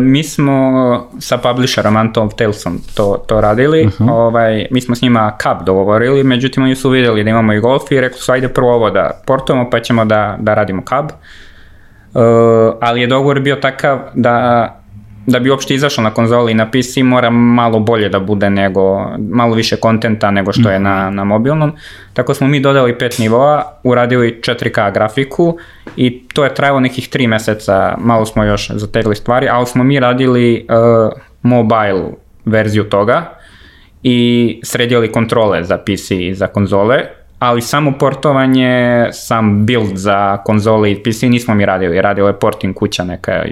mi 0.00 0.24
smo 0.24 0.52
sa 1.18 1.36
publisherom 1.38 1.96
Anton 1.96 2.30
Talesom 2.30 2.78
to, 2.94 3.24
to 3.26 3.40
radili, 3.40 3.86
Mhm. 3.86 4.08
ovaj, 4.08 4.66
mi 4.70 4.80
smo 4.80 4.94
s 4.94 5.02
njima 5.02 5.32
cup 5.42 5.66
dogovorili, 5.66 6.24
međutim 6.24 6.62
oni 6.62 6.76
su 6.76 6.90
vidjeli 6.90 7.24
da 7.24 7.30
imamo 7.30 7.52
i 7.52 7.60
golf 7.60 7.90
i 7.90 8.00
rekli 8.00 8.18
su 8.18 8.32
ajde 8.32 8.48
prvo 8.48 8.74
ovo 8.74 8.90
da 8.90 9.20
portujemo 9.26 9.70
pa 9.70 9.80
ćemo 9.80 10.04
da, 10.04 10.36
da 10.40 10.54
radimo 10.54 10.82
cup. 10.82 11.12
Uh, 12.14 12.22
ali 12.80 13.00
je 13.00 13.06
dogovor 13.06 13.40
bio 13.40 13.56
takav 13.56 13.98
da 14.14 14.77
da 15.28 15.38
bi 15.38 15.50
uopšte 15.50 15.74
izašao 15.74 16.04
na 16.04 16.10
konzoli 16.10 16.52
i 16.52 16.54
na 16.54 16.70
PC 16.70 16.96
mora 17.04 17.30
malo 17.30 17.80
bolje 17.80 18.08
da 18.08 18.20
bude 18.20 18.50
nego, 18.50 19.10
malo 19.18 19.54
više 19.54 19.76
kontenta 19.76 20.30
nego 20.30 20.52
što 20.52 20.70
je 20.70 20.78
na, 20.78 21.10
na 21.10 21.24
mobilnom. 21.24 21.72
Tako 22.12 22.34
smo 22.34 22.48
mi 22.48 22.60
dodali 22.60 22.98
pet 22.98 23.18
nivoa, 23.18 23.78
uradili 23.84 24.40
4K 24.42 24.92
grafiku 24.94 25.58
i 25.96 26.28
to 26.28 26.44
je 26.44 26.54
trajalo 26.54 26.80
nekih 26.80 27.08
tri 27.08 27.26
meseca, 27.26 27.94
malo 27.98 28.26
smo 28.26 28.44
još 28.44 28.70
zategli 28.74 29.16
stvari, 29.16 29.48
ali 29.48 29.66
smo 29.66 29.84
mi 29.84 30.00
radili 30.00 30.66
uh, 30.68 31.12
mobile 31.42 32.04
verziju 32.44 32.84
toga 32.84 33.38
i 34.02 34.60
sredili 34.64 35.12
kontrole 35.12 35.64
za 35.64 35.78
PC 35.78 36.10
i 36.10 36.34
za 36.34 36.46
konzole, 36.46 37.04
ali 37.38 37.62
samo 37.62 37.92
portovanje, 37.98 39.06
sam 39.12 39.66
build 39.66 39.96
za 39.96 40.36
konzole 40.36 40.92
i 40.92 41.02
PC 41.02 41.22
nismo 41.22 41.54
mi 41.54 41.66
radili, 41.66 42.00
radila 42.02 42.28
je 42.28 42.38
porting 42.38 42.74
kuća 42.74 43.04
neka 43.04 43.44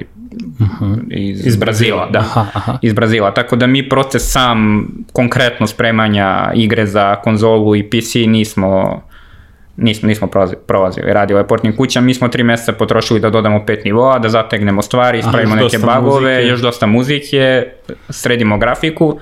iz, 1.11 1.47
iz 1.47 1.57
Brazila, 1.57 2.09
da, 2.11 2.19
Aha, 2.19 2.47
aha. 2.53 2.79
iz 2.83 2.93
Brazila, 2.93 3.31
tako 3.31 3.57
da 3.57 3.67
mi 3.67 3.89
proces 3.89 4.23
sam 4.25 4.87
konkretno 5.13 5.67
spremanja 5.67 6.27
igre 6.55 6.87
za 6.87 7.17
konzolu 7.17 7.77
i 7.77 7.83
PC 7.85 8.15
nismo 8.17 9.03
nismo, 9.79 10.07
nismo 10.09 10.27
prolazi- 10.29 10.57
prolazili. 10.57 11.13
Radio 11.13 11.39
je 11.39 11.47
portnim 11.47 11.77
kuća, 11.77 12.01
mi 12.01 12.15
smo 12.15 12.29
tri 12.29 12.43
meseca 12.43 12.73
potrošili 12.73 13.21
da 13.21 13.31
dodamo 13.31 13.65
pet 13.67 13.85
nivoa, 13.85 14.19
da 14.19 14.29
zategnemo 14.29 14.83
stvari, 14.83 15.19
ispravimo 15.19 15.55
neke 15.55 15.79
bagove, 15.79 16.31
muzike. 16.31 16.49
još 16.49 16.61
dosta 16.61 16.87
muzike, 16.87 17.67
sredimo 18.09 18.59
grafiku 18.59 19.19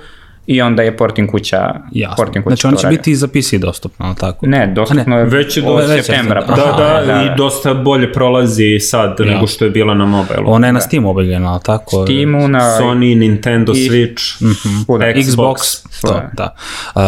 i 0.47 0.61
onda 0.61 0.83
je 0.83 0.97
porting 0.97 1.31
kuća, 1.31 1.57
Jasno. 1.91 2.15
porting 2.17 2.43
kuća 2.45 2.55
Znači, 2.55 2.67
on 2.67 2.81
će 2.81 2.87
biti 2.87 3.11
i 3.11 3.15
za 3.15 3.27
PC 3.27 3.53
dostupno, 3.53 4.05
ali 4.05 4.15
tako? 4.15 4.47
Ne, 4.47 4.67
dostupno 4.67 5.17
je 5.17 5.25
Već 5.25 5.57
je 5.57 5.63
dosta- 5.63 6.03
septembra. 6.03 6.39
Da, 6.39 6.45
prošle 6.45 6.63
da, 6.77 6.99
godine, 6.99 7.25
i 7.25 7.37
dosta 7.37 7.73
bolje 7.73 8.13
prolazi 8.13 8.79
sad 8.81 9.15
nego 9.21 9.47
što 9.47 9.65
je 9.65 9.71
bila 9.71 9.93
na 9.93 10.05
mobilu. 10.05 10.43
Ona 10.47 10.67
je 10.67 10.73
na 10.73 10.81
Steam 10.81 11.05
objavljena, 11.05 11.51
ali 11.51 11.61
tako? 11.63 12.03
Steamu 12.05 12.47
na 12.47 12.59
Sony, 12.59 13.15
Nintendo, 13.15 13.71
I- 13.71 13.75
Switch, 13.79 14.45
Svuda. 14.85 15.05
Xbox. 15.05 15.25
Xbox, 15.25 16.01
to, 16.01 16.21
da. 16.33 16.55
Uh, 16.95 17.01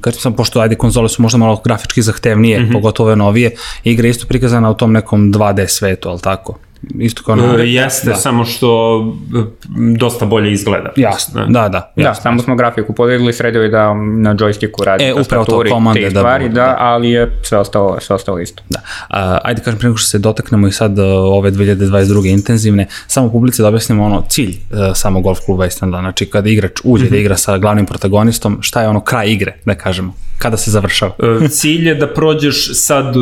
kad 0.00 0.14
sam, 0.14 0.32
pošto 0.32 0.60
ajde 0.60 0.74
konzole 0.74 1.08
su 1.08 1.22
možda 1.22 1.38
malo 1.38 1.60
grafički 1.64 2.02
zahtevnije, 2.02 2.60
Mhm. 2.60 2.72
pogotovo 2.72 3.06
ove 3.06 3.16
novije, 3.16 3.50
igra 3.84 4.06
je 4.06 4.10
isto 4.10 4.26
prikazana 4.26 4.70
u 4.70 4.74
tom 4.74 4.92
nekom 4.92 5.32
2D 5.32 5.66
svetu, 5.68 6.08
ali 6.08 6.20
tako? 6.20 6.58
Isto 6.98 7.22
kao 7.22 7.36
na... 7.36 7.62
E, 7.62 7.66
jeste, 7.66 8.10
da. 8.10 8.14
samo 8.14 8.44
što 8.44 9.00
e, 9.38 9.66
dosta 9.98 10.26
bolje 10.26 10.52
izgleda. 10.52 10.90
Jasno, 10.96 11.46
da, 11.46 11.68
da. 11.68 11.92
Da, 11.96 12.02
jasno. 12.02 12.22
samo 12.22 12.42
smo 12.42 12.56
grafiku 12.56 12.92
podigli, 12.92 13.32
sredili 13.32 13.70
da 13.70 13.94
na 13.94 14.34
joysticku 14.34 14.84
radi 14.84 15.04
E, 15.04 15.14
upravo 15.14 15.44
to, 15.44 15.62
komande 15.70 16.00
te 16.00 16.10
da 16.10 16.20
stvari, 16.20 16.44
budu, 16.44 16.54
da, 16.54 16.64
da. 16.64 16.76
ali 16.78 17.10
je 17.10 17.40
sve 17.42 17.58
ostalo, 17.58 18.00
sve 18.00 18.16
ostalo 18.16 18.38
isto. 18.38 18.62
Da. 18.68 18.80
A, 19.08 19.38
ajde 19.44 19.62
kažem, 19.62 19.80
nego 19.82 19.96
što 19.96 20.10
se 20.10 20.18
dotaknemo 20.18 20.68
i 20.68 20.72
sad 20.72 20.98
uh, 20.98 21.04
ove 21.08 21.50
2022. 21.50 22.30
intenzivne, 22.30 22.86
samo 23.06 23.30
publici 23.30 23.62
da 23.62 23.68
objasnimo 23.68 24.04
ono 24.04 24.22
cilj 24.28 24.56
samo 24.94 25.20
golf 25.20 25.38
kluba 25.46 25.66
Islanda, 25.66 25.98
znači 26.00 26.26
kada 26.26 26.48
igrač 26.48 26.80
uđe 26.84 27.10
da 27.10 27.16
igra 27.16 27.36
sa 27.36 27.58
glavnim 27.58 27.86
protagonistom, 27.86 28.58
šta 28.60 28.82
je 28.82 28.88
ono 28.88 29.00
kraj 29.00 29.30
igre, 29.30 29.54
da 29.64 29.74
kažemo, 29.74 30.14
kada 30.42 30.56
se 30.56 30.70
završava? 30.70 31.12
E, 31.44 31.48
Cilj 31.48 31.88
je 31.88 31.94
da 31.94 32.06
prođeš 32.06 32.70
sad, 32.74 33.16
e, 33.16 33.18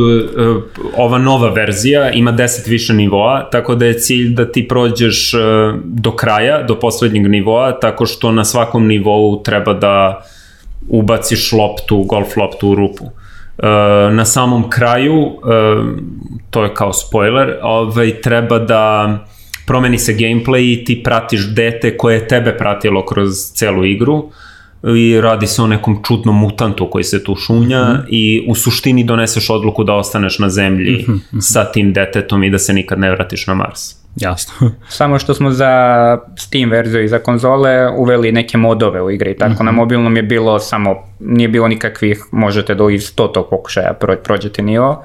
ova 0.97 1.19
nova 1.19 1.51
verzija 1.53 2.11
ima 2.11 2.33
10 2.33 2.69
više 2.69 2.95
nivoa, 2.95 3.51
tako 3.53 3.75
da 3.75 3.87
je 3.87 3.99
cilj 3.99 4.35
da 4.35 4.53
ti 4.53 4.69
prođeš 4.69 5.35
e, 5.35 5.39
do 5.85 6.17
kraja, 6.17 6.63
do 6.63 6.79
poslednjeg 6.81 7.29
nivoa, 7.29 7.73
tako 7.81 8.07
što 8.07 8.33
na 8.33 8.45
svakom 8.45 8.87
nivou 8.87 9.43
treba 9.43 9.75
da 9.75 10.25
ubaciš 10.89 11.53
loptu, 11.53 12.03
golf 12.03 12.37
loptu 12.37 12.69
u 12.69 12.75
rupu. 12.75 13.11
Na 14.13 14.25
samom 14.25 14.71
kraju, 14.71 15.37
to 16.51 16.65
je 16.65 16.75
kao 16.75 16.93
spoiler, 16.93 17.59
ovaj, 17.63 18.21
treba 18.21 18.59
da 18.59 19.19
promeni 19.67 19.99
se 19.99 20.15
gameplay 20.15 20.73
i 20.73 20.85
ti 20.85 21.03
pratiš 21.03 21.49
dete 21.55 21.97
koje 21.97 22.15
je 22.15 22.29
tebe 22.29 22.57
pratilo 22.57 23.05
kroz 23.07 23.29
celu 23.55 23.85
igru 23.85 24.31
i 24.85 25.21
radi 25.21 25.47
se 25.47 25.63
o 25.63 25.67
nekom 25.67 26.01
čudnom 26.05 26.37
mutantu 26.37 26.91
koji 26.91 27.05
se 27.05 27.25
tu 27.25 27.35
šunja 27.37 27.85
Mhm. 27.85 28.03
i 28.09 28.45
u 28.49 28.55
suštini 28.55 29.05
doneseš 29.05 29.51
odluku 29.51 29.85
da 29.85 29.95
ostaneš 29.95 30.39
na 30.39 30.49
zemlji 30.51 30.93
Mhm, 30.99 31.17
sa 31.41 31.65
tim 31.65 31.93
detetom 31.93 32.45
i 32.45 32.51
da 32.51 32.59
se 32.59 32.73
nikad 32.73 32.99
ne 32.99 33.11
vratiš 33.11 33.47
na 33.47 33.55
Mars. 33.55 33.81
Jasno. 34.17 34.71
Samo 34.89 35.19
što 35.19 35.35
smo 35.35 35.51
za 35.51 35.71
Steam 36.37 36.71
verziju 36.71 37.05
i 37.05 37.09
za 37.09 37.19
konzole 37.19 37.71
uveli 37.91 38.33
neke 38.33 38.59
modove 38.59 39.03
u 39.03 39.11
igri, 39.11 39.37
tako 39.37 39.53
Mhm. 39.53 39.65
na 39.65 39.73
mobilnom 39.73 40.17
je 40.17 40.23
bilo 40.23 40.59
samo, 40.59 40.95
nije 41.21 41.49
bilo 41.49 41.69
nikakvih, 41.69 42.25
možete 42.33 42.75
do 42.75 42.91
iz 42.91 43.05
stotog 43.05 43.47
pokušaja 43.51 43.93
pro, 43.93 44.17
prođete 44.17 44.63
nivo. 44.63 45.05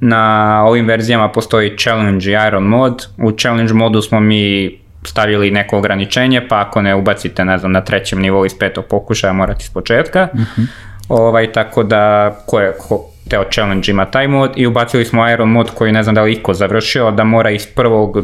Na 0.00 0.24
ovim 0.64 0.86
verzijama 0.86 1.28
postoji 1.28 1.76
challenge 1.76 2.26
i 2.26 2.36
iron 2.48 2.64
mod, 2.64 3.06
u 3.18 3.32
challenge 3.32 3.72
modu 3.74 4.02
smo 4.02 4.20
mi 4.20 4.79
stavili 5.04 5.50
neko 5.50 5.78
ograničenje, 5.78 6.48
pa 6.48 6.60
ako 6.60 6.82
ne 6.82 6.94
ubacite, 6.94 7.44
ne 7.44 7.58
znam, 7.58 7.72
na 7.72 7.80
trećem 7.80 8.20
nivou 8.20 8.46
iz 8.46 8.58
petog 8.58 8.84
pokušaja 8.84 9.32
morate 9.32 9.62
iz 9.62 9.70
početka. 9.70 10.28
Ovaj, 11.08 11.52
tako 11.52 11.82
da, 11.82 12.36
ko 12.46 12.60
je, 12.60 12.72
ko, 12.88 13.10
teo 13.30 13.44
challenge 13.52 13.90
ima 13.90 14.04
taj 14.04 14.28
mod 14.28 14.52
i 14.56 14.66
ubacili 14.66 15.04
smo 15.04 15.28
Iron 15.30 15.48
mod 15.50 15.70
koji 15.70 15.92
ne 15.92 16.02
znam 16.02 16.14
da 16.14 16.22
li 16.22 16.32
iko 16.32 16.54
završio, 16.54 17.10
da 17.10 17.24
mora 17.24 17.50
iz 17.50 17.66
prvog, 17.66 18.16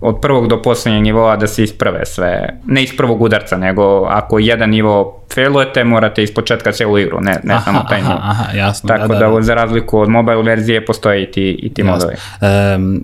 od 0.00 0.20
prvog 0.20 0.48
do 0.48 0.62
posljednjeg 0.62 1.02
nivoa 1.02 1.36
da 1.36 1.46
se 1.46 1.64
isprve 1.64 2.06
sve, 2.06 2.60
ne 2.66 2.82
iz 2.82 2.96
prvog 2.96 3.22
udarca, 3.22 3.56
nego 3.56 4.04
ako 4.04 4.38
jedan 4.38 4.70
nivo 4.70 5.20
failujete, 5.34 5.84
morate 5.84 6.22
iz 6.22 6.34
početka 6.34 6.72
celu 6.72 6.98
igru, 6.98 7.20
ne, 7.20 7.40
ne 7.44 7.60
samo 7.64 7.86
taj 7.88 8.02
nivo. 8.02 8.14
aha, 8.14 8.30
aha, 8.30 8.56
jasno. 8.56 8.88
Tako 8.88 9.14
da, 9.14 9.28
da, 9.28 9.42
za 9.42 9.54
razliku 9.54 9.98
od 9.98 10.08
mobile 10.08 10.42
verzije 10.42 10.86
postoje 10.86 11.22
i 11.22 11.30
ti, 11.30 11.58
i 11.62 11.74
ti 11.74 11.82
modovi. 11.82 12.14
Um, 12.76 13.02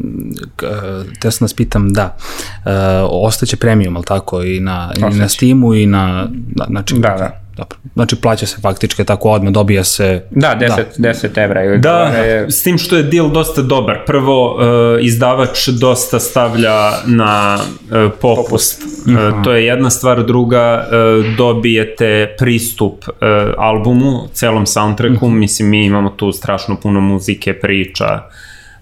te 1.20 1.30
sam 1.30 1.44
nas 1.44 1.54
pitam, 1.54 1.92
da, 1.92 2.16
uh, 2.64 2.72
ostaće 3.11 3.56
premium, 3.56 3.96
ali 3.96 4.04
tako, 4.04 4.42
i 4.42 4.61
na, 4.61 4.92
i 4.96 5.18
na. 5.18 5.28
Steamu 5.28 5.74
i 5.74 5.86
na, 5.86 6.26
na 6.56 6.64
znači, 6.68 6.94
Da, 6.94 7.16
da. 7.18 7.40
Dobro. 7.61 7.78
Znači, 7.94 8.16
plaća 8.16 8.46
se 8.46 8.56
faktički 8.61 9.04
tako 9.04 9.30
odmah, 9.30 9.52
dobija 9.52 9.84
se... 9.84 10.22
Da, 10.30 10.56
10, 10.61 10.84
10 10.98 11.44
evra 11.44 11.64
ili 11.64 11.78
Da, 11.78 11.98
je, 11.98 12.50
s 12.50 12.62
tim 12.62 12.78
što 12.78 12.96
je 12.96 13.02
deal 13.02 13.30
dosta 13.30 13.62
dobar. 13.62 14.04
Prvo, 14.06 14.54
uh, 14.54 14.61
izdavač 15.04 15.68
dosta 15.68 16.20
stavlja 16.20 16.90
na 17.06 17.58
uh, 17.58 18.12
popust. 18.20 18.82
Uh, 18.82 19.44
to 19.44 19.52
je 19.52 19.66
jedna 19.66 19.90
stvar. 19.90 20.26
Druga, 20.26 20.86
uh, 20.86 21.36
dobijete 21.36 22.34
pristup 22.38 23.04
uh, 23.08 23.14
albumu, 23.58 24.28
celom 24.32 24.66
soundtracku. 24.66 25.28
Mislim, 25.28 25.68
mi 25.68 25.84
imamo 25.84 26.11
tu 26.11 26.32
strašno 26.32 26.76
puno 26.82 27.00
muzike, 27.00 27.52
priča. 27.52 28.28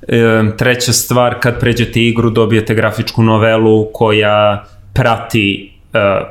E, 0.08 0.42
treća 0.58 0.92
stvar, 0.92 1.40
kad 1.40 1.60
pređete 1.60 2.00
igru, 2.00 2.30
dobijete 2.30 2.74
grafičku 2.74 3.22
novelu 3.22 3.88
koja 3.92 4.64
prati 4.92 5.72
uh, 5.72 5.77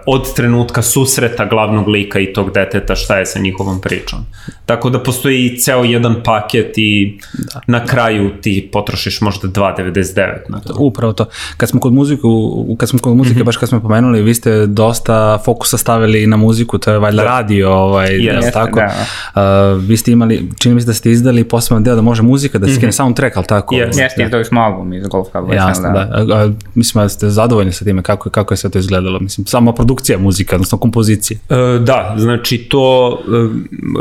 od 0.05 0.33
trenutka 0.35 0.81
susreta 0.81 1.45
glavnog 1.45 1.87
lika 1.87 2.19
i 2.19 2.33
tog 2.33 2.53
deteta 2.53 2.95
šta 2.95 3.17
je 3.17 3.25
sa 3.25 3.39
njihovom 3.39 3.81
pričom. 3.81 4.19
Tako 4.65 4.89
da 4.89 5.03
postoji 5.03 5.57
ceo 5.57 5.83
jedan 5.83 6.15
paket 6.23 6.73
i 6.77 7.19
da. 7.53 7.61
na 7.67 7.85
kraju 7.85 8.31
ti 8.41 8.69
potrošiš 8.71 9.21
možda 9.21 9.47
2,99 9.47 10.33
na 10.49 10.59
to. 10.59 10.73
Upravo 10.79 11.13
to. 11.13 11.25
Kad 11.57 11.69
smo 11.69 11.79
kod 11.79 11.93
muziku, 11.93 12.65
kad 12.77 12.89
smo 12.89 12.99
kod 12.99 13.17
muzike, 13.17 13.35
mm 13.35 13.41
-hmm. 13.41 13.45
baš 13.45 13.57
kad 13.57 13.69
smo 13.69 13.79
pomenuli, 13.79 14.21
vi 14.21 14.33
ste 14.33 14.65
dosta 14.65 15.37
fokusa 15.45 15.77
stavili 15.77 16.27
na 16.27 16.37
muziku, 16.37 16.77
to 16.77 16.91
je 16.91 16.99
valjda 16.99 17.21
da. 17.21 17.27
radio, 17.27 17.71
ovaj, 17.71 18.13
Jeste, 18.13 18.47
yes, 18.47 18.53
tako. 18.53 18.79
da. 18.79 19.73
Uh, 19.75 19.83
vi 19.83 19.97
ste 19.97 20.11
imali, 20.11 20.49
čini 20.59 20.75
mi 20.75 20.81
se 20.81 20.87
da 20.87 20.93
ste 20.93 21.11
izdali 21.11 21.43
poseban 21.43 21.83
deo 21.83 21.95
da 21.95 22.01
može 22.01 22.21
muzika, 22.21 22.57
da 22.57 22.67
se 22.67 22.73
skine 22.73 22.87
mm 22.87 22.91
-hmm. 22.91 22.95
soundtrack, 22.95 23.37
ali 23.37 23.45
tako? 23.45 23.75
Yes. 23.75 24.01
Jeste, 24.01 24.23
izdali 24.23 24.45
smo 24.45 24.61
album 24.61 24.93
iz 24.93 25.07
Golf 25.07 25.27
Club. 25.31 25.53
Jasno, 25.53 25.83
da. 25.83 26.05
da. 26.05 26.35
A, 26.35 26.43
a, 26.43 26.51
mislim 26.75 27.03
da 27.03 27.09
ste 27.09 27.29
zadovoljni 27.29 27.71
sa 27.71 27.85
time, 27.85 28.01
kako, 28.01 28.29
kako 28.29 28.53
je 28.53 28.57
sve 28.57 28.69
to 28.69 28.79
izgledalo? 28.79 29.19
Mislim, 29.19 29.46
sama 29.47 29.73
produkcija 29.73 30.17
muzika, 30.17 30.55
odnosno 30.55 30.77
kompozicije. 30.77 31.39
E, 31.49 31.79
da, 31.79 32.15
znači 32.17 32.57
to, 32.57 33.17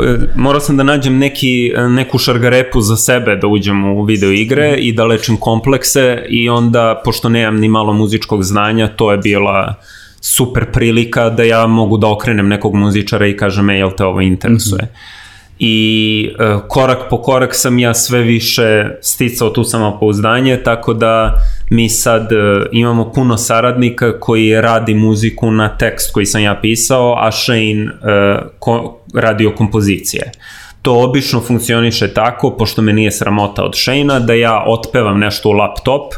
e, 0.05 0.27
morao 0.35 0.59
sam 0.59 0.77
da 0.77 0.83
nađem 0.83 1.17
neki, 1.17 1.71
neku 1.89 2.17
šargarepu 2.17 2.81
za 2.81 2.97
sebe 2.97 3.35
da 3.35 3.47
uđem 3.47 3.85
u 3.85 4.03
video 4.03 4.31
igre 4.31 4.75
i 4.79 4.93
da 4.93 5.05
lečim 5.05 5.37
komplekse 5.37 6.25
i 6.29 6.49
onda, 6.49 7.01
pošto 7.05 7.29
nemam 7.29 7.57
ni 7.57 7.69
malo 7.69 7.93
muzičkog 7.93 8.43
znanja, 8.43 8.87
to 8.87 9.11
je 9.11 9.17
bila 9.17 9.75
super 10.21 10.71
prilika 10.71 11.29
da 11.29 11.43
ja 11.43 11.67
mogu 11.67 11.97
da 11.97 12.07
okrenem 12.07 12.47
nekog 12.47 12.75
muzičara 12.75 13.27
i 13.27 13.37
kažem, 13.37 13.69
ej, 13.69 13.77
jel 13.77 13.91
te 13.97 14.05
ovo 14.05 14.21
interesuje? 14.21 14.83
Mm 14.83 14.87
-hmm 14.87 15.16
i 15.59 16.29
e, 16.39 16.57
korak 16.67 16.97
po 17.09 17.21
korak 17.21 17.55
sam 17.55 17.79
ja 17.79 17.93
sve 17.93 18.21
više 18.21 18.89
sticao 19.01 19.49
tu 19.49 19.63
samopouzdanje, 19.63 20.63
tako 20.63 20.93
da 20.93 21.41
mi 21.69 21.89
sad 21.89 22.31
e, 22.31 22.35
imamo 22.71 23.11
puno 23.11 23.37
saradnika 23.37 24.19
koji 24.19 24.61
radi 24.61 24.93
muziku 24.93 25.51
na 25.51 25.77
tekst 25.77 26.13
koji 26.13 26.25
sam 26.25 26.41
ja 26.41 26.59
pisao, 26.61 27.15
a 27.17 27.31
Shane 27.31 27.85
e, 27.85 28.39
ko, 28.59 28.99
radio 29.13 29.55
kompozicije. 29.55 30.31
To 30.81 31.03
obično 31.03 31.41
funkcioniše 31.41 32.13
tako, 32.13 32.51
pošto 32.57 32.81
me 32.81 32.93
nije 32.93 33.11
sramota 33.11 33.63
od 33.63 33.75
Shane-a, 33.75 34.19
da 34.19 34.33
ja 34.33 34.63
otpevam 34.67 35.19
nešto 35.19 35.49
u 35.49 35.51
laptop, 35.51 36.13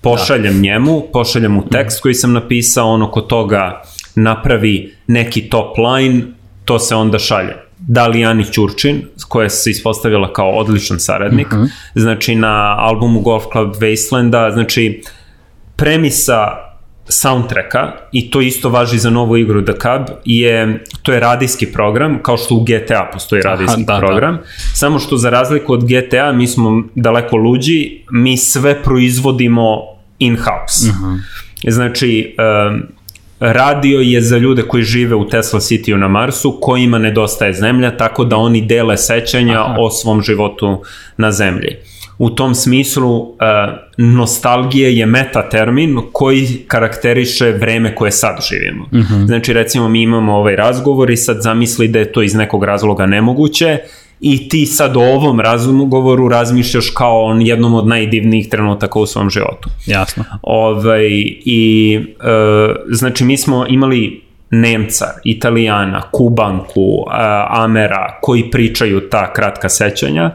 pošaljem 0.00 0.54
da. 0.54 0.60
njemu, 0.60 1.02
pošaljem 1.12 1.52
mu 1.52 1.68
tekst 1.68 2.00
koji 2.00 2.14
sam 2.14 2.32
napisao, 2.32 2.88
ono 2.88 3.10
ko 3.10 3.20
toga 3.20 3.82
napravi 4.14 4.94
neki 5.06 5.50
top 5.50 5.78
line, 5.78 6.22
to 6.64 6.78
se 6.78 6.94
onda 6.94 7.18
šalje 7.18 7.65
da 7.78 8.06
li 8.06 8.24
Ani 8.24 8.44
Ćurčin, 8.52 9.02
koja 9.28 9.50
se 9.50 9.70
ispostavila 9.70 10.32
kao 10.32 10.50
odličan 10.50 11.00
saradnik, 11.00 11.52
mhm. 11.52 11.62
-huh. 11.62 11.68
znači 11.94 12.34
na 12.34 12.76
albumu 12.78 13.20
Golf 13.20 13.44
Club 13.52 13.74
Wastelanda, 13.74 14.52
znači 14.52 15.02
premisa 15.76 16.66
soundtracka 17.08 17.92
i 18.12 18.30
to 18.30 18.40
isto 18.40 18.68
važi 18.68 18.98
za 18.98 19.10
novu 19.10 19.36
igru 19.36 19.64
The 19.64 19.72
Cub 19.72 20.16
je, 20.24 20.84
to 21.02 21.12
je 21.12 21.20
radijski 21.20 21.66
program 21.66 22.18
kao 22.22 22.36
što 22.36 22.54
u 22.54 22.64
GTA 22.64 23.10
postoji 23.12 23.42
radijski 23.42 23.82
Aha, 23.82 23.84
da, 23.86 23.92
da. 23.92 24.06
program 24.06 24.36
da. 24.36 24.42
samo 24.74 24.98
što 24.98 25.16
za 25.16 25.30
razliku 25.30 25.72
od 25.72 25.84
GTA 25.84 26.32
mi 26.32 26.46
smo 26.46 26.82
daleko 26.94 27.36
luđi 27.36 28.04
mi 28.10 28.36
sve 28.36 28.82
proizvodimo 28.82 29.78
in-house 30.18 30.88
mhm. 30.88 31.04
-huh. 31.04 31.20
znači 31.70 32.36
um, 32.38 32.82
radio 33.40 34.00
je 34.00 34.20
za 34.20 34.38
ljude 34.38 34.62
koji 34.62 34.82
žive 34.82 35.14
u 35.14 35.28
Tesla 35.28 35.60
City-u 35.60 35.96
na 35.96 36.08
Marsu, 36.08 36.58
kojima 36.60 36.98
nedostaje 36.98 37.52
zemlja, 37.52 37.96
tako 37.96 38.24
da 38.24 38.36
oni 38.36 38.66
dele 38.66 38.96
sećanja 38.96 39.60
Aha. 39.60 39.76
o 39.78 39.90
svom 39.90 40.22
životu 40.22 40.82
na 41.16 41.32
zemlji. 41.32 41.76
U 42.18 42.30
tom 42.30 42.54
smislu, 42.54 43.20
uh, 43.20 43.28
nostalgije 43.96 44.96
je 44.96 45.06
meta 45.06 45.48
termin 45.48 46.00
koji 46.12 46.46
karakteriše 46.68 47.52
vreme 47.52 47.94
koje 47.94 48.10
sad 48.10 48.36
živimo. 48.48 48.84
Uh 48.84 48.98
mhm. 48.98 49.14
-huh. 49.14 49.26
Znači, 49.26 49.52
recimo, 49.52 49.88
mi 49.88 50.02
imamo 50.02 50.36
ovaj 50.36 50.56
razgovor 50.56 51.10
i 51.10 51.16
sad 51.16 51.42
zamisli 51.42 51.88
da 51.88 51.98
je 51.98 52.12
to 52.12 52.22
iz 52.22 52.34
nekog 52.34 52.64
razloga 52.64 53.06
nemoguće 53.06 53.78
i 54.20 54.48
ti 54.48 54.66
sad 54.66 54.96
o 54.96 55.00
ovom 55.00 55.40
razgovoru 55.40 56.28
razmišljaš 56.28 56.90
kao 56.90 57.22
on 57.22 57.42
jednom 57.42 57.74
od 57.74 57.86
najdivnijih 57.86 58.48
trenutaka 58.48 58.98
u 58.98 59.06
svom 59.06 59.30
životu. 59.30 59.68
Jasno. 59.86 60.24
Ovaj, 60.42 61.06
I 61.44 61.94
e, 61.96 62.74
znači 62.88 63.24
mi 63.24 63.36
smo 63.36 63.66
imali 63.68 64.26
Nemca, 64.50 65.06
Italijana, 65.24 66.02
Kubanku, 66.10 67.04
Amera 67.48 68.18
koji 68.22 68.50
pričaju 68.50 69.00
ta 69.00 69.32
kratka 69.32 69.68
sećanja 69.68 70.30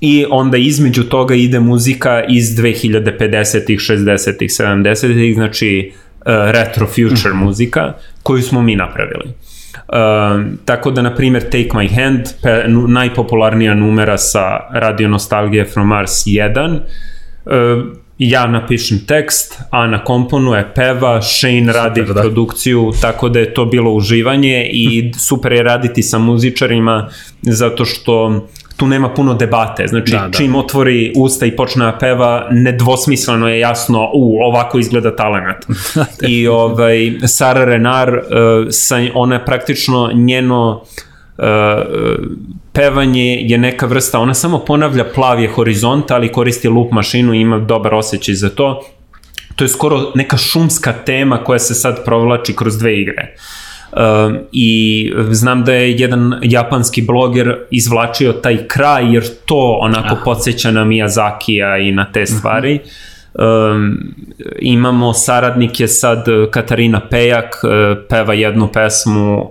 i 0.00 0.24
onda 0.30 0.56
između 0.56 1.02
toga 1.02 1.34
ide 1.34 1.60
muzika 1.60 2.24
iz 2.28 2.44
2050-ih, 2.44 3.78
60-ih, 3.78 4.50
70-ih, 4.50 5.34
znači 5.34 5.92
uh, 5.92 6.26
retro 6.26 6.86
future 6.86 7.34
mm 7.34 7.38
-hmm. 7.38 7.44
muzika 7.44 7.92
koju 8.22 8.42
smo 8.42 8.62
mi 8.62 8.76
napravili. 8.76 9.24
Uh, 9.88 10.56
tako 10.64 10.90
da, 10.90 11.02
na 11.02 11.14
primjer, 11.14 11.42
Take 11.42 11.68
My 11.74 11.94
Hand, 11.94 12.20
pe, 12.42 12.64
najpopularnija 12.88 13.74
numera 13.74 14.18
sa 14.18 14.60
Radio 14.72 15.08
Nostalgije 15.08 15.64
from 15.64 15.88
Mars 15.88 16.26
1, 16.26 16.80
uh, 17.44 17.96
ja 18.18 18.46
napišem 18.46 18.98
tekst, 19.06 19.60
Ana 19.70 20.04
komponuje, 20.04 20.64
peva, 20.74 21.22
Shane 21.22 21.72
radi 21.72 22.00
super, 22.00 22.14
da. 22.14 22.20
produkciju, 22.20 22.92
tako 23.00 23.28
da 23.28 23.38
je 23.38 23.54
to 23.54 23.64
bilo 23.64 23.92
uživanje 23.92 24.68
i 24.72 25.12
super 25.18 25.52
je 25.52 25.62
raditi 25.62 26.02
sa 26.02 26.18
muzičarima 26.18 27.08
zato 27.42 27.84
što 27.84 28.46
tu 28.76 28.86
nema 28.86 29.08
puno 29.08 29.34
debate, 29.34 29.86
znači 29.86 30.12
da, 30.12 30.18
da. 30.18 30.38
čim 30.38 30.54
otvori 30.54 31.12
usta 31.16 31.46
i 31.46 31.56
počne 31.56 31.84
da 31.84 31.98
peva, 31.98 32.48
nedvosmisleno 32.50 33.48
je 33.48 33.58
jasno, 33.58 34.10
u, 34.14 34.38
ovako 34.42 34.78
izgleda 34.78 35.16
talenat. 35.16 35.66
I 36.28 36.48
ovaj, 36.48 37.12
Sara 37.26 37.64
Renar, 37.64 38.08
uh, 38.08 38.22
sa, 38.70 38.96
ona 39.14 39.34
je 39.34 39.44
praktično 39.44 40.10
njeno 40.14 40.82
uh, 41.38 41.44
pevanje 42.72 43.38
je 43.40 43.58
neka 43.58 43.86
vrsta, 43.86 44.18
ona 44.18 44.34
samo 44.34 44.58
ponavlja 44.58 45.04
plav 45.14 45.46
horizont, 45.54 46.10
ali 46.10 46.32
koristi 46.32 46.68
loop 46.68 46.92
mašinu 46.92 47.34
i 47.34 47.40
ima 47.40 47.58
dobar 47.58 47.94
osjećaj 47.94 48.34
za 48.34 48.50
to. 48.50 48.82
To 49.56 49.64
je 49.64 49.68
skoro 49.68 50.12
neka 50.14 50.36
šumska 50.36 50.92
tema 50.92 51.44
koja 51.44 51.58
se 51.58 51.74
sad 51.74 52.04
provlači 52.04 52.56
kroz 52.56 52.78
dve 52.78 53.00
igre. 53.00 53.34
Uh, 53.34 53.65
i 54.52 55.12
znam 55.30 55.64
da 55.64 55.72
je 55.72 55.92
jedan 55.92 56.40
japanski 56.42 57.02
bloger 57.02 57.56
izvlačio 57.70 58.32
taj 58.32 58.68
kraj 58.68 59.14
jer 59.14 59.24
to 59.46 59.78
onako 59.80 60.14
Aha. 60.14 60.22
podsjeća 60.24 60.70
na 60.70 60.84
Miyazakija 60.84 61.88
i 61.88 61.92
na 61.92 62.12
te 62.12 62.22
mhm. 62.22 62.32
stvari. 62.38 62.80
Um, 63.34 63.98
imamo 64.58 65.12
saradnike 65.12 65.88
sad 65.88 66.24
Katarina 66.50 67.00
Pejak 67.10 67.44
uh, 67.44 67.98
peva 68.08 68.34
jednu 68.34 68.68
pesmu 68.72 69.40
uh, 69.40 69.50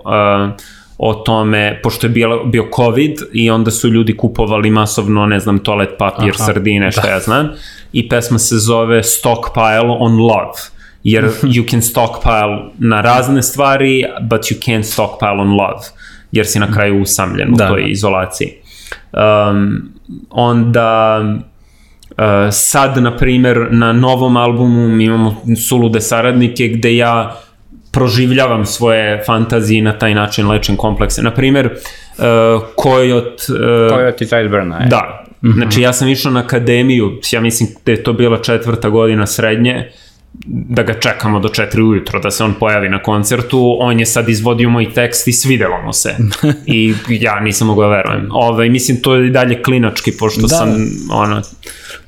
o 0.98 1.14
tome, 1.14 1.80
pošto 1.82 2.06
je 2.06 2.10
bio, 2.10 2.44
bio 2.44 2.68
COVID 2.76 3.14
i 3.32 3.50
onda 3.50 3.70
su 3.70 3.88
ljudi 3.88 4.16
kupovali 4.16 4.70
masovno, 4.70 5.26
ne 5.26 5.40
znam, 5.40 5.58
toalet 5.58 5.90
papir, 5.98 6.32
Aha, 6.34 6.44
sardine, 6.44 6.92
šta 6.92 7.02
da. 7.02 7.08
ja 7.08 7.20
znam, 7.20 7.48
i 7.92 8.08
pesma 8.08 8.38
se 8.38 8.58
zove 8.58 9.02
Stockpile 9.02 9.96
on 9.98 10.16
Love 10.16 10.75
jer 11.06 11.24
you 11.56 11.70
can 11.70 11.82
stockpile 11.82 12.70
na 12.78 13.00
razne 13.00 13.42
stvari, 13.42 14.04
but 14.30 14.40
you 14.40 14.58
can't 14.58 14.84
stockpile 14.84 15.40
on 15.40 15.48
love, 15.48 15.80
jer 16.32 16.46
si 16.46 16.58
na 16.58 16.72
kraju 16.72 17.02
usamljen 17.02 17.52
da. 17.54 17.64
u 17.64 17.68
toj 17.68 17.84
izolaciji. 17.88 18.52
Um, 19.12 19.92
onda 20.30 21.20
uh, 22.10 22.16
sad, 22.50 23.02
na 23.02 23.16
primer, 23.16 23.68
na 23.70 23.92
novom 23.92 24.36
albumu 24.36 24.88
mi 24.88 25.04
imamo 25.04 25.36
sulude 25.68 26.00
saradnike 26.00 26.68
gde 26.68 26.96
ja 26.96 27.36
proživljavam 27.92 28.66
svoje 28.66 29.22
fantazije 29.26 29.82
na 29.82 29.98
taj 29.98 30.14
način 30.14 30.48
lečim 30.48 30.76
komplekse. 30.76 31.22
Na 31.22 31.30
primer, 31.30 31.66
uh, 31.66 32.24
Coyote... 32.76 33.52
Uh, 33.52 33.96
Coyote 33.96 34.22
iz 34.22 34.28
Iceburna, 34.28 34.76
je. 34.76 34.86
Da. 34.88 35.24
Mm 35.42 35.48
-hmm. 35.48 35.54
Znači, 35.54 35.80
ja 35.80 35.92
sam 35.92 36.08
išao 36.08 36.32
na 36.32 36.40
akademiju, 36.40 37.20
ja 37.32 37.40
mislim 37.40 37.68
da 37.86 37.92
je 37.92 38.02
to 38.02 38.12
bila 38.12 38.38
četvrta 38.42 38.88
godina 38.88 39.26
srednje, 39.26 39.76
uh, 39.76 40.05
da 40.46 40.82
ga 40.82 40.94
čekamo 40.94 41.40
do 41.40 41.48
4 41.48 41.82
ujutro 41.82 42.20
da 42.20 42.30
se 42.30 42.44
on 42.44 42.54
pojavi 42.54 42.88
na 42.88 43.02
koncertu, 43.02 43.76
on 43.80 44.00
je 44.00 44.06
sad 44.06 44.28
izvodio 44.28 44.70
moj 44.70 44.92
tekst 44.92 45.28
i 45.28 45.32
svidelo 45.32 45.82
mu 45.82 45.92
se. 45.92 46.16
I 46.66 46.94
ja 47.08 47.40
nisam 47.40 47.66
mogao 47.66 47.90
da 47.90 47.96
verujem. 47.96 48.28
Ove, 48.30 48.48
ovaj, 48.48 48.68
mislim, 48.68 49.02
to 49.02 49.14
je 49.14 49.26
i 49.26 49.30
dalje 49.30 49.62
klinački, 49.62 50.12
pošto 50.18 50.40
da. 50.40 50.48
sam, 50.48 50.68
ono... 51.10 51.42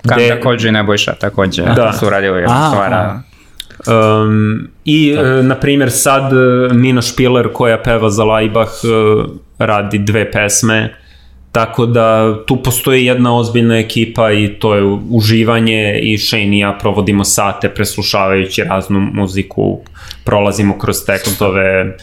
Kanda 0.09 0.35
de... 0.35 0.41
Kođe 0.41 0.69
i 0.69 0.73
Nebojša 0.73 1.13
takođe 1.13 1.63
da. 1.63 1.93
su 1.93 2.11
radili 2.11 2.43
stvara. 2.45 3.23
Um, 3.87 4.69
I, 4.85 5.17
uh, 5.19 5.45
na 5.45 5.55
primjer, 5.55 5.91
sad 5.91 6.33
uh, 6.33 6.73
Mina 6.73 7.03
Špiler 7.03 7.49
koja 7.53 7.83
peva 7.83 8.11
za 8.11 8.25
Laibach 8.25 8.73
uh, 8.85 9.31
radi 9.59 9.99
dve 9.99 10.31
pesme 10.31 10.98
Tako 11.59 11.87
da 11.87 12.37
tu 12.47 12.63
postoji 12.63 13.05
jedna 13.05 13.37
ozbiljna 13.37 13.79
ekipa 13.79 14.33
i 14.33 14.49
to 14.59 14.75
je 14.75 14.83
uživanje 15.11 15.99
i 16.03 16.19
Shane 16.19 16.57
i 16.57 16.59
ja 16.59 16.79
provodimo 16.81 17.25
sate 17.25 17.69
preslušavajući 17.69 18.63
raznu 18.65 19.01
muziku, 19.01 19.81
prolazimo 20.25 20.79
kroz 20.79 20.97
tekstove. 21.07 21.97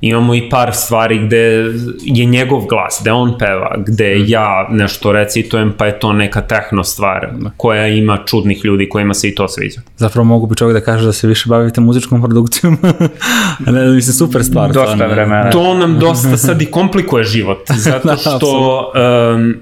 Imamo 0.00 0.34
i 0.34 0.48
par 0.50 0.74
stvari 0.74 1.18
gde 1.26 1.64
je 2.00 2.24
njegov 2.24 2.66
glas, 2.66 2.98
gde 3.00 3.12
on 3.12 3.38
peva, 3.38 3.74
gde 3.86 4.14
mm. 4.14 4.24
ja 4.26 4.68
nešto 4.70 5.12
recitujem, 5.12 5.72
pa 5.78 5.86
je 5.86 5.98
to 5.98 6.12
neka 6.12 6.40
tehno 6.40 6.84
stvar 6.84 7.28
da. 7.38 7.50
koja 7.56 7.86
ima 7.86 8.18
čudnih 8.26 8.64
ljudi 8.64 8.88
kojima 8.88 9.14
se 9.14 9.28
i 9.28 9.34
to 9.34 9.48
sviđa. 9.48 9.80
Zapravo 9.96 10.24
mogu 10.24 10.46
bi 10.46 10.56
čovjek 10.56 10.74
da 10.74 10.84
kaže 10.84 11.06
da 11.06 11.12
se 11.12 11.26
više 11.26 11.48
bavite 11.48 11.80
muzičkom 11.80 12.22
produkcijom. 12.22 12.78
ne, 13.66 13.86
mislim, 13.86 14.14
super 14.14 14.44
stvar. 14.44 14.72
Dosta 14.72 14.94
stvarno. 14.94 15.14
vremena. 15.14 15.50
To 15.50 15.74
nam 15.74 15.98
dosta 15.98 16.36
sad 16.36 16.62
i 16.62 16.66
komplikuje 16.66 17.24
život, 17.24 17.58
zato 17.86 18.08
da, 18.08 18.16
što 18.16 18.92
um, 18.94 19.54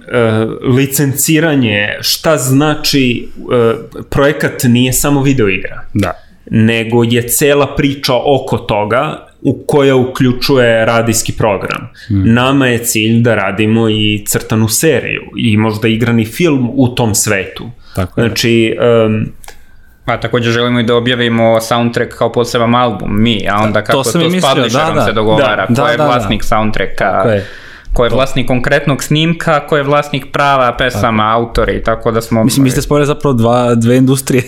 uh, 0.69 0.75
licenciranje, 0.77 1.89
šta 2.01 2.37
znači 2.37 3.29
uh, 3.37 4.01
projekat 4.11 4.63
nije 4.65 4.93
samo 4.93 5.23
video 5.23 5.49
igra. 5.49 5.85
Da 5.95 6.29
nego 6.51 7.05
je 7.05 7.29
cela 7.29 7.75
priča 7.77 8.13
oko 8.15 8.59
toga 8.59 9.28
u 9.43 9.65
koja 9.67 9.97
uključuje 9.97 10.85
radijski 10.85 11.33
program. 11.33 11.89
Hmm. 12.09 12.35
Nama 12.35 12.67
je 12.67 12.79
cilj 12.79 13.23
da 13.23 13.35
radimo 13.35 13.89
i 13.89 14.25
crtanu 14.27 14.69
seriju 14.69 15.23
i 15.37 15.57
možda 15.57 15.89
igrani 15.89 16.25
film 16.25 16.71
u 16.73 16.89
tom 16.89 17.15
svetu. 17.15 17.71
Tako 17.95 18.21
je. 18.21 18.27
Znači, 18.27 18.77
um, 19.07 19.27
Pa 20.09 20.17
takođe 20.17 20.51
želimo 20.51 20.81
i 20.81 20.83
da 20.83 20.97
objavimo 20.97 21.61
soundtrack 21.61 22.15
kao 22.19 22.33
poseban 22.33 22.75
album, 22.75 23.23
mi, 23.23 23.49
a 23.51 23.57
onda 23.63 23.85
kako 23.85 23.99
to, 23.99 24.03
to 24.03 24.11
s 24.11 24.13
publisherom 24.13 24.69
da, 24.69 24.95
da, 24.95 25.05
se 25.05 25.13
dogovara, 25.13 25.57
da, 25.57 25.67
ko 25.67 25.73
da, 25.73 25.89
je 25.89 25.97
da, 25.97 26.07
vlasnik 26.07 26.41
da. 26.41 26.47
soundtracka, 26.47 27.25
ko 27.99 28.05
je 28.05 28.11
vlasnik 28.11 28.47
konkretnog 28.47 29.03
snimka, 29.03 29.67
ko 29.67 29.77
je 29.77 29.83
vlasnik 29.83 30.27
prava 30.33 30.77
pesama, 30.77 31.23
tako. 31.23 31.41
autori, 31.41 31.83
tako 31.83 32.11
da 32.11 32.21
smo... 32.21 32.45
Mislim, 32.45 32.65
vi 32.65 32.71
ste 32.71 32.83
spojili 32.83 33.07
zapravo 33.07 33.35
dva, 33.35 33.75
dve 33.75 33.97
industrije. 33.97 34.43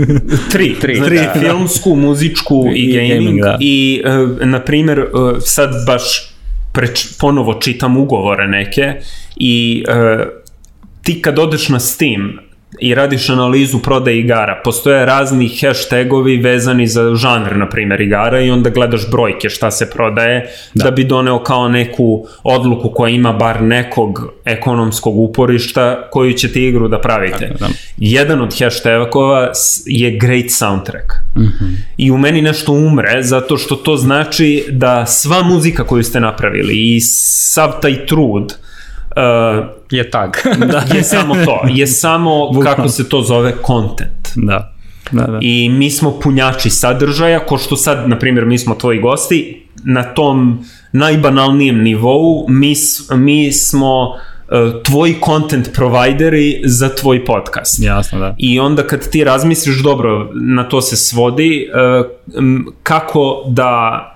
tri, 0.52 0.76
tri, 0.80 0.96
znači, 0.96 1.14
da. 1.14 1.32
filmsku, 1.40 1.96
muzičku 1.96 2.66
i, 2.74 2.78
i 2.78 2.92
gaming. 2.92 3.14
gaming 3.14 3.40
da. 3.40 3.56
I, 3.60 4.02
uh, 4.04 4.46
na 4.46 4.60
primer, 4.60 5.00
uh, 5.00 5.36
sad 5.40 5.70
baš 5.86 6.32
preč, 6.72 7.06
ponovo 7.20 7.54
čitam 7.54 7.96
ugovore 7.96 8.46
neke 8.46 8.94
i 9.36 9.84
uh, 9.88 10.26
ti 11.02 11.22
kad 11.22 11.38
odeš 11.38 11.68
na 11.68 11.80
Steam, 11.80 12.38
i 12.80 12.94
radiš 12.94 13.28
analizu 13.28 13.78
prodaje 13.78 14.18
igara, 14.18 14.60
postoje 14.64 15.06
razni 15.06 15.50
hashtagovi 15.60 16.36
vezani 16.36 16.86
za 16.86 17.14
žanr, 17.14 17.56
na 17.56 17.68
primjer, 17.68 18.00
igara 18.00 18.40
i 18.40 18.50
onda 18.50 18.70
gledaš 18.70 19.10
brojke 19.10 19.48
šta 19.48 19.70
se 19.70 19.90
prodaje 19.90 20.50
da. 20.74 20.84
da 20.84 20.90
bi 20.90 21.04
doneo 21.04 21.42
kao 21.42 21.68
neku 21.68 22.26
odluku 22.42 22.90
koja 22.94 23.10
ima 23.10 23.32
bar 23.32 23.62
nekog 23.62 24.32
ekonomskog 24.44 25.18
uporišta 25.18 26.08
koju 26.10 26.32
ćete 26.32 26.62
igru 26.62 26.88
da 26.88 27.00
pravite. 27.00 27.46
Da, 27.46 27.66
da. 27.66 27.68
Jedan 27.96 28.40
od 28.40 28.58
hashtagova 28.58 29.52
je 29.86 30.10
great 30.10 30.50
soundtrack. 30.50 31.06
Mm 31.36 31.40
-hmm. 31.40 31.76
I 31.96 32.10
u 32.10 32.18
meni 32.18 32.42
nešto 32.42 32.72
umre 32.72 33.22
zato 33.22 33.56
što 33.56 33.76
to 33.76 33.96
znači 33.96 34.64
da 34.70 35.06
sva 35.06 35.42
muzika 35.42 35.84
koju 35.84 36.02
ste 36.02 36.20
napravili 36.20 36.74
i 36.96 37.00
sav 37.00 37.80
taj 37.80 38.06
trud 38.06 38.44
uh, 38.44 38.70
Uh, 39.16 39.79
je 39.90 40.10
tag. 40.10 40.30
da, 40.72 40.84
je 40.94 41.02
samo 41.02 41.34
to. 41.34 41.60
Je 41.68 41.86
samo, 41.86 42.60
kako 42.62 42.88
se 42.88 43.08
to 43.08 43.22
zove, 43.22 43.54
content. 43.66 44.28
Da. 44.36 44.74
Da, 45.12 45.26
da. 45.26 45.38
I 45.40 45.68
mi 45.68 45.90
smo 45.90 46.20
punjači 46.20 46.70
sadržaja, 46.70 47.38
ko 47.46 47.58
što 47.58 47.76
sad, 47.76 48.08
na 48.08 48.18
primjer, 48.18 48.44
mi 48.46 48.58
smo 48.58 48.74
tvoji 48.74 49.00
gosti, 49.00 49.66
na 49.84 50.02
tom 50.02 50.64
najbanalnijem 50.92 51.82
nivou, 51.82 52.46
mi, 52.48 52.74
mi 53.16 53.52
smo 53.52 54.04
uh, 54.04 54.82
tvoji 54.82 55.16
content 55.24 55.68
provideri 55.74 56.62
za 56.64 56.88
tvoj 56.88 57.24
podcast. 57.24 57.82
Jasno, 57.82 58.18
da. 58.18 58.34
I 58.38 58.60
onda 58.60 58.82
kad 58.82 59.10
ti 59.10 59.24
razmisliš, 59.24 59.82
dobro, 59.82 60.30
na 60.34 60.68
to 60.68 60.80
se 60.80 60.96
svodi, 60.96 61.68
uh, 61.74 62.06
kako 62.82 63.44
da 63.48 64.09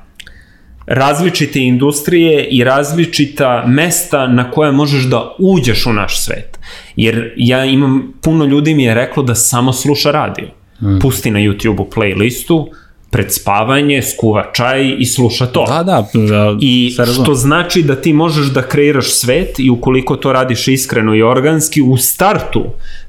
različite 0.87 1.61
industrije 1.61 2.45
i 2.45 2.65
različita 2.65 3.65
mesta 3.67 4.27
na 4.27 4.51
koje 4.51 4.73
možeš 4.73 5.05
da 5.05 5.35
uđeš 5.39 5.87
u 5.87 5.93
naš 5.93 6.25
svet. 6.25 6.59
Jer 6.97 7.33
ja 7.37 7.65
imam, 7.65 8.13
puno 8.23 8.45
ljudi 8.45 8.75
mi 8.75 8.85
je 8.85 8.95
reklo 8.95 9.23
da 9.23 9.35
samo 9.35 9.73
sluša 9.73 10.11
radio. 10.11 10.49
Mm. 10.83 10.99
Pusti 10.99 11.31
na 11.31 11.39
YouTube-u 11.39 11.91
playlistu, 11.91 12.67
pred 13.15 13.35
spavanje, 13.35 14.03
skuva 14.03 14.53
čaj 14.53 14.97
i 14.99 15.07
sluša 15.07 15.47
to. 15.47 15.65
Da, 15.69 15.83
da. 15.83 16.07
da 16.15 16.57
I 16.61 16.97
što 17.23 17.35
znači 17.35 17.83
da 17.83 17.97
ti 18.01 18.13
možeš 18.13 18.47
da 18.47 18.63
kreiraš 18.63 19.13
svet 19.13 19.59
i 19.59 19.71
ukoliko 19.71 20.17
to 20.17 20.33
radiš 20.33 20.69
iskreno 20.69 21.15
i 21.15 21.23
organski 21.23 21.83
u 21.83 21.97
startu, 21.97 22.65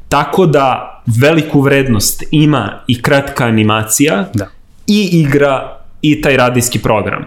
tako 0.09 0.45
da 0.45 1.01
veliku 1.21 1.61
vrednost 1.61 2.23
ima 2.31 2.83
i 2.87 3.01
kratka 3.01 3.45
animacija 3.45 4.29
da. 4.33 4.47
i 4.87 5.09
igra 5.11 5.77
i 6.01 6.21
taj 6.21 6.37
radijski 6.37 6.79
program. 6.79 7.25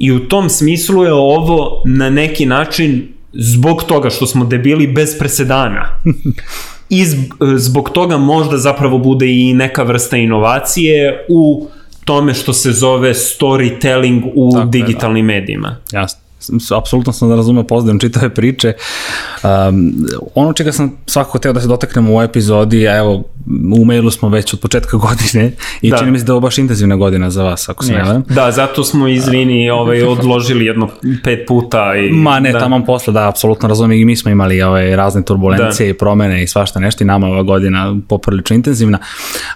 I 0.00 0.12
u 0.12 0.28
tom 0.28 0.48
smislu 0.48 1.04
je 1.04 1.12
ovo 1.12 1.82
na 1.86 2.10
neki 2.10 2.46
način 2.46 3.08
zbog 3.32 3.84
toga 3.84 4.10
što 4.10 4.26
smo 4.26 4.44
debili 4.44 4.86
bez 4.86 5.18
presedana. 5.18 5.88
I 6.90 7.04
zbog 7.56 7.90
toga 7.90 8.16
možda 8.16 8.56
zapravo 8.56 8.98
bude 8.98 9.26
i 9.26 9.54
neka 9.54 9.82
vrsta 9.82 10.16
inovacije 10.16 11.26
u 11.28 11.68
tome 12.04 12.34
što 12.34 12.52
se 12.52 12.72
zove 12.72 13.14
storytelling 13.14 14.22
u 14.34 14.52
Tako 14.52 14.68
digitalnim 14.68 15.30
je, 15.30 15.34
da. 15.34 15.40
medijima. 15.40 15.76
Jasno 15.92 16.27
apsolutno 16.76 17.12
sam 17.12 17.28
da 17.28 17.36
razumeo 17.36 17.64
pozdravim 17.64 18.00
čitave 18.00 18.34
priče. 18.34 18.72
Um, 19.42 19.92
ono 20.34 20.52
čega 20.52 20.72
sam 20.72 20.96
svakako 21.06 21.38
teo 21.38 21.52
da 21.52 21.60
se 21.60 21.68
dotaknemo 21.68 22.10
u 22.10 22.12
ovoj 22.12 22.24
epizodi, 22.24 22.88
a 22.88 22.96
evo, 22.96 23.24
u 23.80 23.84
mailu 23.84 24.10
smo 24.10 24.28
već 24.28 24.54
od 24.54 24.60
početka 24.60 24.96
godine 25.08 25.52
i 25.82 25.90
da. 25.90 25.96
čini 25.96 26.10
mi 26.10 26.18
se 26.18 26.24
da 26.24 26.30
je 26.30 26.34
ovo 26.34 26.40
baš 26.40 26.58
intenzivna 26.58 26.96
godina 26.96 27.30
za 27.30 27.42
vas, 27.42 27.68
ako 27.68 27.84
se 27.84 27.92
ne 27.92 28.02
varam. 28.02 28.24
Da, 28.28 28.50
zato 28.50 28.84
smo 28.84 29.08
izvini 29.08 29.70
ovaj, 29.70 30.02
odložili 30.18 30.64
jedno 30.64 30.88
pet 31.24 31.46
puta. 31.48 31.96
I, 31.96 32.12
Ma 32.12 32.40
ne, 32.40 32.52
da. 32.52 32.58
tamo 32.58 32.84
posle, 32.84 33.12
da, 33.12 33.28
apsolutno 33.28 33.68
razumem 33.68 33.98
i 33.98 34.04
mi 34.04 34.16
smo 34.16 34.30
imali 34.30 34.62
ovaj, 34.62 34.96
razne 34.96 35.24
turbulencije 35.24 35.86
da. 35.86 35.90
i 35.90 35.98
promene 35.98 36.42
i 36.42 36.46
svašta 36.46 36.80
nešto 36.80 37.04
i 37.04 37.06
nama 37.06 37.26
ova 37.26 37.42
godina 37.42 37.96
poprilično 38.08 38.56
intenzivna, 38.56 38.98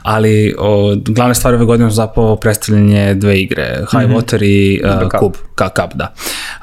ali 0.03 0.55
o, 0.59 0.97
glavne 1.07 1.35
stvari 1.35 1.57
ove 1.57 1.65
godine 1.65 1.91
su 1.91 1.97
zapravo 1.97 2.37
predstavljanje 2.37 3.15
dve 3.15 3.41
igre, 3.41 3.85
High 3.91 4.09
mm 4.09 4.13
-hmm. 4.13 4.17
Water 4.17 4.45
i 4.45 4.81
uh, 4.85 5.21
Cube, 5.21 5.39
Cup, 5.57 5.95
da. 5.95 6.15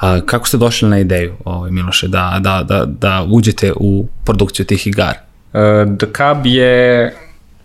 Uh, 0.02 0.09
kako 0.26 0.48
ste 0.48 0.58
došli 0.58 0.90
na 0.90 1.00
ideju, 1.00 1.34
ovaj, 1.46 1.72
Miloše, 1.72 2.08
da, 2.08 2.40
da, 2.40 2.64
da, 2.64 2.86
da 2.86 3.26
uđete 3.32 3.74
u 3.76 4.08
produkciju 4.26 4.66
tih 4.66 4.88
igara? 4.88 5.20
Uh, 5.54 5.98
The 5.98 6.06
Cub 6.06 6.46
je 6.46 7.14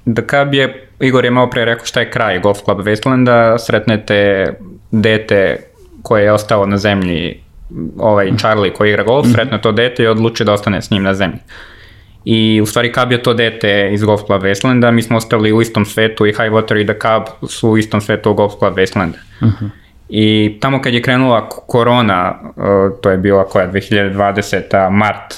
The 0.05 0.23
Cub 0.23 0.55
je, 0.55 0.89
Igor 1.01 1.25
je 1.25 1.31
malo 1.31 1.51
pre 1.51 1.65
rekao 1.65 1.87
šta 1.87 2.01
je 2.01 2.11
kraj 2.11 2.41
Golf 2.41 2.59
Club 2.65 2.79
Westlanda, 2.79 3.59
sretnete 3.59 4.53
dete 4.91 5.59
koje 6.03 6.23
je 6.23 6.33
ostao 6.33 6.67
na 6.67 6.79
zemlji, 6.79 7.41
ovaj 7.99 8.33
Charlie 8.39 8.73
koji 8.73 8.91
igra 8.91 9.05
golf, 9.05 9.27
-hmm. 9.27 9.33
sretne 9.33 9.61
to 9.61 9.73
dete 9.73 10.03
i 10.03 10.07
odluči 10.07 10.45
da 10.45 10.53
ostane 10.53 10.83
s 10.83 10.91
njim 10.91 11.03
na 11.03 11.15
zemlji. 11.15 11.39
I 12.25 12.61
u 12.61 12.67
stvari 12.67 12.93
Cub 12.93 13.13
je 13.13 13.23
to 13.23 13.35
dete 13.35 13.91
iz 13.93 14.05
Golf 14.05 14.21
Club 14.27 14.43
Westlanda, 14.43 14.91
mi 14.91 15.03
smo 15.03 15.17
ostali 15.17 15.53
u 15.53 15.63
istom 15.63 15.85
svetu 15.85 16.27
i 16.27 16.33
High 16.33 16.53
Water 16.53 16.83
i 16.83 16.87
The 16.87 16.95
Cub 16.95 17.51
su 17.51 17.71
u 17.71 17.79
istom 17.79 18.01
svetu 18.01 18.31
u 18.31 18.35
Golf 18.35 18.53
Club 18.59 18.75
Westlanda. 18.75 19.17
Mm 19.43 19.47
-hmm. 19.47 19.84
I 20.17 20.57
tamo 20.61 20.83
kad 20.83 20.95
je 20.95 21.03
krenula 21.03 21.49
korona, 21.49 22.35
e, 22.57 23.01
to 23.01 23.11
je 23.11 23.17
bila 23.17 23.45
koja 23.45 23.73
2020. 23.73 24.91
mart, 24.91 25.35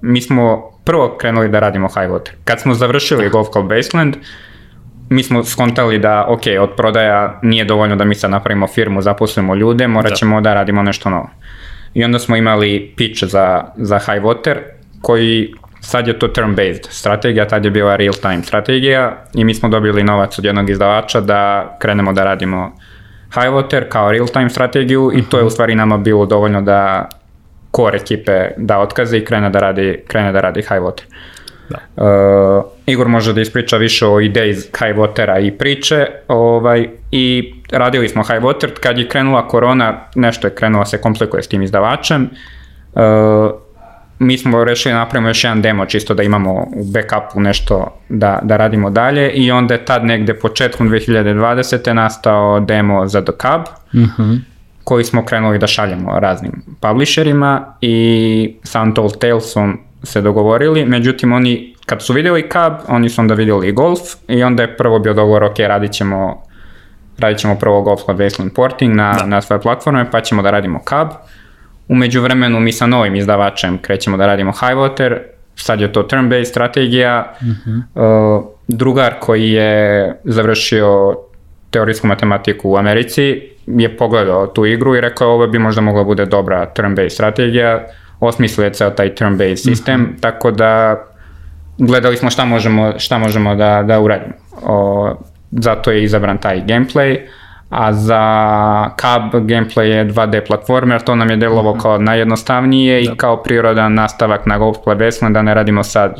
mi 0.00 0.20
smo 0.20 0.70
prvo 0.84 1.16
krenuli 1.20 1.48
da 1.48 1.60
radimo 1.60 1.88
high 1.88 2.10
water. 2.10 2.30
Kad 2.44 2.60
smo 2.60 2.74
završili 2.74 3.28
Golf 3.28 3.48
Club 3.52 3.68
Baseland, 3.68 4.16
mi 5.08 5.22
smo 5.22 5.44
skontali 5.44 5.98
da, 5.98 6.26
ok, 6.28 6.42
od 6.60 6.70
prodaja 6.76 7.38
nije 7.42 7.64
dovoljno 7.64 7.96
da 7.96 8.04
mi 8.04 8.14
sad 8.14 8.30
napravimo 8.30 8.66
firmu, 8.66 9.02
zaposlimo 9.02 9.54
ljude, 9.54 9.88
morat 9.88 10.10
da. 10.10 10.16
ćemo 10.16 10.40
da. 10.40 10.50
da 10.50 10.54
radimo 10.54 10.82
nešto 10.82 11.10
novo. 11.10 11.30
I 11.94 12.04
onda 12.04 12.18
smo 12.18 12.36
imali 12.36 12.94
pitch 12.96 13.24
za, 13.24 13.64
za 13.76 13.98
high 13.98 14.22
water, 14.22 14.56
koji 15.00 15.54
sad 15.80 16.08
je 16.08 16.18
to 16.18 16.28
turn-based 16.28 16.86
strategija, 16.90 17.48
tad 17.48 17.64
je 17.64 17.70
bila 17.70 17.96
real-time 17.96 18.42
strategija 18.42 19.24
i 19.34 19.44
mi 19.44 19.54
smo 19.54 19.68
dobili 19.68 20.02
novac 20.02 20.38
od 20.38 20.44
jednog 20.44 20.70
izdavača 20.70 21.20
da 21.20 21.76
krenemo 21.80 22.12
da 22.12 22.24
radimo 22.24 22.72
Highwater 23.34 23.88
kao 23.88 24.12
real-time 24.12 24.48
strategiju 24.48 25.10
i 25.14 25.22
to 25.22 25.36
je 25.36 25.42
u 25.42 25.46
mhm. 25.46 25.52
stvari 25.52 25.74
nama 25.74 25.98
bilo 25.98 26.26
dovoljno 26.26 26.62
da 26.62 27.08
core 27.76 27.98
ekipe 27.98 28.50
da 28.56 28.78
otkaze 28.78 29.18
i 29.18 29.24
krene 29.24 29.50
da 29.50 29.58
radi, 29.58 30.02
krene 30.06 30.32
da 30.32 30.40
radi 30.40 30.62
Highwater. 30.62 31.02
Da. 31.68 31.78
Uh, 31.96 32.64
Igor 32.86 33.08
može 33.08 33.32
da 33.32 33.40
ispriča 33.40 33.76
više 33.76 34.06
o 34.06 34.20
ideji 34.20 34.54
Highwatera 34.54 35.46
i 35.46 35.50
priče 35.50 36.06
ovaj, 36.28 36.88
i 37.10 37.54
radili 37.70 38.08
smo 38.08 38.22
Highwater, 38.22 38.70
kad 38.80 38.98
je 38.98 39.08
krenula 39.08 39.48
korona, 39.48 40.00
nešto 40.14 40.46
je 40.46 40.54
krenulo 40.54 40.84
se 40.84 41.00
komplikuje 41.00 41.42
s 41.42 41.48
tim 41.48 41.62
izdavačem, 41.62 42.30
uh, 42.92 43.02
mi 44.22 44.38
smo 44.38 44.64
rešili 44.64 44.92
da 44.92 44.98
napravimo 44.98 45.28
još 45.28 45.44
jedan 45.44 45.62
demo 45.62 45.86
čisto 45.86 46.14
da 46.14 46.22
imamo 46.22 46.52
u 46.52 46.84
backupu 46.84 47.40
nešto 47.40 47.98
da, 48.08 48.38
da 48.42 48.56
radimo 48.56 48.90
dalje 48.90 49.30
i 49.30 49.50
onda 49.50 49.74
je 49.74 49.84
tad 49.84 50.04
negde 50.04 50.34
početkom 50.34 50.90
2020. 50.90 51.92
nastao 51.92 52.60
demo 52.60 53.06
za 53.06 53.22
The 53.22 53.32
Cub 53.32 53.62
mm 53.94 54.06
-hmm. 54.16 54.40
koji 54.84 55.04
smo 55.04 55.24
krenuli 55.24 55.58
da 55.58 55.66
šaljemo 55.66 56.20
raznim 56.20 56.52
publisherima 56.80 57.74
i 57.80 58.56
sa 58.62 58.82
Untold 58.82 59.18
Talesom 59.18 59.78
se 60.02 60.20
dogovorili, 60.20 60.84
međutim 60.84 61.32
oni 61.32 61.74
kad 61.86 62.02
su 62.02 62.12
videli 62.12 62.48
Cub, 62.52 62.72
oni 62.88 63.08
su 63.08 63.20
onda 63.20 63.34
videli 63.34 63.68
i 63.68 63.72
Golf 63.72 64.00
i 64.28 64.42
onda 64.42 64.62
je 64.62 64.76
prvo 64.76 64.98
bio 64.98 65.14
dogovor, 65.14 65.44
ok, 65.44 65.58
radit 65.58 65.92
ćemo 65.92 66.42
radit 67.18 67.38
ćemo 67.38 67.58
prvo 67.58 67.82
Golf 67.82 68.00
Club 68.04 68.18
Wasteland 68.18 68.54
porting 68.54 68.94
na, 68.94 69.16
da. 69.18 69.26
na 69.26 69.40
svoje 69.40 69.60
platforme, 69.60 70.10
pa 70.10 70.20
ćemo 70.20 70.42
da 70.42 70.50
radimo 70.50 70.78
Cub 70.88 71.08
Umeđu 71.88 72.20
vremenu 72.20 72.60
mi 72.60 72.72
sa 72.72 72.86
novim 72.86 73.14
izdavačem 73.14 73.78
krećemo 73.78 74.16
da 74.16 74.26
radimo 74.26 74.52
Highwater, 74.52 75.18
sad 75.56 75.80
je 75.80 75.92
to 75.92 76.02
turn-based 76.02 76.44
strategija. 76.44 77.32
Uh 77.40 77.46
-huh. 77.46 78.38
uh, 78.38 78.44
drugar 78.68 79.14
koji 79.20 79.50
je 79.50 80.14
završio 80.24 81.16
teorijsku 81.70 82.06
matematiku 82.06 82.70
u 82.70 82.76
Americi 82.76 83.42
je 83.66 83.96
pogledao 83.96 84.46
tu 84.46 84.66
igru 84.66 84.96
i 84.96 85.00
rekao 85.00 85.28
ovo 85.28 85.46
bi 85.46 85.58
možda 85.58 85.80
mogla 85.80 86.04
bude 86.04 86.24
dobra 86.24 86.72
turn-based 86.76 87.08
strategija, 87.08 87.86
osmislio 88.20 88.64
je 88.64 88.72
ceo 88.72 88.90
taj 88.90 89.14
turn-based 89.14 89.56
sistem, 89.56 90.02
uh 90.02 90.08
-huh. 90.08 90.20
tako 90.20 90.50
da 90.50 91.02
gledali 91.78 92.16
smo 92.16 92.30
šta 92.30 92.44
možemo, 92.44 92.98
šta 92.98 93.18
možemo 93.18 93.54
da, 93.54 93.82
da 93.82 94.00
uradimo. 94.00 94.34
O, 94.62 95.14
zato 95.50 95.90
je 95.90 96.04
izabran 96.04 96.38
taj 96.38 96.62
gameplay. 96.66 97.16
Uh, 97.16 97.41
a 97.72 97.92
za 97.92 98.22
Cub 99.00 99.40
gameplay 99.46 99.82
je 99.82 100.06
2D 100.06 100.46
platformer, 100.46 101.00
to 101.00 101.14
nam 101.14 101.30
je 101.30 101.36
delovo 101.36 101.70
mhm. 101.70 101.80
kao 101.80 101.98
najjednostavnije 101.98 103.02
i 103.02 103.08
da. 103.08 103.14
kao 103.14 103.42
prirodan 103.42 103.94
nastavak 103.94 104.46
na 104.46 104.58
Golf 104.58 104.76
Club 104.84 104.98
Wrestling, 104.98 105.32
da 105.32 105.42
ne 105.42 105.54
radimo 105.54 105.82
sad 105.82 106.14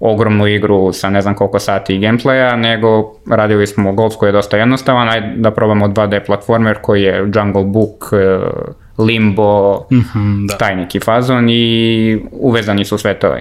ogromnu 0.00 0.46
igru 0.46 0.92
sa 0.92 1.10
ne 1.10 1.20
znam 1.20 1.34
koliko 1.34 1.58
sati 1.58 1.98
gameplaya, 1.98 2.56
nego 2.56 3.12
radili 3.30 3.66
smo 3.66 3.92
golf 3.92 4.14
koji 4.16 4.28
je 4.28 4.32
dosta 4.32 4.56
jednostavan, 4.56 5.08
ajde 5.08 5.32
da 5.36 5.50
probamo 5.50 5.88
2D 5.88 6.26
platformer 6.26 6.78
koji 6.82 7.02
je 7.02 7.30
Jungle 7.34 7.64
Book, 7.64 8.12
uh, 8.12 9.06
limbo, 9.06 9.86
Mhm, 9.92 10.46
da. 10.46 10.56
taj 10.56 10.76
neki 10.76 11.00
fazon 11.00 11.46
i 11.50 12.20
uvezani 12.32 12.84
su 12.84 12.98
sve 12.98 13.14
to. 13.18 13.36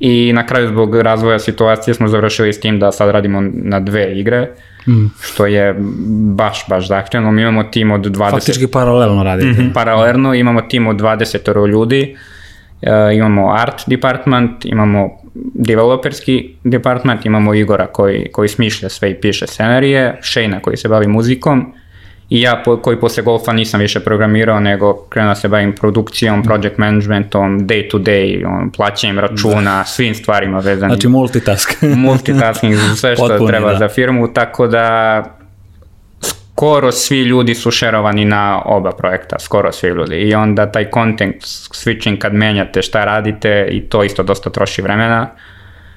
I 0.00 0.32
na 0.32 0.46
kraju 0.46 0.68
zbog 0.68 0.96
razvoja 0.96 1.38
situacije 1.38 1.94
smo 1.94 2.08
završili 2.08 2.52
s 2.52 2.60
tim 2.60 2.78
da 2.78 2.92
sad 2.92 3.10
radimo 3.10 3.42
na 3.54 3.80
dve 3.80 4.20
igre, 4.20 4.48
Mm. 4.86 5.06
što 5.20 5.46
je 5.46 5.74
baš, 6.34 6.64
baš 6.68 6.88
zahtjevno. 6.88 7.32
Mi 7.32 7.42
imamo 7.42 7.62
tim 7.64 7.90
od 7.90 8.00
20... 8.00 8.30
Faktički 8.30 8.66
paralelno 8.66 9.22
radite. 9.22 9.48
Mhm. 9.62 9.72
Paralelno 9.72 10.34
imamo 10.34 10.60
tim 10.60 10.86
od 10.86 10.96
20 10.96 11.66
ljudi, 11.66 12.16
e, 12.82 13.14
imamo 13.14 13.52
art 13.52 13.82
department, 13.86 14.64
imamo 14.64 15.10
developerski 15.54 16.54
department, 16.64 17.26
imamo 17.26 17.54
Igora 17.54 17.86
koji, 17.86 18.28
koji 18.32 18.48
smišlja 18.48 18.88
sve 18.88 19.10
i 19.10 19.14
piše 19.14 19.46
scenarije, 19.46 20.18
Shane 20.22 20.62
koji 20.62 20.76
se 20.76 20.88
bavi 20.88 21.06
muzikom 21.06 21.72
i 22.30 22.40
ja 22.40 22.62
po, 22.64 22.76
koji 22.76 23.00
posle 23.00 23.22
golfa 23.22 23.52
nisam 23.52 23.80
više 23.80 24.00
programirao 24.00 24.60
nego 24.60 25.06
krenuo 25.08 25.30
da 25.30 25.34
se 25.34 25.48
bavim 25.48 25.72
produkcijom, 25.74 26.42
project 26.42 26.78
managementom, 26.78 27.60
day 27.60 27.90
to 27.90 27.98
day, 27.98 28.46
on, 28.46 28.70
plaćanjem 28.70 29.18
računa, 29.18 29.84
svim 29.84 30.14
stvarima 30.14 30.58
vezanim 30.58 30.94
Znači 30.94 31.08
multitask. 31.08 31.82
multitasking 32.06 32.78
sve 32.96 33.16
što 33.16 33.28
Potpuni, 33.28 33.48
treba 33.48 33.72
da. 33.72 33.78
za 33.78 33.88
firmu, 33.88 34.32
tako 34.32 34.66
da 34.66 35.24
skoro 36.54 36.92
svi 36.92 37.22
ljudi 37.22 37.54
su 37.54 37.70
šerovani 37.70 38.24
na 38.24 38.62
oba 38.64 38.92
projekta, 38.92 39.38
skoro 39.38 39.72
svi 39.72 39.88
ljudi. 39.88 40.16
I 40.16 40.34
onda 40.34 40.72
taj 40.72 40.90
content 40.94 41.36
switching 41.44 42.18
kad 42.18 42.34
menjate 42.34 42.82
šta 42.82 43.04
radite 43.04 43.68
i 43.70 43.80
to 43.80 44.04
isto 44.04 44.22
dosta 44.22 44.50
troši 44.50 44.82
vremena, 44.82 45.28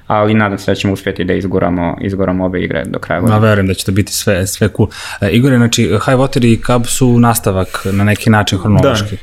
ali 0.08 0.34
nadam 0.34 0.58
se 0.58 0.72
da 0.72 0.76
ćemo 0.76 0.94
uspjeti 0.94 1.24
da 1.24 1.34
izguramo, 1.34 1.98
izguramo 2.02 2.46
obe 2.46 2.62
igre 2.62 2.84
do 2.86 3.00
kraja 3.00 3.22
Ma 3.22 3.28
godine. 3.28 3.48
verujem 3.48 3.68
da 3.68 3.74
će 3.74 3.86
to 3.86 3.92
biti 3.92 4.14
sve, 4.14 4.48
sve 4.48 4.70
cool. 4.78 4.90
E, 5.22 5.30
Igore, 5.30 5.58
znači 5.58 5.84
High 5.84 6.18
Water 6.18 6.46
i 6.46 6.62
Cub 6.66 6.86
su 6.86 7.20
nastavak 7.20 7.88
na 7.92 8.04
neki 8.04 8.30
način 8.30 8.60
hronološki. 8.60 9.18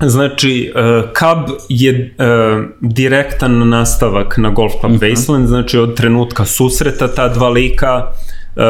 Znači, 0.00 0.72
uh, 0.74 1.10
Cub 1.18 1.56
je 1.68 2.14
uh, 2.18 2.64
direktan 2.80 3.68
nastavak 3.68 4.38
na 4.38 4.50
Golf 4.50 4.72
Club 4.80 4.92
uh 4.92 4.98
-huh. 4.98 5.12
Wasteland, 5.12 5.46
znači 5.46 5.78
od 5.78 5.96
trenutka 5.96 6.44
susreta 6.44 7.14
ta 7.14 7.28
dva 7.28 7.48
lika, 7.48 8.06
uh, 8.56 8.62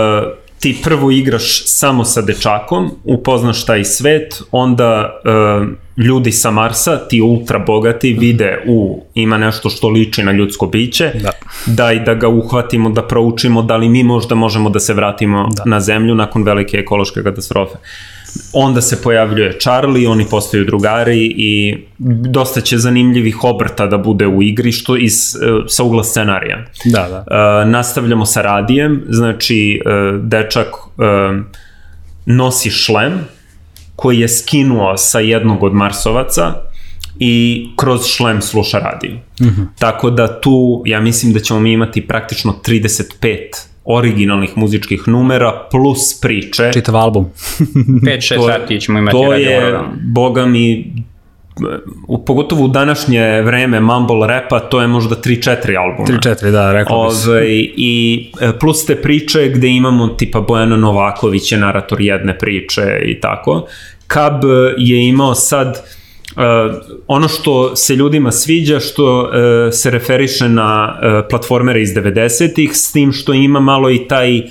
ti 0.60 0.76
prvo 0.82 1.10
igraš 1.10 1.62
samo 1.66 2.04
sa 2.04 2.22
dečakom, 2.22 2.90
upoznaš 3.04 3.66
taj 3.66 3.84
svet, 3.84 4.42
onda 4.50 5.20
uh, 5.24 5.68
ljudi 6.04 6.32
sa 6.32 6.50
Marsa, 6.50 6.96
ti 7.08 7.20
ultra 7.20 7.58
bogati, 7.58 8.12
vide 8.12 8.64
u, 8.66 9.02
ima 9.14 9.38
nešto 9.38 9.70
što 9.70 9.88
liči 9.88 10.22
na 10.22 10.32
ljudsko 10.32 10.66
biće, 10.66 11.10
Da. 11.22 11.30
daj 11.66 12.00
da 12.00 12.14
ga 12.14 12.28
uhvatimo, 12.28 12.90
da 12.90 13.02
proučimo, 13.02 13.62
da 13.62 13.76
li 13.76 13.88
mi 13.88 14.02
možda 14.02 14.34
možemo 14.34 14.70
da 14.70 14.80
se 14.80 14.94
vratimo 14.94 15.48
da. 15.56 15.62
na 15.66 15.80
zemlju 15.80 16.14
nakon 16.14 16.42
velike 16.42 16.76
ekološke 16.76 17.22
katastrofe. 17.22 17.76
Onda 18.52 18.80
se 18.80 19.02
pojavljuje 19.02 19.58
Charlie, 19.58 20.08
oni 20.08 20.26
postaju 20.30 20.64
drugari 20.64 21.34
i 21.36 21.76
dosta 22.30 22.60
će 22.60 22.78
zanimljivih 22.78 23.44
obrta 23.44 23.86
da 23.86 23.98
bude 23.98 24.26
u 24.26 24.42
igri, 24.42 24.72
što 24.72 24.96
iz, 24.96 25.36
uh, 25.36 25.64
sa 25.68 25.82
ugla 25.82 26.04
scenarija. 26.04 26.64
Da, 26.84 27.08
da. 27.08 27.18
Uh, 27.18 27.70
nastavljamo 27.70 28.26
sa 28.26 28.42
radijem, 28.42 29.04
znači 29.08 29.80
uh, 29.84 30.20
dečak 30.22 30.68
uh, 30.74 31.04
nosi 32.26 32.70
šlem 32.70 33.12
koji 33.96 34.20
je 34.20 34.28
skinuo 34.28 34.96
sa 34.96 35.20
jednog 35.20 35.62
od 35.62 35.74
Marsovaca 35.74 36.54
i 37.18 37.66
kroz 37.76 38.06
šlem 38.06 38.42
sluša 38.42 38.78
radio. 38.78 39.10
Mm 39.40 39.44
-hmm. 39.44 39.66
Tako 39.78 40.10
da 40.10 40.40
tu, 40.40 40.82
ja 40.86 41.00
mislim 41.00 41.32
da 41.32 41.40
ćemo 41.40 41.60
mi 41.60 41.72
imati 41.72 42.06
praktično 42.06 42.54
35 42.66 43.67
originalnih 43.88 44.56
muzičkih 44.56 45.08
numera 45.08 45.68
plus 45.70 46.20
priče. 46.20 46.70
Čitav 46.72 46.96
album. 46.96 47.26
5-6 48.06 48.46
sati 48.46 48.80
ćemo 48.80 48.98
imati 48.98 49.16
To 49.16 49.32
je, 49.32 49.78
boga 50.02 50.46
mi, 50.46 50.92
u, 52.08 52.24
pogotovo 52.24 52.64
u 52.64 52.68
današnje 52.68 53.42
vreme 53.42 53.80
mumble 53.80 54.26
repa, 54.26 54.60
to 54.60 54.80
je 54.80 54.86
možda 54.86 55.16
3-4 55.16 55.78
albuma. 55.78 56.18
3-4, 56.18 56.50
da, 56.50 56.72
rekao 56.72 57.08
bi 57.08 57.14
se. 57.14 57.30
Ove, 57.30 57.42
I 57.76 58.26
e, 58.40 58.52
plus 58.60 58.86
te 58.86 58.96
priče 58.96 59.48
gde 59.48 59.68
imamo 59.68 60.08
tipa 60.08 60.40
Bojana 60.40 60.76
Novaković 60.76 61.52
je 61.52 61.58
narator 61.58 62.00
jedne 62.00 62.38
priče 62.38 63.00
i 63.06 63.20
tako. 63.20 63.66
Kab 64.06 64.44
je 64.78 65.08
imao 65.08 65.34
sad 65.34 65.82
Uh, 66.38 66.44
ono 67.06 67.28
što 67.28 67.76
se 67.76 67.94
ljudima 67.94 68.32
sviđa 68.32 68.80
što 68.80 69.20
uh, 69.20 69.28
se 69.72 69.90
referiše 69.90 70.48
na 70.48 70.94
uh, 70.94 71.26
platformere 71.30 71.82
iz 71.82 71.94
90-ih 71.94 72.70
s 72.72 72.92
tim 72.92 73.12
što 73.12 73.32
ima 73.32 73.60
malo 73.60 73.90
i 73.90 74.08
taj 74.08 74.38
uh, 74.38 74.44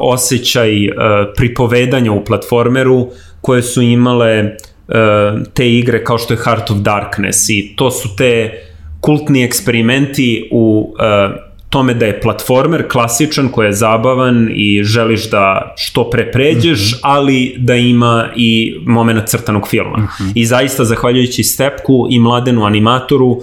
osjećaj 0.00 0.88
uh, 0.88 0.94
pripovedanja 1.36 2.12
u 2.12 2.24
platformeru 2.24 3.08
koje 3.40 3.62
su 3.62 3.82
imale 3.82 4.44
uh, 4.44 5.42
te 5.54 5.70
igre 5.70 6.04
kao 6.04 6.18
što 6.18 6.34
je 6.34 6.40
Heart 6.44 6.70
of 6.70 6.76
Darkness 6.76 7.48
i 7.48 7.74
to 7.76 7.90
su 7.90 8.08
te 8.16 8.62
kultni 9.00 9.44
eksperimenti 9.44 10.48
u 10.52 10.94
uh, 10.94 11.45
tome 11.70 11.94
da 11.94 12.06
je 12.06 12.20
platformer 12.20 12.88
klasičan 12.88 13.48
koji 13.48 13.66
je 13.66 13.72
zabavan 13.72 14.48
i 14.54 14.84
želiš 14.84 15.30
da 15.30 15.74
što 15.76 16.10
pre 16.10 16.32
pređeš, 16.32 16.92
mm 16.92 16.94
-hmm. 16.94 17.00
ali 17.02 17.54
da 17.58 17.74
ima 17.74 18.28
i 18.36 18.74
momena 18.86 19.20
crtanog 19.20 19.68
filma. 19.68 19.98
Mm 19.98 20.08
-hmm. 20.08 20.32
I 20.34 20.46
zaista, 20.46 20.84
zahvaljujući 20.84 21.42
Stepku 21.42 22.06
i 22.10 22.20
mladenu 22.20 22.64
animatoru, 22.64 23.26
uh, 23.26 23.40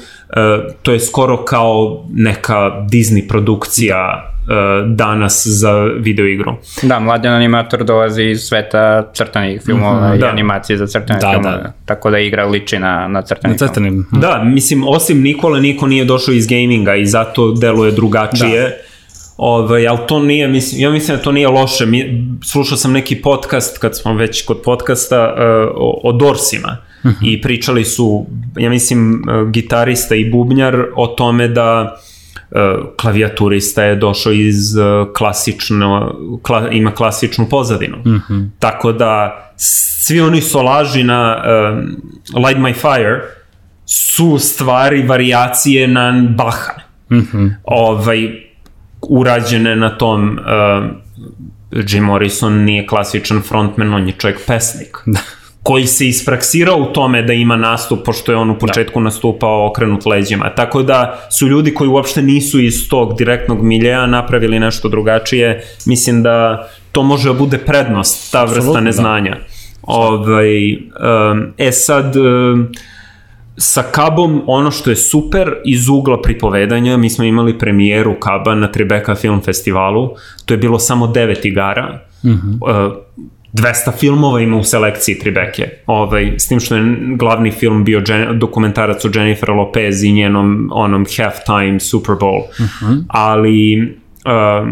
to 0.82 0.92
je 0.92 1.00
skoro 1.00 1.46
kao 1.46 2.06
neka 2.14 2.86
Disney 2.92 3.28
produkcija 3.28 4.33
danas 4.86 5.44
za 5.48 5.84
videoigru. 5.84 6.56
Da, 6.82 7.00
mladen 7.00 7.34
animator 7.34 7.84
dolazi 7.84 8.24
iz 8.24 8.40
sveta 8.42 9.12
crtanih 9.14 9.62
filmova 9.66 10.08
mm 10.08 10.12
-hmm, 10.12 10.16
i 10.16 10.20
da. 10.20 10.28
animacije 10.28 10.78
za 10.78 10.88
crtane 10.88 11.20
Da, 11.20 11.32
filmove. 11.32 11.58
da. 11.58 11.74
Tako 11.86 12.12
da 12.12 12.20
igra 12.20 12.46
liči 12.46 12.80
na, 12.80 13.08
na 13.08 13.22
crtani 13.22 13.54
Na 13.54 13.58
crtanim. 13.58 14.06
Da, 14.12 14.44
mislim, 14.44 14.84
osim 14.88 15.22
Nikola, 15.22 15.60
niko 15.60 15.88
nije 15.88 16.06
došao 16.06 16.34
iz 16.34 16.48
gaminga 16.48 16.96
i 16.96 17.06
zato 17.06 17.52
deluje 17.52 17.92
drugačije. 17.92 18.62
Da. 18.62 18.76
Ove, 19.38 19.88
ali 19.88 20.00
to 20.08 20.20
nije, 20.20 20.48
mislim, 20.48 20.82
ja 20.82 20.92
mislim 20.92 21.18
da 21.18 21.24
to 21.24 21.32
nije 21.32 21.48
loše. 21.48 21.86
Mi, 21.86 22.28
slušao 22.44 22.78
sam 22.78 22.92
neki 22.92 23.22
podcast, 23.22 23.78
kad 23.78 23.98
smo 23.98 24.14
već 24.14 24.46
kod 24.46 24.62
podcasta, 24.62 25.34
uh, 25.38 25.42
o, 25.76 26.00
o 26.04 26.12
Dorsima. 26.12 26.78
Uh 27.04 27.12
-huh. 27.12 27.16
I 27.22 27.42
pričali 27.42 27.86
su, 27.86 28.26
ja 28.58 28.70
mislim, 28.70 29.14
uh, 29.14 29.50
gitarista 29.50 30.16
i 30.16 30.30
bubnjar 30.30 30.86
o 30.96 31.08
tome 31.08 31.48
da 31.48 31.82
uh, 31.82 32.13
klavijaturista 32.98 33.84
je 33.84 33.96
došao 33.96 34.34
iz 34.34 34.76
uh, 34.76 35.14
klasično, 35.14 36.16
kla, 36.42 36.70
ima 36.70 36.92
klasičnu 36.92 37.50
pozadinu. 37.50 37.98
Uh 37.98 38.06
-huh. 38.06 38.50
Tako 38.60 38.92
da 38.92 39.40
svi 39.58 40.22
oni 40.22 40.42
solaži 40.42 41.04
na 41.04 41.38
uh, 41.38 42.44
Light 42.46 42.60
My 42.62 42.74
Fire 42.74 43.22
su 43.86 44.40
stvari 44.40 45.04
varijacije 45.04 45.88
na 45.88 46.26
Baha. 46.38 46.74
Mm 47.12 47.18
-hmm. 47.18 47.56
ovaj, 47.64 48.30
urađene 49.02 49.76
na 49.76 49.98
tom 49.98 50.40
uh, 50.40 51.04
Jim 51.88 52.04
Morrison 52.04 52.54
nije 52.54 52.88
klasičan 52.88 53.42
frontman, 53.42 53.94
on 53.94 54.08
je 54.08 54.14
čovjek 54.18 54.40
pesnik. 54.48 54.98
Koji 55.64 55.88
se 55.88 56.08
ispraksirao 56.08 56.78
u 56.78 56.86
tome 56.86 57.22
da 57.22 57.34
ima 57.34 57.56
nastup, 57.56 58.06
pošto 58.06 58.32
je 58.32 58.38
on 58.38 58.50
u 58.50 58.60
početku 58.60 59.00
da. 59.00 59.04
nastupao 59.04 59.68
okrenut 59.68 60.06
leđima. 60.06 60.50
Tako 60.56 60.84
da 60.84 61.28
su 61.32 61.48
ljudi 61.48 61.74
koji 61.74 61.90
uopšte 61.90 62.22
nisu 62.22 62.60
iz 62.60 62.90
tog 62.90 63.18
direktnog 63.18 63.64
miljeja 63.64 64.06
napravili 64.06 64.60
nešto 64.60 64.90
drugačije. 64.90 65.64
Mislim 65.86 66.24
da 66.24 66.68
to 66.92 67.04
može 67.04 67.30
da 67.30 67.40
bude 67.40 67.58
prednost, 67.58 68.32
ta 68.32 68.44
vrsta 68.44 68.58
Absolutno, 68.58 68.82
neznanja. 68.82 69.32
Da. 69.32 69.46
Ovaj, 69.82 70.74
um, 70.74 71.54
e 71.58 71.72
sad, 71.72 72.16
um, 72.16 72.68
sa 73.58 73.84
Kabom 73.84 74.42
ono 74.48 74.72
što 74.72 74.90
je 74.90 74.96
super 74.96 75.54
iz 75.66 75.90
ugla 75.90 76.22
pripovedanja, 76.22 76.98
mi 76.98 77.10
smo 77.10 77.26
imali 77.26 77.60
premijeru 77.60 78.16
Kaba 78.20 78.56
na 78.56 78.72
Tribeca 78.72 79.16
Film 79.16 79.42
Festivalu, 79.42 80.10
to 80.46 80.54
je 80.54 80.58
bilo 80.58 80.80
samo 80.80 81.08
devet 81.08 81.46
igara, 81.46 82.00
mm 82.24 82.30
-hmm. 82.30 82.88
uh, 82.88 82.94
200 83.54 83.92
filmova 84.00 84.42
ima 84.42 84.58
u 84.58 84.64
selekciji 84.64 85.20
Tribeke, 85.20 85.70
ovaj, 85.86 86.34
s 86.38 86.48
tim 86.48 86.60
što 86.60 86.76
je 86.76 86.96
glavni 87.16 87.52
film 87.52 87.84
bio 87.84 88.02
džen, 88.02 88.40
dokumentarac 88.40 89.06
o 89.06 89.10
Jennifer 89.14 89.50
Lopez 89.50 90.04
i 90.04 90.12
njenom 90.12 90.70
onom 90.72 91.06
halftime 91.18 91.80
Super 91.80 92.16
Bowl, 92.16 92.42
mm 92.60 92.64
-hmm. 92.64 93.04
ali 93.08 93.82
uh, 94.26 94.68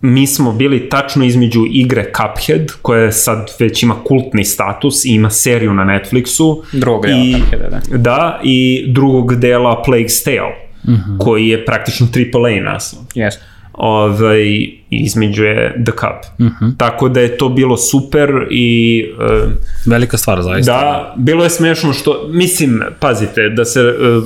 mi 0.00 0.26
smo 0.26 0.52
bili 0.52 0.88
tačno 0.88 1.24
između 1.24 1.64
igre 1.70 2.04
Cuphead, 2.04 2.72
koja 2.82 3.12
sad 3.12 3.50
već 3.58 3.82
ima 3.82 3.94
kultni 4.04 4.44
status 4.44 5.04
i 5.04 5.14
ima 5.14 5.30
seriju 5.30 5.74
na 5.74 5.84
Netflixu. 5.84 6.62
Drugog 6.72 7.06
dela 7.06 7.22
I, 7.24 7.34
Cupheada, 7.40 7.68
da. 7.68 7.98
Da, 7.98 8.40
i 8.44 8.84
drugog 8.88 9.36
dela 9.36 9.82
Plague's 9.86 10.24
Tale, 10.24 10.54
mm 10.84 10.92
-hmm. 10.92 11.18
koji 11.18 11.48
je 11.48 11.64
praktično 11.64 12.06
AAA 12.06 12.72
naslov. 12.72 13.04
Jeste 13.14 13.53
ovaj, 13.74 14.68
između 14.90 15.44
je 15.44 15.82
The 15.84 15.92
Cup. 15.92 16.40
Mm 16.40 16.44
-hmm. 16.44 16.76
Tako 16.76 17.08
da 17.08 17.20
je 17.20 17.38
to 17.38 17.48
bilo 17.48 17.76
super 17.76 18.30
i... 18.50 19.04
Uh, 19.18 19.50
Velika 19.86 20.16
stvar, 20.16 20.42
zaista. 20.42 20.72
Da, 20.72 21.14
bilo 21.16 21.44
je 21.44 21.50
smešno 21.50 21.92
što, 21.92 22.28
mislim, 22.28 22.82
pazite, 23.00 23.48
da 23.48 23.64
se 23.64 23.80
uh, 23.80 24.24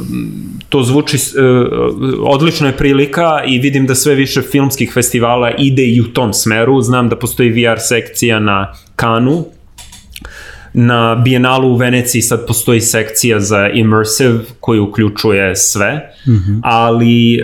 to 0.68 0.82
zvuči, 0.82 1.16
uh, 1.16 1.22
odlično 2.22 2.66
je 2.66 2.76
prilika 2.76 3.42
i 3.46 3.58
vidim 3.58 3.86
da 3.86 3.94
sve 3.94 4.14
više 4.14 4.42
filmskih 4.42 4.92
festivala 4.94 5.50
ide 5.58 5.84
i 5.84 6.00
u 6.00 6.04
tom 6.04 6.32
smeru. 6.32 6.82
Znam 6.82 7.08
da 7.08 7.16
postoji 7.16 7.50
VR 7.50 7.78
sekcija 7.78 8.40
na 8.40 8.72
Kanu, 8.96 9.44
Na 10.74 11.14
Biennalu 11.14 11.68
u 11.68 11.76
Veneciji 11.76 12.22
sad 12.22 12.46
postoji 12.46 12.80
sekcija 12.80 13.40
za 13.40 13.68
immersive 13.68 14.38
koji 14.60 14.80
uključuje 14.80 15.56
sve, 15.56 16.10
mm 16.26 16.32
-hmm. 16.32 16.60
ali 16.62 17.40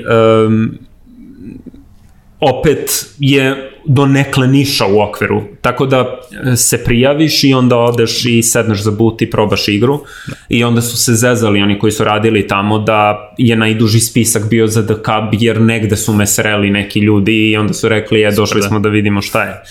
um, 0.46 0.78
opet 2.44 3.06
je 3.18 3.70
do 3.86 4.06
nekle 4.06 4.46
niša 4.48 4.86
u 4.86 5.00
okviru. 5.00 5.42
Tako 5.60 5.86
da 5.86 6.20
e, 6.52 6.56
se 6.56 6.84
prijaviš 6.84 7.44
i 7.44 7.54
onda 7.54 7.76
odeš 7.76 8.24
i 8.26 8.42
sedneš 8.42 8.82
za 8.82 8.90
but 8.90 9.22
i 9.22 9.30
probaš 9.30 9.68
igru. 9.68 10.00
I 10.48 10.64
onda 10.64 10.80
su 10.80 10.96
se 10.96 11.14
zezali 11.14 11.62
oni 11.62 11.78
koji 11.78 11.92
su 11.92 12.04
radili 12.04 12.46
tamo 12.46 12.78
da 12.78 13.32
je 13.38 13.56
najduži 13.56 14.00
spisak 14.00 14.50
bio 14.50 14.66
za 14.66 14.86
The 14.86 14.94
Cub 14.94 15.40
jer 15.40 15.60
negde 15.60 15.96
su 15.96 16.12
me 16.12 16.26
sreli 16.26 16.70
neki 16.70 17.00
ljudi 17.00 17.50
i 17.50 17.56
onda 17.56 17.72
su 17.72 17.88
rekli 17.88 18.20
je 18.20 18.30
došli 18.30 18.60
da. 18.60 18.68
smo 18.68 18.78
da 18.78 18.88
vidimo 18.88 19.22
šta 19.22 19.42
je. 19.42 19.62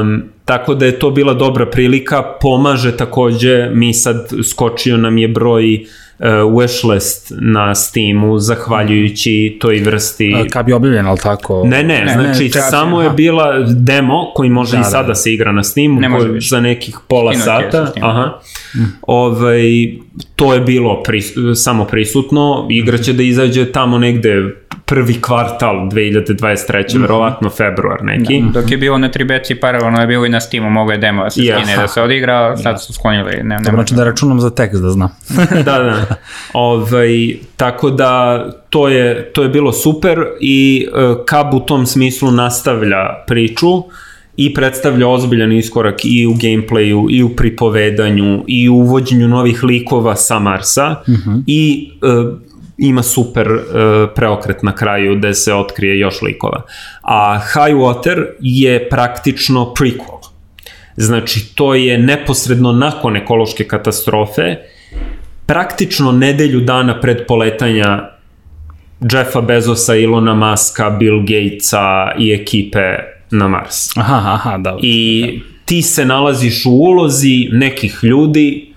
Um, 0.00 0.22
tako 0.44 0.74
da 0.74 0.86
je 0.86 0.98
to 0.98 1.10
bila 1.10 1.34
dobra 1.34 1.66
prilika, 1.66 2.22
pomaže 2.40 2.96
takođe, 2.96 3.70
mi 3.74 3.94
sad 3.94 4.30
skočio 4.50 4.96
nam 4.96 5.18
je 5.18 5.28
broj 5.28 5.74
uh, 5.74 5.88
wishlist 6.28 7.32
na 7.40 7.74
Steamu 7.74 8.38
zahvaljujući 8.38 9.56
toj 9.60 9.80
vrsti... 9.80 10.34
Kad 10.52 10.66
bi 10.66 10.72
objavljen, 10.72 11.06
ali 11.06 11.18
tako? 11.18 11.62
Ne, 11.64 11.82
ne, 11.82 12.04
ne 12.04 12.12
znači 12.12 12.44
ne, 12.54 12.60
samo 12.70 12.96
aha. 12.96 13.04
je 13.04 13.10
bila 13.10 13.58
demo 13.68 14.30
koji 14.34 14.50
može 14.50 14.76
da, 14.76 14.80
i 14.80 14.84
sada 14.84 15.02
da, 15.02 15.08
da. 15.08 15.14
se 15.14 15.32
igra 15.32 15.52
na 15.52 15.62
Steamu 15.62 16.00
ne 16.00 16.10
koji, 16.10 16.40
za 16.40 16.60
nekih 16.60 16.96
pola 17.08 17.32
Stino 17.32 17.44
sata. 17.44 17.92
Aha. 18.00 18.38
Mm. 18.74 18.78
Ovaj, 19.02 19.62
to 20.36 20.54
je 20.54 20.60
bilo 20.60 21.02
pris, 21.02 21.32
samo 21.54 21.84
prisutno, 21.84 22.66
igra 22.70 22.98
će 22.98 23.12
da 23.12 23.22
izađe 23.22 23.72
tamo 23.72 23.98
negde 23.98 24.61
prvi 24.92 25.20
kvartal 25.20 25.88
2023. 25.88 26.98
Mm. 26.98 27.02
verovatno 27.02 27.50
februar 27.50 27.98
neki. 28.02 28.40
Da. 28.40 28.60
Dok 28.60 28.70
je 28.70 28.76
bilo 28.76 28.98
na 28.98 29.08
Tribeci 29.08 29.54
paralelno 29.54 30.00
je 30.00 30.06
bilo 30.06 30.26
i 30.26 30.28
na 30.28 30.40
Steamu, 30.40 30.70
mogo 30.70 30.92
je 30.92 30.98
demo 30.98 31.24
da 31.24 31.30
se 31.30 31.40
yes. 31.40 31.54
skine 31.54 31.76
da 31.76 31.88
se 31.88 32.02
odigra, 32.02 32.56
sad 32.56 32.74
da. 32.74 32.78
su 32.78 32.92
sklonili. 32.92 33.42
Ne, 33.42 33.58
ne 33.58 33.70
znači 33.70 33.94
da 33.94 34.04
računam 34.04 34.40
za 34.40 34.50
tekst 34.50 34.82
da 34.82 34.90
znam. 34.90 35.08
da, 35.64 35.78
da. 35.78 36.04
Ovaj, 36.52 37.34
tako 37.56 37.90
da 37.90 38.44
to 38.70 38.88
je, 38.88 39.32
to 39.32 39.42
je 39.42 39.48
bilo 39.48 39.72
super 39.72 40.18
i 40.40 40.86
uh, 40.92 41.24
Kab 41.24 41.54
u 41.54 41.60
tom 41.60 41.86
smislu 41.86 42.30
nastavlja 42.30 43.24
priču 43.26 43.82
i 44.36 44.54
predstavlja 44.54 45.08
ozbiljan 45.08 45.52
iskorak 45.52 46.04
i 46.04 46.26
u 46.26 46.34
gameplayu, 46.34 47.06
i 47.10 47.22
u 47.22 47.28
pripovedanju, 47.36 48.44
i 48.46 48.68
u 48.68 48.74
uvođenju 48.74 49.28
novih 49.28 49.64
likova 49.64 50.16
sa 50.16 50.38
Marsa, 50.38 51.02
mm 51.08 51.12
-hmm. 51.12 51.42
i 51.46 51.90
uh, 52.02 52.51
ima 52.82 53.02
super 53.02 53.52
uh, 53.52 53.60
preokret 54.14 54.62
na 54.62 54.74
kraju 54.74 55.16
gde 55.16 55.34
se 55.34 55.54
otkrije 55.54 55.98
još 55.98 56.22
likova. 56.22 56.62
A 57.02 57.38
High 57.38 57.76
Water 57.76 58.26
je 58.40 58.88
praktično 58.88 59.74
prequel. 59.78 60.22
Znači, 60.96 61.54
to 61.54 61.74
je 61.74 61.98
neposredno 61.98 62.72
nakon 62.72 63.16
ekološke 63.16 63.64
katastrofe, 63.64 64.56
praktično 65.46 66.12
nedelju 66.12 66.60
dana 66.60 67.00
pred 67.00 67.26
poletanja 67.26 68.10
Jeffa 69.12 69.40
Bezosa, 69.40 69.96
Ilona 69.96 70.34
Maska, 70.34 70.90
Bill 70.90 71.20
Gatesa 71.20 72.12
i 72.18 72.32
ekipe 72.32 72.96
na 73.30 73.48
Mars. 73.48 73.96
Aha, 73.96 74.34
aha, 74.34 74.58
da. 74.58 74.78
I 74.82 75.40
ti 75.64 75.82
se 75.82 76.04
nalaziš 76.04 76.66
u 76.66 76.70
ulozi 76.70 77.48
nekih 77.52 77.98
ljudi 78.02 78.71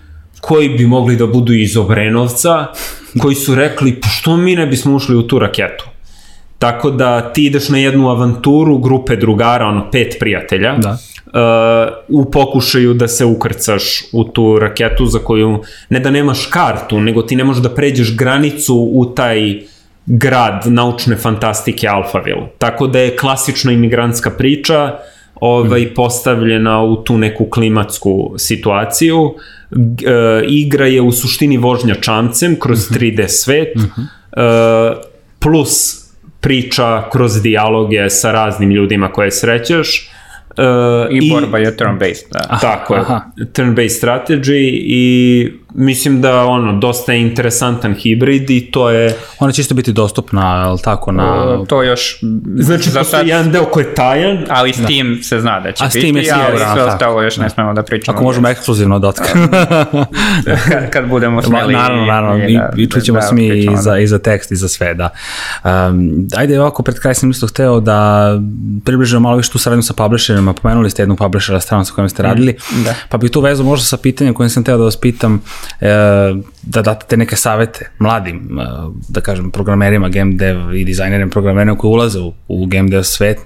koji 0.47 0.69
bi 0.69 0.85
mogli 0.85 1.15
da 1.15 1.27
budu 1.27 1.53
iz 1.53 1.77
Obrenovca, 1.77 2.65
koji 3.21 3.35
su 3.35 3.55
rekli, 3.55 3.99
pa 4.01 4.07
što 4.07 4.37
mi 4.37 4.55
ne 4.55 4.67
bismo 4.67 4.95
ušli 4.95 5.15
u 5.15 5.27
tu 5.27 5.39
raketu? 5.39 5.85
Tako 6.59 6.91
da 6.91 7.33
ti 7.33 7.45
ideš 7.45 7.69
na 7.69 7.77
jednu 7.77 8.09
avanturu 8.09 8.77
grupe 8.77 9.15
drugara, 9.15 9.65
ono 9.65 9.91
pet 9.91 10.15
prijatelja, 10.19 10.75
da. 10.77 10.97
Uh, 11.25 12.21
u 12.21 12.31
pokušaju 12.31 12.93
da 12.93 13.07
se 13.07 13.25
ukrcaš 13.25 14.03
u 14.13 14.23
tu 14.23 14.59
raketu 14.59 15.05
za 15.05 15.19
koju 15.19 15.63
ne 15.89 15.99
da 15.99 16.11
nemaš 16.11 16.45
kartu, 16.45 16.99
nego 17.01 17.21
ti 17.21 17.35
ne 17.35 17.43
možeš 17.43 17.63
da 17.63 17.69
pređeš 17.69 18.15
granicu 18.17 18.75
u 18.75 19.05
taj 19.05 19.59
grad 20.05 20.63
naučne 20.65 21.15
fantastike 21.15 21.87
Alphaville. 21.87 22.47
Tako 22.57 22.87
da 22.87 22.99
je 22.99 23.17
klasična 23.17 23.71
imigrantska 23.71 24.29
priča 24.29 24.97
ovaj, 25.35 25.81
mm. 25.81 25.93
postavljena 25.95 26.83
u 26.83 27.03
tu 27.03 27.17
neku 27.17 27.45
klimatsku 27.49 28.33
situaciju. 28.37 29.21
Uh, 29.21 29.35
igra 30.47 30.85
je 30.85 31.01
u 31.01 31.11
suštini 31.11 31.57
vožnja 31.57 31.95
čamcem 31.95 32.55
kroz 32.59 32.91
mm 32.91 32.93
-hmm. 32.93 32.99
3D 32.99 33.27
svet, 33.27 33.75
mm 33.75 33.81
-hmm. 33.81 34.91
uh, 34.91 34.97
plus 35.39 36.05
priča 36.41 37.09
kroz 37.11 37.41
dijaloge 37.41 38.09
sa 38.09 38.31
raznim 38.31 38.71
ljudima 38.71 39.11
koje 39.11 39.31
srećeš 39.31 40.09
Uh, 40.57 41.11
I, 41.11 41.27
I 41.27 41.29
borba 41.29 41.57
je 41.57 41.77
turn-based, 41.77 42.31
da. 42.31 42.57
Tako 42.61 42.95
je, 42.95 43.01
turn-based 43.53 44.01
strategy 44.01 44.69
i 44.73 45.51
mislim 45.77 46.21
da 46.21 46.45
ono, 46.45 46.79
dosta 46.79 47.13
je 47.13 47.21
interesantan 47.21 47.93
hibrid 47.93 48.49
i 48.49 48.71
to 48.71 48.89
je... 48.89 49.17
Ona 49.39 49.51
će 49.51 49.61
isto 49.61 49.75
biti 49.75 49.93
dostupna, 49.93 50.67
ali 50.67 50.79
tako, 50.83 51.11
na... 51.11 51.55
Uh, 51.59 51.67
to 51.67 51.83
još... 51.83 52.19
Znači, 52.55 52.89
za 52.89 53.03
sad... 53.03 53.27
jedan 53.27 53.51
deo 53.51 53.65
koji 53.65 53.83
je 53.83 53.95
tajan. 53.95 54.45
Ali 54.49 54.73
Steam 54.73 55.15
da. 55.15 55.23
se 55.23 55.39
zna 55.39 55.59
da 55.59 55.71
će 55.71 55.83
A 55.83 55.87
biti, 55.87 55.99
Steam 55.99 56.17
je 56.17 56.31
ali 56.31 56.59
sve 56.73 56.83
ostalo 56.83 57.21
još 57.21 57.35
da. 57.35 57.43
ne 57.43 57.49
smemo 57.49 57.73
da 57.73 57.83
pričamo. 57.83 58.17
Ako 58.17 58.23
možemo 58.23 58.47
ekskluzivno 58.47 58.99
da 58.99 59.07
otkrijemo. 59.07 59.47
kad, 60.69 60.89
kad 60.93 61.07
budemo 61.09 61.41
smeli. 61.41 61.73
Naravno, 61.73 62.05
naravno, 62.05 62.47
i, 62.47 62.57
da, 62.57 62.73
i 62.77 62.87
čućemo 62.87 63.19
da, 63.19 63.27
smi 63.27 63.47
i 63.47 63.69
za, 63.75 63.91
da. 63.91 63.99
i 63.99 64.07
za 64.07 64.19
tekst 64.19 64.51
i 64.51 64.55
za 64.55 64.67
sve, 64.67 64.93
da. 64.93 65.09
Um, 65.63 66.27
ajde 66.37 66.59
ovako, 66.59 66.83
pred 66.83 66.99
kraj 66.99 67.15
sam 67.15 67.31
isto 67.31 67.47
hteo 67.47 67.79
da 67.79 68.29
približimo 68.85 69.19
malo 69.19 69.37
više 69.37 69.51
tu 69.51 69.57
saradnju 69.57 69.83
sa 69.83 69.93
publisherima, 69.93 70.53
pomenuli 70.53 70.89
ste 70.89 71.01
jednog 71.01 71.17
publishera 71.17 71.59
stranu 71.59 71.85
sa 71.85 71.93
kojim 71.93 72.09
ste 72.09 72.23
radili, 72.23 72.51
mm, 72.51 72.83
da. 72.83 72.95
pa 73.09 73.17
bi 73.17 73.29
tu 73.29 73.41
vezu 73.41 73.63
možda 73.63 73.85
sa 73.85 73.97
pitanjem 73.97 74.33
kojim 74.33 74.49
sam 74.49 74.63
teo 74.63 74.77
da 74.77 74.83
vas 74.83 74.97
pitam, 74.97 75.41
da 76.61 76.81
date 76.81 77.05
te 77.09 77.17
neke 77.17 77.35
savete 77.35 77.89
mladim, 77.99 78.59
e, 78.59 78.65
da 79.09 79.21
kažem, 79.21 79.51
programerima, 79.51 80.09
game 80.09 80.33
dev 80.35 80.75
i 80.75 80.85
dizajnerima, 80.85 81.29
programerima 81.31 81.77
koji 81.77 81.91
ulaze 81.91 82.19
u, 82.19 82.33
u 82.47 82.65
game 82.65 82.89
dev 82.89 83.03
svet, 83.03 83.39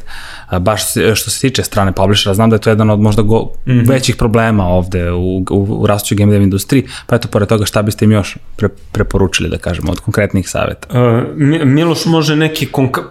baš 0.59 0.81
što 1.15 1.29
se 1.29 1.41
tiče 1.41 1.63
strane 1.63 1.91
publishera, 1.91 2.33
znam 2.33 2.49
da 2.49 2.55
je 2.55 2.59
to 2.59 2.69
jedan 2.69 2.89
od 2.89 2.99
možda 2.99 3.21
go, 3.21 3.51
mm 3.67 3.71
-hmm. 3.71 3.89
većih 3.89 4.15
problema 4.15 4.67
ovde 4.67 5.11
u, 5.11 5.37
u, 5.37 5.67
u 5.69 5.87
rastućoj 5.87 6.15
game 6.15 6.31
dev 6.31 6.41
industriji, 6.41 6.87
pa 7.07 7.15
eto, 7.15 7.27
pored 7.27 7.49
toga 7.49 7.65
šta 7.65 7.81
biste 7.81 8.05
im 8.05 8.11
još 8.11 8.37
pre, 8.55 8.69
preporučili, 8.91 9.49
da 9.49 9.57
kažemo, 9.57 9.91
od 9.91 9.99
konkretnih 9.99 10.49
saveta? 10.49 10.87
Uh, 10.89 11.23
Miloš 11.65 12.05
može 12.05 12.35
neki, 12.35 12.67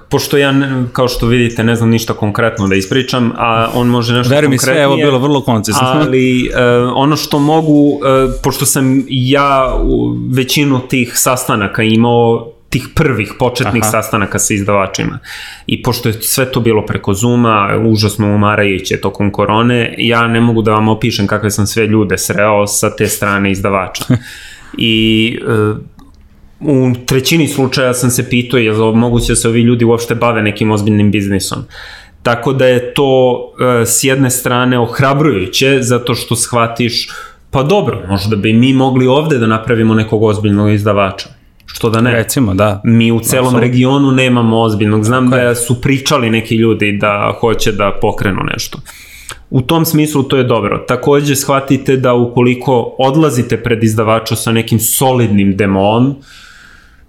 pošto 0.08 0.36
ja, 0.36 0.54
kao 0.92 1.08
što 1.08 1.26
vidite, 1.26 1.64
ne 1.64 1.76
znam 1.76 1.88
ništa 1.88 2.12
konkretno 2.12 2.68
da 2.68 2.74
ispričam, 2.74 3.32
a 3.36 3.70
on 3.74 3.86
može 3.88 4.14
nešto 4.14 4.34
Verujem 4.34 4.52
konkretnije. 4.52 4.74
Verujem 4.74 4.90
mi 4.90 4.98
sve, 4.98 5.04
evo 5.04 5.10
bilo 5.10 5.18
vrlo 5.18 5.40
koncizno. 5.40 5.80
Ali 5.94 6.48
uh, 6.48 6.92
ono 6.94 7.16
što 7.16 7.38
mogu, 7.38 7.72
uh, 7.72 8.00
pošto 8.42 8.66
sam 8.66 9.04
ja 9.08 9.78
većinu 10.34 10.80
tih 10.88 11.12
sastanaka 11.14 11.82
imao 11.82 12.52
tih 12.70 12.88
prvih 12.94 13.32
početnih 13.38 13.82
Aha. 13.82 13.90
sastanaka 13.90 14.38
sa 14.38 14.54
izdavačima. 14.54 15.18
I 15.66 15.82
pošto 15.82 16.08
je 16.08 16.22
sve 16.22 16.52
to 16.52 16.60
bilo 16.60 16.86
preko 16.86 17.14
Zuma, 17.14 17.80
užasno 17.84 18.34
umarajuće 18.34 19.00
tokom 19.00 19.32
korone, 19.32 19.94
ja 19.98 20.28
ne 20.28 20.40
mogu 20.40 20.62
da 20.62 20.72
vam 20.72 20.88
opišem 20.88 21.26
kakve 21.26 21.50
sam 21.50 21.66
sve 21.66 21.86
ljude 21.86 22.18
sreo 22.18 22.66
sa 22.66 22.96
te 22.96 23.06
strane 23.06 23.50
izdavača. 23.50 24.04
I 24.78 25.38
uh, 25.46 25.78
u 26.60 26.92
trećini 27.06 27.48
slučaja 27.48 27.94
sam 27.94 28.10
se 28.10 28.30
pitao 28.30 28.58
je 28.58 28.72
li 28.72 28.94
moguće 28.94 29.32
da 29.32 29.36
se 29.36 29.48
ovi 29.48 29.60
ljudi 29.60 29.84
uopšte 29.84 30.14
bave 30.14 30.42
nekim 30.42 30.70
ozbiljnim 30.70 31.10
biznisom. 31.10 31.58
Tako 32.22 32.52
da 32.52 32.66
je 32.66 32.94
to 32.94 33.34
uh, 33.34 33.88
s 33.88 34.04
jedne 34.04 34.30
strane 34.30 34.78
ohrabrujuće 34.78 35.78
zato 35.80 36.14
što 36.14 36.36
shvatiš 36.36 37.08
pa 37.50 37.62
dobro, 37.62 38.02
možda 38.08 38.36
bi 38.36 38.52
mi 38.52 38.72
mogli 38.72 39.06
ovde 39.06 39.38
da 39.38 39.46
napravimo 39.46 39.94
nekog 39.94 40.22
ozbiljnog 40.22 40.70
izdavača 40.70 41.37
Što 41.72 41.90
da 41.90 42.00
ne? 42.00 42.12
Recimo, 42.12 42.54
da. 42.54 42.80
Mi 42.84 43.12
u 43.12 43.20
celom 43.20 43.46
Absolut. 43.46 43.64
regionu 43.64 44.12
nemamo 44.12 44.60
ozbiljnog. 44.60 45.04
Znam 45.04 45.26
okay. 45.26 45.44
da 45.44 45.54
su 45.54 45.80
pričali 45.80 46.30
neki 46.30 46.56
ljudi 46.56 46.98
da 47.00 47.34
hoće 47.40 47.72
da 47.72 47.98
pokrenu 48.00 48.40
nešto. 48.52 48.78
U 49.50 49.60
tom 49.60 49.84
smislu 49.84 50.22
to 50.22 50.36
je 50.36 50.44
dobro. 50.44 50.78
Takođe 50.78 51.36
shvatite 51.36 51.96
da 51.96 52.14
ukoliko 52.14 52.94
odlazite 52.98 53.62
pred 53.62 53.84
izdavača 53.84 54.36
sa 54.36 54.52
nekim 54.52 54.80
solidnim 54.80 55.56
demom, 55.56 56.16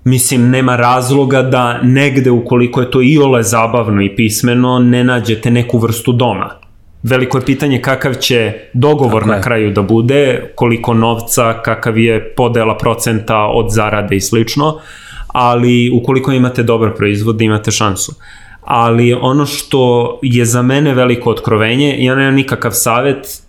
mislim, 0.04 0.50
nema 0.50 0.76
razloga 0.76 1.42
da 1.42 1.82
negde, 1.82 2.32
ukoliko 2.32 2.82
je 2.82 2.92
to 2.92 3.02
i 3.02 3.18
ole 3.18 3.44
zabavno 3.44 4.02
i 4.02 4.16
pismeno, 4.16 4.80
ne 4.80 5.04
nađete 5.04 5.52
neku 5.52 5.78
vrstu 5.78 6.12
doma. 6.12 6.59
Veliko 7.04 7.38
je 7.38 7.46
pitanje 7.46 7.82
kakav 7.82 8.14
će 8.14 8.54
dogovor 8.74 9.22
Tako 9.22 9.30
na 9.30 9.36
je. 9.36 9.42
kraju 9.42 9.72
da 9.72 9.82
bude, 9.82 10.52
koliko 10.56 10.94
novca, 10.94 11.62
kakav 11.62 11.98
je 11.98 12.34
podela 12.36 12.78
procenta 12.78 13.38
od 13.38 13.66
zarade 13.70 14.16
i 14.16 14.22
slično, 14.22 14.80
ali 15.28 15.92
ukoliko 15.94 16.32
imate 16.32 16.64
dobar 16.64 16.94
proizvod, 16.96 17.42
imate 17.42 17.72
šansu. 17.72 18.16
Ali 18.62 19.14
ono 19.14 19.46
što 19.46 20.20
je 20.24 20.46
za 20.46 20.62
mene 20.62 20.94
veliko 20.94 21.30
otkrovenje, 21.30 21.96
ja 22.00 22.16
nemam 22.16 22.36
nikakav 22.36 22.72
savet, 22.72 23.42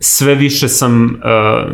sve 0.00 0.34
više 0.34 0.68
sam 0.68 1.04
uh, 1.04 1.72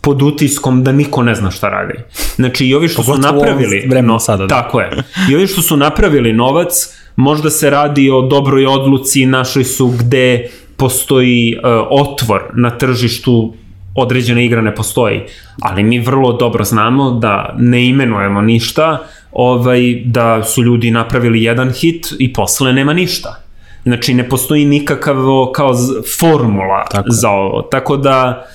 pod 0.00 0.22
utiskom 0.22 0.84
da 0.84 0.92
niko 0.92 1.22
ne 1.22 1.34
zna 1.34 1.50
šta 1.50 1.68
radi. 1.68 1.94
Znači 2.36 2.66
i 2.66 2.74
ovi 2.74 2.88
što 2.88 3.02
Pogotovo 3.02 3.22
su 3.22 3.34
napravili 3.34 4.02
no, 4.02 4.18
sada, 4.18 4.46
da. 4.46 4.62
tako 4.62 4.80
je. 4.80 4.90
I 5.30 5.36
ovi 5.36 5.46
što 5.46 5.62
su 5.62 5.76
napravili 5.76 6.32
novac, 6.32 6.98
možda 7.16 7.50
se 7.50 7.70
radi 7.70 8.10
o 8.10 8.22
dobroj 8.22 8.66
odluci, 8.66 9.26
našli 9.26 9.64
su 9.64 9.88
gde 9.88 10.48
postoji 10.76 11.56
uh, 11.56 11.86
otvor 11.90 12.42
na 12.54 12.70
tržištu 12.70 13.54
određena 13.94 14.40
igra 14.40 14.60
ne 14.60 14.74
postoji, 14.74 15.20
ali 15.60 15.82
mi 15.82 15.98
vrlo 15.98 16.32
dobro 16.32 16.64
znamo 16.64 17.10
da 17.10 17.54
ne 17.58 17.86
imenujemo 17.86 18.40
ništa, 18.40 18.98
ovaj, 19.32 20.02
da 20.04 20.42
su 20.42 20.62
ljudi 20.62 20.90
napravili 20.90 21.42
jedan 21.42 21.70
hit 21.72 22.14
i 22.18 22.32
posle 22.32 22.72
nema 22.72 22.92
ništa. 22.92 23.42
Znači, 23.84 24.14
ne 24.14 24.28
postoji 24.28 24.64
nikakav 24.64 25.16
kao 25.54 25.74
formula 26.18 26.84
Tako 26.90 27.08
za 27.10 27.30
ovo. 27.30 27.62
Tako 27.62 27.96
da 27.96 28.46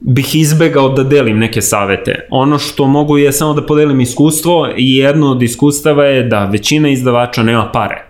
bih 0.00 0.34
izbegao 0.34 0.88
da 0.88 1.02
delim 1.04 1.38
neke 1.38 1.62
savete. 1.62 2.26
Ono 2.30 2.58
što 2.58 2.86
mogu 2.86 3.18
je 3.18 3.32
samo 3.32 3.54
da 3.54 3.66
podelim 3.66 4.00
iskustvo 4.00 4.68
i 4.76 4.96
jedno 4.96 5.30
od 5.30 5.42
iskustava 5.42 6.04
je 6.04 6.22
da 6.22 6.44
većina 6.44 6.88
izdavača 6.88 7.42
nema 7.42 7.70
pare. 7.72 8.03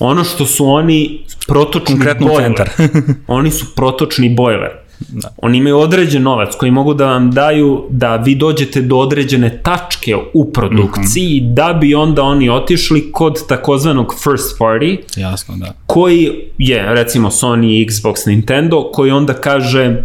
Ono 0.00 0.24
što 0.24 0.46
su 0.46 0.66
oni 0.66 1.24
protočni 1.46 1.94
Konkretno 1.94 2.26
bojler. 2.26 2.44
centar. 2.44 2.70
oni 3.38 3.50
su 3.50 3.66
protočni 3.74 4.34
bojler. 4.34 4.70
Da. 5.08 5.28
Oni 5.36 5.58
imaju 5.58 5.78
određen 5.78 6.22
novac 6.22 6.54
koji 6.58 6.70
mogu 6.70 6.94
da 6.94 7.06
vam 7.06 7.30
daju 7.30 7.84
da 7.90 8.16
vi 8.16 8.34
dođete 8.34 8.82
do 8.82 8.96
određene 8.96 9.62
tačke 9.62 10.16
u 10.34 10.52
produkciji 10.52 11.40
mm 11.40 11.44
-hmm. 11.44 11.54
da 11.54 11.72
bi 11.72 11.94
onda 11.94 12.22
oni 12.22 12.50
otišli 12.50 13.12
kod 13.12 13.46
takozvanog 13.46 14.14
first 14.24 14.58
party 14.58 14.98
Jasno, 15.16 15.56
da. 15.56 15.72
koji 15.86 16.30
je 16.58 16.94
recimo 16.94 17.30
Sony, 17.30 17.86
Xbox, 17.86 18.26
Nintendo 18.26 18.90
koji 18.92 19.10
onda 19.10 19.34
kaže 19.34 20.02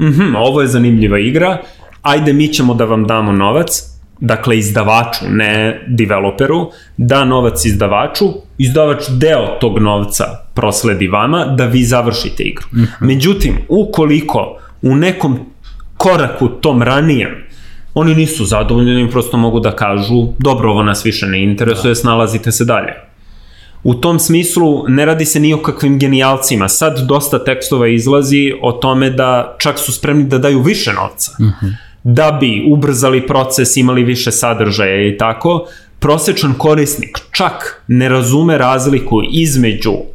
mhm, 0.00 0.36
ovo 0.36 0.60
je 0.60 0.68
zanimljiva 0.68 1.18
igra, 1.18 1.58
ajde 2.02 2.32
mi 2.32 2.48
ćemo 2.48 2.74
da 2.74 2.84
vam 2.84 3.06
damo 3.06 3.32
novac, 3.32 3.91
dakle 4.24 4.58
izdavaču, 4.58 5.24
ne 5.28 5.82
developeru, 5.86 6.70
da 6.96 7.24
novac 7.24 7.64
izdavaču, 7.64 8.24
izdavač 8.58 9.08
deo 9.08 9.46
tog 9.60 9.78
novca 9.78 10.24
prosledi 10.54 11.08
vama 11.08 11.44
da 11.44 11.66
vi 11.66 11.84
završite 11.84 12.42
igru. 12.42 12.66
Mm 12.72 12.80
-hmm. 12.80 12.86
Međutim, 13.00 13.58
ukoliko 13.68 14.58
u 14.82 14.94
nekom 14.96 15.38
koraku 15.96 16.48
tom 16.48 16.82
ranijem 16.82 17.44
oni 17.94 18.14
nisu 18.14 18.44
zadovoljni, 18.44 18.90
oni 18.90 19.10
prosto 19.10 19.36
mogu 19.36 19.60
da 19.60 19.76
kažu 19.76 20.26
dobro, 20.38 20.70
ovo 20.70 20.82
nas 20.82 21.06
više 21.06 21.26
ne 21.26 21.42
interesuje, 21.42 21.90
da. 21.90 21.94
snalazite 21.94 22.52
se 22.52 22.64
dalje. 22.64 22.92
U 23.84 23.94
tom 23.94 24.18
smislu 24.18 24.84
ne 24.88 25.04
radi 25.04 25.24
se 25.24 25.40
ni 25.40 25.54
o 25.54 25.62
kakvim 25.62 25.98
genijalcima. 25.98 26.68
Sad 26.68 27.06
dosta 27.06 27.44
tekstova 27.44 27.88
izlazi 27.88 28.52
o 28.62 28.72
tome 28.72 29.10
da 29.10 29.56
čak 29.58 29.78
su 29.78 29.92
spremni 29.92 30.24
da 30.24 30.38
daju 30.38 30.62
više 30.62 30.92
novca. 30.92 31.32
Mm 31.40 31.44
-hmm. 31.44 31.72
Da 32.04 32.38
bi 32.40 32.64
ubrzali 32.68 33.26
proces, 33.26 33.76
imali 33.76 34.04
više 34.04 34.32
sadržaja 34.32 35.08
i 35.08 35.16
tako. 35.18 35.66
Prosečan 35.98 36.54
korisnik 36.58 37.18
čak 37.30 37.84
ne 37.88 38.08
razume 38.08 38.58
razliku 38.58 39.20
između 39.32 39.92
uh, 39.92 40.06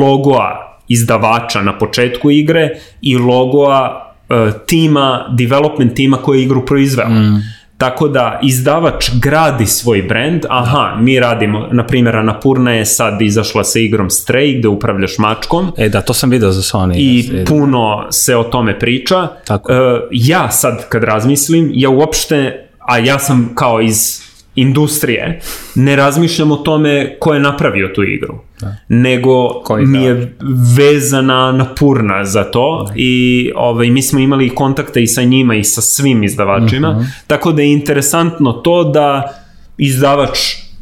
logoa 0.00 0.78
izdavača 0.88 1.62
na 1.62 1.78
početku 1.78 2.30
igre 2.30 2.70
i 3.02 3.16
logoa 3.16 4.14
uh, 4.28 4.52
tima, 4.66 5.26
development 5.38 5.94
tima 5.94 6.16
koji 6.16 6.42
igru 6.42 6.66
proizveo. 6.66 7.08
Mm. 7.08 7.40
Tako 7.84 8.08
da 8.08 8.40
izdavač 8.42 9.10
gradi 9.14 9.66
svoj 9.66 10.02
brand, 10.02 10.46
aha, 10.48 10.96
mi 11.00 11.20
radimo, 11.20 11.68
na 11.72 11.86
primjer, 11.86 12.16
Anapurna 12.16 12.72
je 12.72 12.86
sad 12.86 13.22
izašla 13.22 13.64
sa 13.64 13.78
igrom 13.78 14.08
Stray, 14.08 14.58
gde 14.58 14.68
upravljaš 14.68 15.18
mačkom. 15.18 15.72
E 15.76 15.88
da, 15.88 16.00
to 16.00 16.14
sam 16.14 16.30
video 16.30 16.50
za 16.50 16.62
Sony. 16.62 16.94
I 16.96 17.30
da, 17.32 17.44
puno 17.44 18.06
se 18.10 18.36
o 18.36 18.44
tome 18.44 18.78
priča. 18.78 19.28
Tako. 19.46 19.72
Uh, 19.72 19.78
ja 20.10 20.50
sad 20.50 20.88
kad 20.88 21.04
razmislim, 21.04 21.70
ja 21.74 21.90
uopšte, 21.90 22.68
a 22.78 22.98
ja 22.98 23.18
sam 23.18 23.52
kao 23.54 23.80
iz 23.80 24.20
industrije, 24.54 25.40
ne 25.74 25.96
razmišljam 25.96 26.52
o 26.52 26.56
tome 26.56 27.16
ko 27.18 27.34
je 27.34 27.40
napravio 27.40 27.88
tu 27.94 28.02
igru. 28.02 28.43
Da. 28.60 28.76
Nego 28.88 29.48
Koji 29.48 29.86
mi 29.86 30.02
je 30.02 30.36
vezana 30.76 31.52
napurna 31.52 32.24
za 32.24 32.44
to 32.44 32.84
da. 32.88 32.92
i 32.96 33.52
ovaj, 33.56 33.90
mi 33.90 34.02
smo 34.02 34.18
imali 34.18 34.54
kontakte 34.54 35.02
i 35.02 35.06
sa 35.06 35.22
njima 35.22 35.54
i 35.54 35.64
sa 35.64 35.80
svim 35.80 36.24
izdavačima, 36.24 36.90
uh 36.90 36.96
-huh. 36.96 37.06
tako 37.26 37.52
da 37.52 37.62
je 37.62 37.72
interesantno 37.72 38.52
to 38.52 38.84
da 38.84 39.34
izdavač 39.78 40.38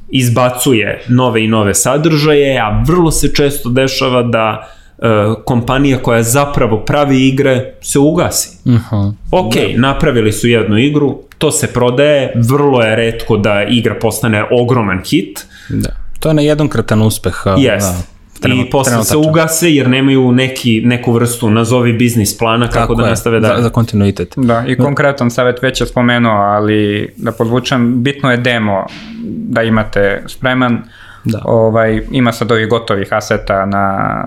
izbacuje 0.08 1.02
nove 1.08 1.44
i 1.44 1.48
nove 1.48 1.74
sadržaje, 1.74 2.58
a 2.58 2.82
vrlo 2.86 3.10
se 3.10 3.34
često 3.34 3.68
dešava 3.68 4.22
da 4.22 4.68
uh, 4.98 5.06
kompanija 5.44 5.98
koja 5.98 6.22
zapravo 6.22 6.80
pravi 6.80 7.28
igre 7.28 7.74
se 7.80 7.98
ugasi. 7.98 8.58
Uh 8.64 8.72
-huh. 8.72 9.12
Ok, 9.30 9.54
da. 9.54 9.80
napravili 9.80 10.32
su 10.32 10.48
jednu 10.48 10.78
igru, 10.78 11.18
to 11.38 11.50
se 11.50 11.72
prodaje, 11.72 12.32
vrlo 12.48 12.82
je 12.82 12.96
redko 12.96 13.36
da 13.36 13.62
igra 13.62 13.94
postane 13.94 14.44
ogroman 14.50 15.00
hit. 15.04 15.46
Da. 15.68 16.01
To 16.22 16.28
je 16.28 16.34
na 16.34 16.42
jednokratan 16.42 17.02
uspeh. 17.02 17.42
Jest. 17.58 18.12
Da, 18.40 18.48
I 18.48 18.70
posle 18.70 19.04
se 19.04 19.16
ugase 19.16 19.70
jer 19.70 19.88
nemaju 19.88 20.32
neki, 20.32 20.80
neku 20.84 21.12
vrstu, 21.12 21.50
nazovi 21.50 21.92
biznis 21.92 22.38
plana 22.38 22.66
kako 22.66 22.78
Tako 22.78 22.94
da 22.94 23.08
nastave 23.08 23.40
dalje. 23.40 23.56
Za, 23.56 23.62
za 23.62 23.70
kontinuitet. 23.70 24.34
Da, 24.36 24.64
i 24.66 24.76
konkretan 24.76 25.30
savjet 25.30 25.62
već 25.62 25.80
je 25.80 25.86
spomenuo, 25.86 26.32
ali 26.32 27.12
da 27.16 27.32
podvučem, 27.32 28.02
bitno 28.02 28.30
je 28.30 28.36
demo 28.36 28.86
da 29.24 29.62
imate 29.62 30.22
spreman. 30.26 30.82
Da. 31.24 31.42
Ovaj, 31.44 32.02
ima 32.10 32.32
sad 32.32 32.52
ovih 32.52 32.68
gotovih 32.68 33.12
aseta 33.12 33.66
na, 33.66 34.24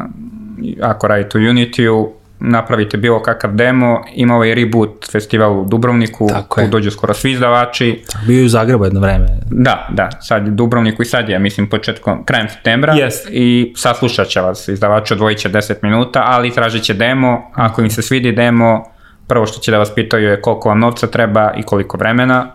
ako 0.81 1.07
radite 1.07 1.37
u 1.37 1.41
Unity-u, 1.41 2.13
napravite 2.39 2.97
bilo 2.97 3.21
kakav 3.21 3.51
demo, 3.51 4.03
ima 4.15 4.35
ovaj 4.35 4.55
reboot 4.55 5.11
festival 5.11 5.59
u 5.59 5.65
Dubrovniku, 5.65 6.27
Tako 6.29 6.61
tu 6.61 6.67
dođu 6.67 6.91
skoro 6.91 7.13
svi 7.13 7.31
izdavači. 7.31 8.01
Tako, 8.11 8.25
bio 8.25 8.39
je 8.39 8.45
u 8.45 8.49
Zagrebu 8.49 8.85
jedno 8.85 8.99
vreme. 8.99 9.27
Da, 9.51 9.87
da, 9.91 10.09
sad 10.21 10.45
je 10.45 10.51
Dubrovniku 10.51 11.01
i 11.01 11.05
sad 11.05 11.29
je, 11.29 11.39
mislim, 11.39 11.69
početkom, 11.69 12.25
krajem 12.25 12.49
septembra 12.49 12.93
yes. 12.93 13.29
i 13.31 13.73
saslušat 13.77 14.27
će 14.27 14.41
vas, 14.41 14.67
izdavači 14.67 15.13
odvojit 15.13 15.39
će 15.39 15.49
10 15.49 15.73
minuta, 15.81 16.23
ali 16.25 16.51
tražit 16.51 16.83
će 16.83 16.93
demo, 16.93 17.51
ako 17.53 17.81
im 17.81 17.89
se 17.89 18.01
svidi 18.01 18.31
demo, 18.31 18.83
prvo 19.27 19.45
što 19.45 19.59
će 19.59 19.71
da 19.71 19.77
vas 19.77 19.95
pitaju 19.95 20.29
je 20.29 20.41
koliko 20.41 20.69
vam 20.69 20.79
novca 20.79 21.07
treba 21.07 21.51
i 21.57 21.63
koliko 21.63 21.97
vremena 21.97 22.51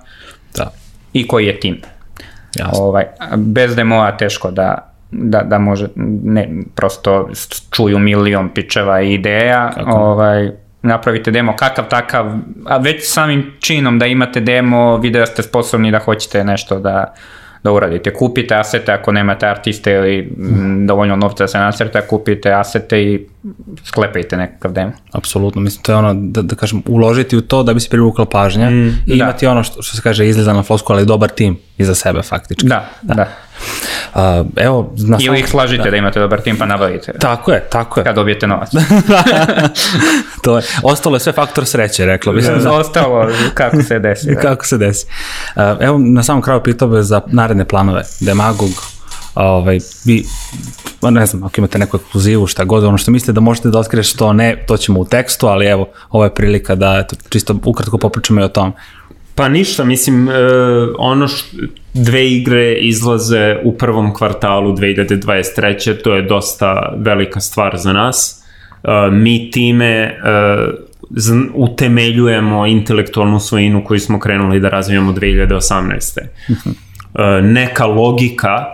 da. 0.57 0.73
i 1.13 1.29
koji 1.29 1.47
je 1.47 1.61
tim. 1.61 1.81
Jasno. 2.59 2.85
Ovaj, 2.85 3.05
bez 3.37 3.77
demoa 3.77 4.17
teško 4.17 4.51
da, 4.51 4.90
da, 5.11 5.43
da 5.43 5.59
može, 5.59 5.89
ne, 6.25 6.49
prosto 6.75 7.29
čuju 7.71 7.99
milion 7.99 8.49
pičeva 8.55 9.03
i 9.03 9.13
ideja, 9.13 9.71
Kako? 9.75 9.99
ovaj, 9.99 10.51
napravite 10.83 11.31
demo 11.31 11.57
kakav 11.57 11.89
takav, 11.89 12.39
a 12.67 12.77
već 12.77 12.97
samim 13.03 13.53
činom 13.61 13.99
da 13.99 14.07
imate 14.07 14.41
demo, 14.41 14.97
vide 14.97 15.19
da 15.19 15.27
ste 15.27 15.43
sposobni 15.43 15.91
da 15.91 15.99
hoćete 15.99 16.45
nešto 16.45 16.79
da, 16.79 17.15
da 17.63 17.73
uradite. 17.73 18.15
Kupite 18.15 18.55
asete 18.55 18.93
ako 18.93 19.13
nemate 19.13 19.47
artiste 19.47 19.93
ili 19.93 20.23
mm. 20.23 20.87
dovoljno 20.87 21.17
novca 21.17 21.45
da 21.45 21.49
se 21.49 21.59
nacrta, 21.59 22.01
kupite 22.01 22.53
asete 22.53 23.03
i 23.03 23.27
sklepajte 23.85 24.37
nekakav 24.37 24.73
demo. 24.73 24.93
Apsolutno, 25.13 25.61
mislim 25.61 25.83
to 25.83 25.93
je 25.93 25.97
ono, 25.97 26.15
da, 26.15 26.43
da 26.43 26.57
kažem, 26.57 26.83
uložiti 26.87 27.37
u 27.37 27.41
to 27.41 27.63
da 27.63 27.75
bi 27.75 27.81
se 27.81 27.89
privukla 27.89 28.25
pažnja 28.25 28.71
mm, 28.71 28.89
i 29.07 29.19
da. 29.19 29.25
imati 29.25 29.47
ono 29.47 29.63
što, 29.63 29.83
što 29.83 29.97
se 29.97 30.03
kaže 30.03 30.29
izlizana 30.29 30.63
flosku, 30.63 30.93
ali 30.93 31.07
dobar 31.07 31.31
tim 31.31 31.59
iza 31.79 31.95
sebe 31.95 32.23
faktički. 32.23 32.67
Da, 32.67 32.89
da. 33.03 33.15
da. 33.15 33.29
Uh, 34.15 34.21
evo, 34.57 34.95
na 34.97 35.19
Ili 35.21 35.41
ih 35.41 35.49
slažite 35.49 35.83
da. 35.83 35.91
da 35.91 35.97
imate 35.97 36.21
dobar 36.21 36.41
tim 36.41 36.57
pa 36.59 36.67
nabavite. 36.67 37.13
Tako 37.13 37.53
je, 37.53 37.69
tako 37.71 38.01
je. 38.01 38.05
Kad 38.05 38.15
dobijete 38.15 38.47
novac. 38.47 38.69
to 40.45 40.57
je, 40.57 40.65
ostalo 40.83 41.17
je 41.17 41.21
sve 41.21 41.33
faktor 41.33 41.67
sreće, 41.67 42.07
reklo 42.07 42.33
bih. 42.33 42.45
Da, 42.65 42.73
ostalo, 42.73 43.29
kako 43.55 43.83
se 43.83 43.99
desi. 43.99 44.35
Da. 44.35 44.41
kako 44.49 44.67
se 44.67 44.79
desi. 44.79 45.07
Evo, 45.81 45.99
na 45.99 46.23
samom 46.23 46.43
kraju 46.43 46.63
pitao 46.63 46.89
be 46.89 47.03
za 47.03 47.21
naredne 47.27 47.65
planove. 47.65 48.03
Demagog, 48.21 48.71
ovaj, 49.35 49.79
vi, 50.05 50.25
ne 51.03 51.27
znam, 51.27 51.45
ako 51.45 51.55
imate 51.59 51.79
neku 51.79 51.97
ekskluzivu, 51.97 52.47
šta 52.47 52.65
god, 52.65 52.85
ono 52.85 52.99
što 52.99 53.11
mislite 53.11 53.33
da 53.33 53.41
možete 53.41 53.69
da 53.69 53.79
otkriješ 53.79 54.13
to 54.13 54.33
ne, 54.33 54.65
to 54.67 54.77
ćemo 54.77 55.01
u 55.01 55.05
tekstu, 55.05 55.47
ali 55.47 55.67
evo, 55.67 55.89
ovo 56.11 56.25
je 56.25 56.35
prilika 56.35 56.75
da 56.75 56.99
eto, 56.99 57.17
čisto 57.29 57.55
ukratko 57.65 57.99
popričamo 57.99 58.41
i 58.41 58.45
o 58.45 58.49
tom. 58.49 58.73
Pa 59.35 59.49
ništa, 59.49 59.85
mislim, 59.85 60.29
uh, 60.29 60.35
ono 60.99 61.29
što, 61.29 61.57
dve 61.95 62.29
igre 62.29 62.75
izlaze 62.75 63.57
u 63.65 63.79
prvom 63.79 64.15
kvartalu 64.15 64.77
2023. 64.77 66.03
To 66.03 66.15
je 66.15 66.23
dosta 66.23 66.95
velika 66.97 67.41
stvar 67.41 67.77
za 67.77 67.93
nas. 67.93 68.45
Uh, 68.83 68.91
mi 69.13 69.51
time 69.51 70.17
uh, 70.23 70.75
utemeljujemo 71.55 72.67
intelektualnu 72.67 73.41
svojinu 73.41 73.85
koju 73.85 74.01
smo 74.01 74.19
krenuli 74.19 74.61
da 74.61 74.69
razvijamo 74.69 75.13
2018. 75.13 76.21
Uh, 76.51 77.45
neka 77.45 77.87
logika 77.87 78.65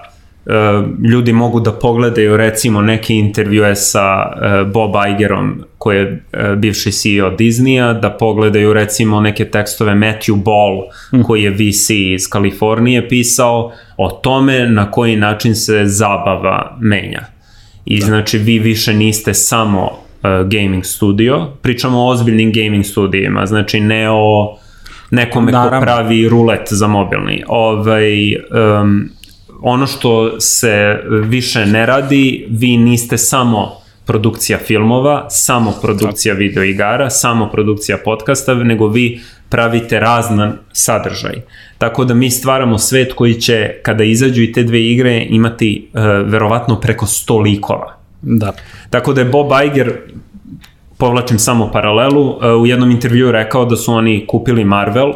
ljudi 1.13 1.33
mogu 1.33 1.61
da 1.61 1.73
pogledaju 1.73 2.37
recimo 2.37 2.81
neke 2.83 3.15
intervjue 3.15 3.77
sa 3.77 4.33
Bob 4.73 4.95
Igerom 5.15 5.65
koji 5.87 5.97
je 5.97 6.23
bivši 6.57 6.93
CEO 6.93 7.31
Disneya, 7.31 8.01
da 8.01 8.11
pogledaju 8.11 8.73
recimo 8.73 9.21
neke 9.21 9.45
tekstove 9.45 9.95
Matthew 9.95 10.43
Ball 10.43 10.83
koji 11.27 11.43
je 11.43 11.51
VC 11.51 11.91
iz 11.91 12.29
Kalifornije 12.29 13.09
pisao 13.09 13.73
o 13.97 14.11
tome 14.11 14.69
na 14.69 14.91
koji 14.91 15.17
način 15.17 15.55
se 15.55 15.83
zabava 15.85 16.77
menja. 16.81 17.21
I 17.85 18.01
da. 18.01 18.07
znači 18.07 18.39
vi 18.39 18.59
više 18.59 18.95
niste 18.95 19.35
samo 19.35 19.83
uh, 19.83 20.49
gaming 20.49 20.85
studio, 20.85 21.47
pričamo 21.63 21.99
o 21.99 22.09
ozbiljnim 22.09 22.53
gaming 22.53 22.85
studijima, 22.85 23.47
znači 23.47 23.81
ne 23.81 24.11
o 24.11 24.59
nekome 25.11 25.53
Naravno. 25.53 25.79
ko 25.79 25.85
pravi 25.85 26.29
rulet 26.29 26.69
za 26.71 26.87
mobilni. 26.87 27.43
Ovaj, 27.49 28.35
um, 28.35 29.09
ono 29.63 29.87
što 29.87 30.41
se 30.41 31.01
više 31.25 31.67
ne 31.67 31.87
radi, 31.87 32.47
vi 32.51 32.77
niste 32.77 33.19
samo 33.19 33.86
produkcija 34.07 34.59
filmova, 34.59 35.27
samo 35.31 35.75
produkcija 35.83 36.35
videoigara, 36.35 37.11
samo 37.11 37.49
produkcija 37.53 37.99
podcasta, 38.05 38.55
nego 38.55 38.89
vi 38.89 39.21
pravite 39.49 40.01
raznan 40.01 40.53
sadržaj. 40.73 41.35
Tako 41.79 42.05
da 42.05 42.15
mi 42.15 42.31
stvaramo 42.31 42.79
svet 42.79 43.13
koji 43.13 43.35
će, 43.35 43.75
kada 43.83 44.05
izađu 44.05 44.43
i 44.43 44.53
te 44.53 44.63
dve 44.63 44.83
igre, 44.83 45.27
imati 45.29 45.89
uh, 45.93 46.03
verovatno 46.31 46.81
preko 46.81 47.07
100 47.07 47.43
likova. 47.43 47.97
Da. 48.23 48.53
Tako 48.91 49.13
da 49.13 49.21
je 49.21 49.29
Bob 49.29 49.51
Iger 49.67 49.93
povlačim 50.99 51.39
samo 51.39 51.71
paralelu, 51.73 52.29
uh, 52.29 52.63
u 52.63 52.67
jednom 52.67 52.91
intervju 52.91 53.33
rekao 53.33 53.65
da 53.65 53.77
su 53.77 53.93
oni 53.93 54.25
kupili 54.27 54.65
Marvel, 54.65 55.13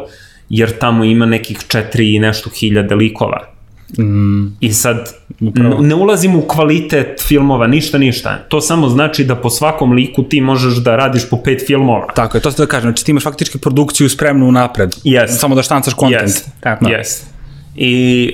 jer 0.49 0.77
tamo 0.77 1.03
ima 1.03 1.25
nekih 1.25 1.57
četiri 1.67 2.15
i 2.15 2.19
nešto 2.19 2.49
hiljade 2.49 2.95
likova. 2.95 3.50
Mm, 3.99 4.57
I 4.59 4.73
sad, 4.73 5.13
upravo. 5.41 5.81
ne 5.81 5.95
ulazim 5.95 6.35
u 6.35 6.41
kvalitet 6.41 7.23
filmova, 7.27 7.67
ništa, 7.67 7.97
ništa. 7.97 8.37
To 8.49 8.61
samo 8.61 8.89
znači 8.89 9.23
da 9.23 9.35
po 9.35 9.49
svakom 9.49 9.91
liku 9.91 10.23
ti 10.23 10.41
možeš 10.41 10.75
da 10.75 10.95
radiš 10.95 11.29
po 11.29 11.37
pet 11.37 11.63
filmova. 11.67 12.07
Tako 12.15 12.37
je, 12.37 12.41
to 12.41 12.51
se 12.51 12.63
da 12.63 12.67
kažem. 12.67 12.89
Znači 12.89 13.05
ti 13.05 13.11
imaš 13.11 13.23
faktički 13.23 13.57
produkciju 13.57 14.09
spremnu 14.09 14.51
napred. 14.51 14.89
Yes. 15.03 15.27
Samo 15.27 15.55
da 15.55 15.63
štancaš 15.63 15.93
kontent. 15.93 16.29
Yes. 16.29 16.47
Tako. 16.59 16.85
Da. 16.85 16.91
Yes. 16.91 17.23
I 17.75 18.33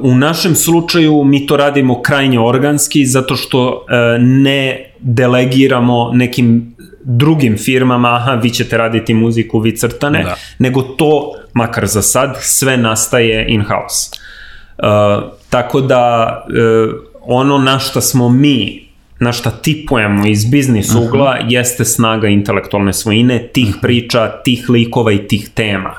uh, 0.00 0.10
u 0.10 0.14
našem 0.14 0.54
slučaju 0.54 1.24
mi 1.24 1.46
to 1.46 1.56
radimo 1.56 2.02
krajnje 2.02 2.40
organski 2.40 3.06
zato 3.06 3.36
što 3.36 3.68
uh, 3.68 3.78
ne 4.20 4.92
delegiramo 5.00 6.10
nekim 6.12 6.76
drugim 7.04 7.58
firmama, 7.58 8.14
aha, 8.14 8.34
vi 8.34 8.50
ćete 8.50 8.76
raditi 8.76 9.14
muziku, 9.14 9.58
vi 9.58 9.76
crtane, 9.76 10.22
da. 10.24 10.36
nego 10.58 10.82
to, 10.82 11.32
makar 11.52 11.86
za 11.86 12.02
sad, 12.02 12.36
sve 12.40 12.76
nastaje 12.76 13.46
in-house. 13.48 14.10
Uh, 14.78 15.24
tako 15.50 15.80
da 15.80 16.32
uh, 16.48 16.94
ono 17.22 17.58
na 17.58 17.78
šta 17.78 18.00
smo 18.00 18.28
mi 18.28 18.86
na 19.20 19.32
šta 19.32 19.50
tipujemo 19.50 20.26
iz 20.26 20.44
biznis 20.44 20.94
ugla 20.94 21.30
uh 21.30 21.46
-huh. 21.46 21.52
jeste 21.52 21.84
snaga 21.84 22.28
intelektualne 22.28 22.92
svojine, 22.92 23.48
tih 23.52 23.68
uh 23.68 23.74
-huh. 23.74 23.80
priča, 23.80 24.28
tih 24.44 24.70
likova 24.70 25.12
i 25.12 25.28
tih 25.28 25.50
tema. 25.54 25.94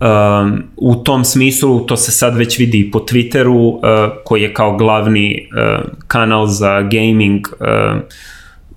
Um, 0.00 0.62
u 0.76 0.94
tom 0.94 1.24
smislu 1.24 1.86
to 1.86 1.96
se 1.96 2.12
sad 2.12 2.36
već 2.36 2.58
vidi 2.58 2.78
i 2.78 2.90
po 2.90 2.98
Twitteru 2.98 3.74
uh, 3.74 3.80
koji 4.24 4.42
je 4.42 4.54
kao 4.54 4.76
glavni 4.76 5.48
uh, 5.48 5.84
kanal 6.06 6.46
za 6.46 6.80
gaming 6.80 7.46
uh, 7.46 8.00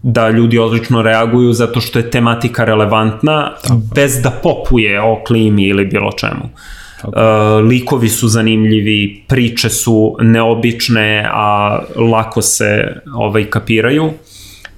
da 0.03 0.29
ljudi 0.29 0.57
odlično 0.57 1.01
reaguju 1.01 1.53
zato 1.53 1.81
što 1.81 1.99
je 1.99 2.11
tematika 2.11 2.65
relevantna 2.65 3.51
Tako. 3.61 3.81
bez 3.95 4.21
da 4.21 4.31
popuje 4.31 5.01
o 5.01 5.23
klimi 5.27 5.63
ili 5.67 5.85
bilo 5.85 6.11
čemu. 6.11 6.43
Uh, 6.43 6.82
likovi 7.69 8.09
su 8.09 8.27
zanimljivi, 8.27 9.23
priče 9.27 9.69
su 9.69 10.15
neobične, 10.19 11.29
a 11.31 11.79
lako 11.95 12.41
se 12.41 13.01
ovaj 13.15 13.45
kapiraju. 13.45 14.11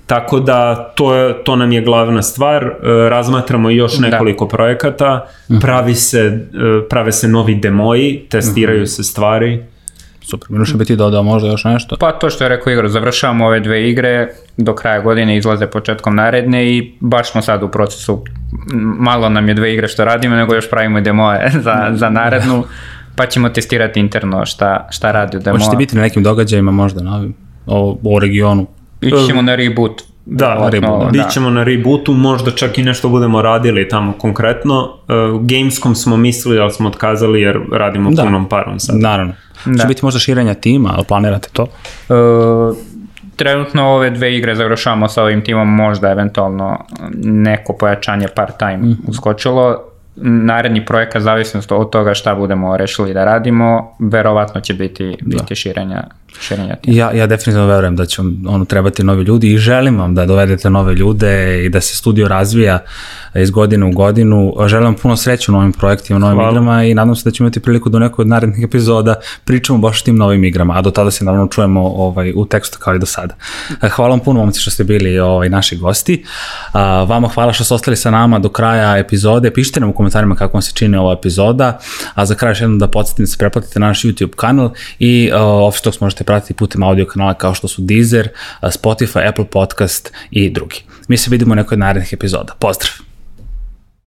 Tako 0.06 0.40
da 0.40 0.76
to, 0.76 1.16
je, 1.16 1.44
to 1.44 1.56
nam 1.56 1.72
je 1.72 1.82
glavna 1.82 2.22
stvar. 2.22 2.66
Uh, 2.66 2.74
razmatramo 3.10 3.70
još 3.70 3.98
da. 3.98 4.10
nekoliko 4.10 4.46
da. 4.46 4.50
projekata, 4.50 5.28
mhm. 5.52 5.60
pravi 5.60 5.96
se, 5.96 6.28
uh, 6.28 6.88
prave 6.90 7.12
se 7.12 7.28
novi 7.28 7.56
demoji, 7.56 8.26
testiraju 8.30 8.78
uh 8.78 8.82
mhm. 8.82 8.92
-huh. 8.92 8.96
se 8.96 9.04
stvari 9.04 9.75
Super, 10.26 10.52
Miloša 10.52 10.78
bi 10.78 10.86
ti 10.86 10.96
dodao 10.96 11.24
možda 11.24 11.50
još 11.50 11.64
nešto? 11.64 11.96
Pa 12.00 12.12
to 12.12 12.30
što 12.30 12.44
je 12.44 12.50
rekao 12.50 12.74
Igor, 12.74 12.88
završavamo 12.88 13.46
ove 13.46 13.60
dve 13.60 13.90
igre, 13.90 14.30
do 14.58 14.76
kraja 14.76 15.02
godine 15.02 15.38
izlaze 15.38 15.68
početkom 15.68 16.16
naredne 16.16 16.66
i 16.68 16.94
baš 17.00 17.32
smo 17.32 17.42
sad 17.42 17.64
u 17.64 17.68
procesu, 17.68 18.24
malo 19.00 19.30
nam 19.30 19.48
je 19.48 19.54
dve 19.54 19.74
igre 19.74 19.88
što 19.88 20.06
radimo, 20.06 20.36
nego 20.36 20.56
još 20.56 20.70
pravimo 20.70 21.02
demoje 21.02 21.52
za, 21.66 21.92
za 21.94 22.10
narednu, 22.10 22.64
pa 23.16 23.26
ćemo 23.26 23.50
testirati 23.50 24.00
interno 24.00 24.46
šta, 24.46 24.88
šta 24.92 25.12
radi 25.12 25.38
u 25.38 25.40
demo. 25.40 25.58
Hoćete 25.58 25.78
biti 25.78 25.96
na 25.96 26.02
nekim 26.02 26.24
događajima 26.24 26.72
možda 26.72 27.04
novim, 27.04 27.34
o, 27.68 27.98
o 28.04 28.20
regionu? 28.20 28.68
Ići 29.02 29.26
ćemo 29.28 29.42
na 29.42 29.56
reboot. 29.56 30.02
Da, 30.26 30.70
reboot, 30.72 31.04
da. 31.04 31.10
bit 31.12 31.32
ćemo 31.32 31.50
na 31.50 31.64
rebootu, 31.64 32.14
možda 32.14 32.52
čak 32.52 32.78
i 32.78 32.84
nešto 32.84 33.10
budemo 33.10 33.42
radili 33.42 33.88
tamo 33.88 34.14
konkretno. 34.14 34.84
Uh, 34.84 35.42
Gamescom 35.42 35.96
smo 35.96 36.18
mislili, 36.18 36.60
ali 36.60 36.72
smo 36.72 36.88
otkazali 36.88 37.42
jer 37.42 37.60
radimo 37.72 38.12
da. 38.12 38.24
punom 38.24 38.50
parom 38.50 38.80
sad. 38.80 38.96
Naravno. 39.00 39.34
Da. 39.66 39.82
Će 39.82 39.88
biti 39.88 40.06
možda 40.06 40.20
širenja 40.20 40.54
tima, 40.54 40.94
ali 40.96 41.06
planirate 41.06 41.50
to? 41.54 41.64
Uh, 41.64 42.78
trenutno 43.36 43.84
ove 43.84 44.10
dve 44.10 44.36
igre 44.36 44.56
završavamo 44.56 45.08
sa 45.08 45.24
ovim 45.24 45.44
timom, 45.44 45.76
možda 45.76 46.12
eventualno 46.12 46.86
neko 47.24 47.74
pojačanje 47.74 48.28
part-time 48.36 48.78
mm 48.78 48.90
-hmm. 48.90 49.10
uskočilo. 49.10 49.84
Naredni 50.18 50.86
projekat, 50.86 51.22
zavisno 51.22 51.62
od 51.70 51.90
toga 51.90 52.14
šta 52.14 52.36
budemo 52.36 52.78
rešili 52.78 53.14
da 53.14 53.26
radimo, 53.26 53.96
verovatno 54.00 54.62
će 54.62 54.74
biti, 54.74 55.18
biti 55.22 55.46
da. 55.50 55.56
širenja 55.56 56.04
širenja 56.40 56.76
tima. 56.76 56.98
Ja, 56.98 57.12
ja 57.12 57.28
definitivno 57.28 57.68
verujem 57.68 57.96
da 57.96 58.06
će 58.06 58.22
ono, 58.48 58.66
trebati 58.66 59.04
novi 59.04 59.24
ljudi 59.24 59.54
i 59.54 59.58
želim 59.58 60.00
vam 60.00 60.16
da 60.16 60.26
dovedete 60.26 60.70
nove 60.70 60.94
ljude 60.94 61.66
i 61.66 61.70
da 61.70 61.82
se 61.82 61.96
studio 61.96 62.28
razvija 62.28 62.80
iz 63.36 63.52
godine 63.52 63.86
u 63.86 63.92
godinu. 63.92 64.54
Želim 64.68 64.86
vam 64.86 64.96
puno 64.96 65.18
sreće 65.18 65.52
u 65.52 65.56
novim 65.56 65.74
projektima, 65.74 66.20
novim 66.20 66.38
Hvala. 66.38 66.52
igrama 66.52 66.84
i 66.84 66.94
nadam 66.94 67.16
se 67.16 67.30
da 67.30 67.32
ćemo 67.32 67.48
imati 67.48 67.60
priliku 67.60 67.90
do 67.90 68.00
nekog 68.00 68.20
od 68.20 68.28
narednih 68.28 68.64
epizoda 68.64 69.16
pričamo 69.46 69.80
baš 69.80 70.02
o 70.02 70.06
tim 70.06 70.16
novim 70.16 70.44
igrama, 70.44 70.78
a 70.78 70.82
do 70.82 70.92
tada 70.92 71.12
se 71.12 71.26
naravno 71.26 71.48
čujemo 71.48 71.82
ovaj, 71.82 72.34
u 72.36 72.46
tekstu 72.46 72.78
kao 72.80 72.96
i 72.96 73.00
do 73.00 73.06
sada. 73.06 73.36
Hvala 73.96 74.10
vam 74.10 74.20
puno 74.20 74.40
momci 74.40 74.60
što 74.60 74.72
ste 74.72 74.84
bili 74.84 75.20
ovaj, 75.20 75.50
naši 75.50 75.78
gosti. 75.78 76.24
A, 76.74 77.04
vama 77.04 77.28
hvala 77.28 77.54
što 77.54 77.64
ste 77.64 77.74
ostali 77.74 77.98
sa 77.98 78.12
nama 78.12 78.40
do 78.40 78.50
kraja 78.50 78.98
epizode. 78.98 79.54
Pišite 79.54 79.80
nam 79.80 79.90
u 79.90 79.94
komentarima 79.94 80.36
kako 80.36 80.54
vam 80.54 80.62
se 80.62 80.72
čini 80.74 80.98
ova 80.98 81.14
epizoda, 81.14 81.80
a 82.14 82.26
za 82.26 82.36
kraj 82.36 82.52
još 82.52 82.62
jednom 82.62 82.80
da 82.80 82.88
podsjetim 82.88 83.26
da 83.26 83.28
se 83.28 83.38
preplatite 83.38 83.80
na 83.80 83.88
naš 83.88 84.02
YouTube 84.02 84.36
kanal 84.36 84.70
i 85.00 85.32
Office 85.34 85.84
Talks 85.84 86.02
možete 86.02 86.24
pratiti 86.26 86.54
putem 86.54 86.84
audio 86.84 87.06
kanala 87.06 87.34
kao 87.34 87.54
što 87.54 87.68
su 87.68 87.82
Deezer, 87.82 88.30
Spotify, 88.62 89.30
Apple 89.30 89.46
Podcast 89.46 90.14
i 90.32 90.50
drugi. 90.50 90.84
Mi 91.08 91.18
se 91.18 91.30
vidimo 91.30 91.52
u 91.52 91.56
nekoj 91.56 91.78
narednih 91.78 92.14
epizoda. 92.14 92.54
Pozdrav! 92.60 93.05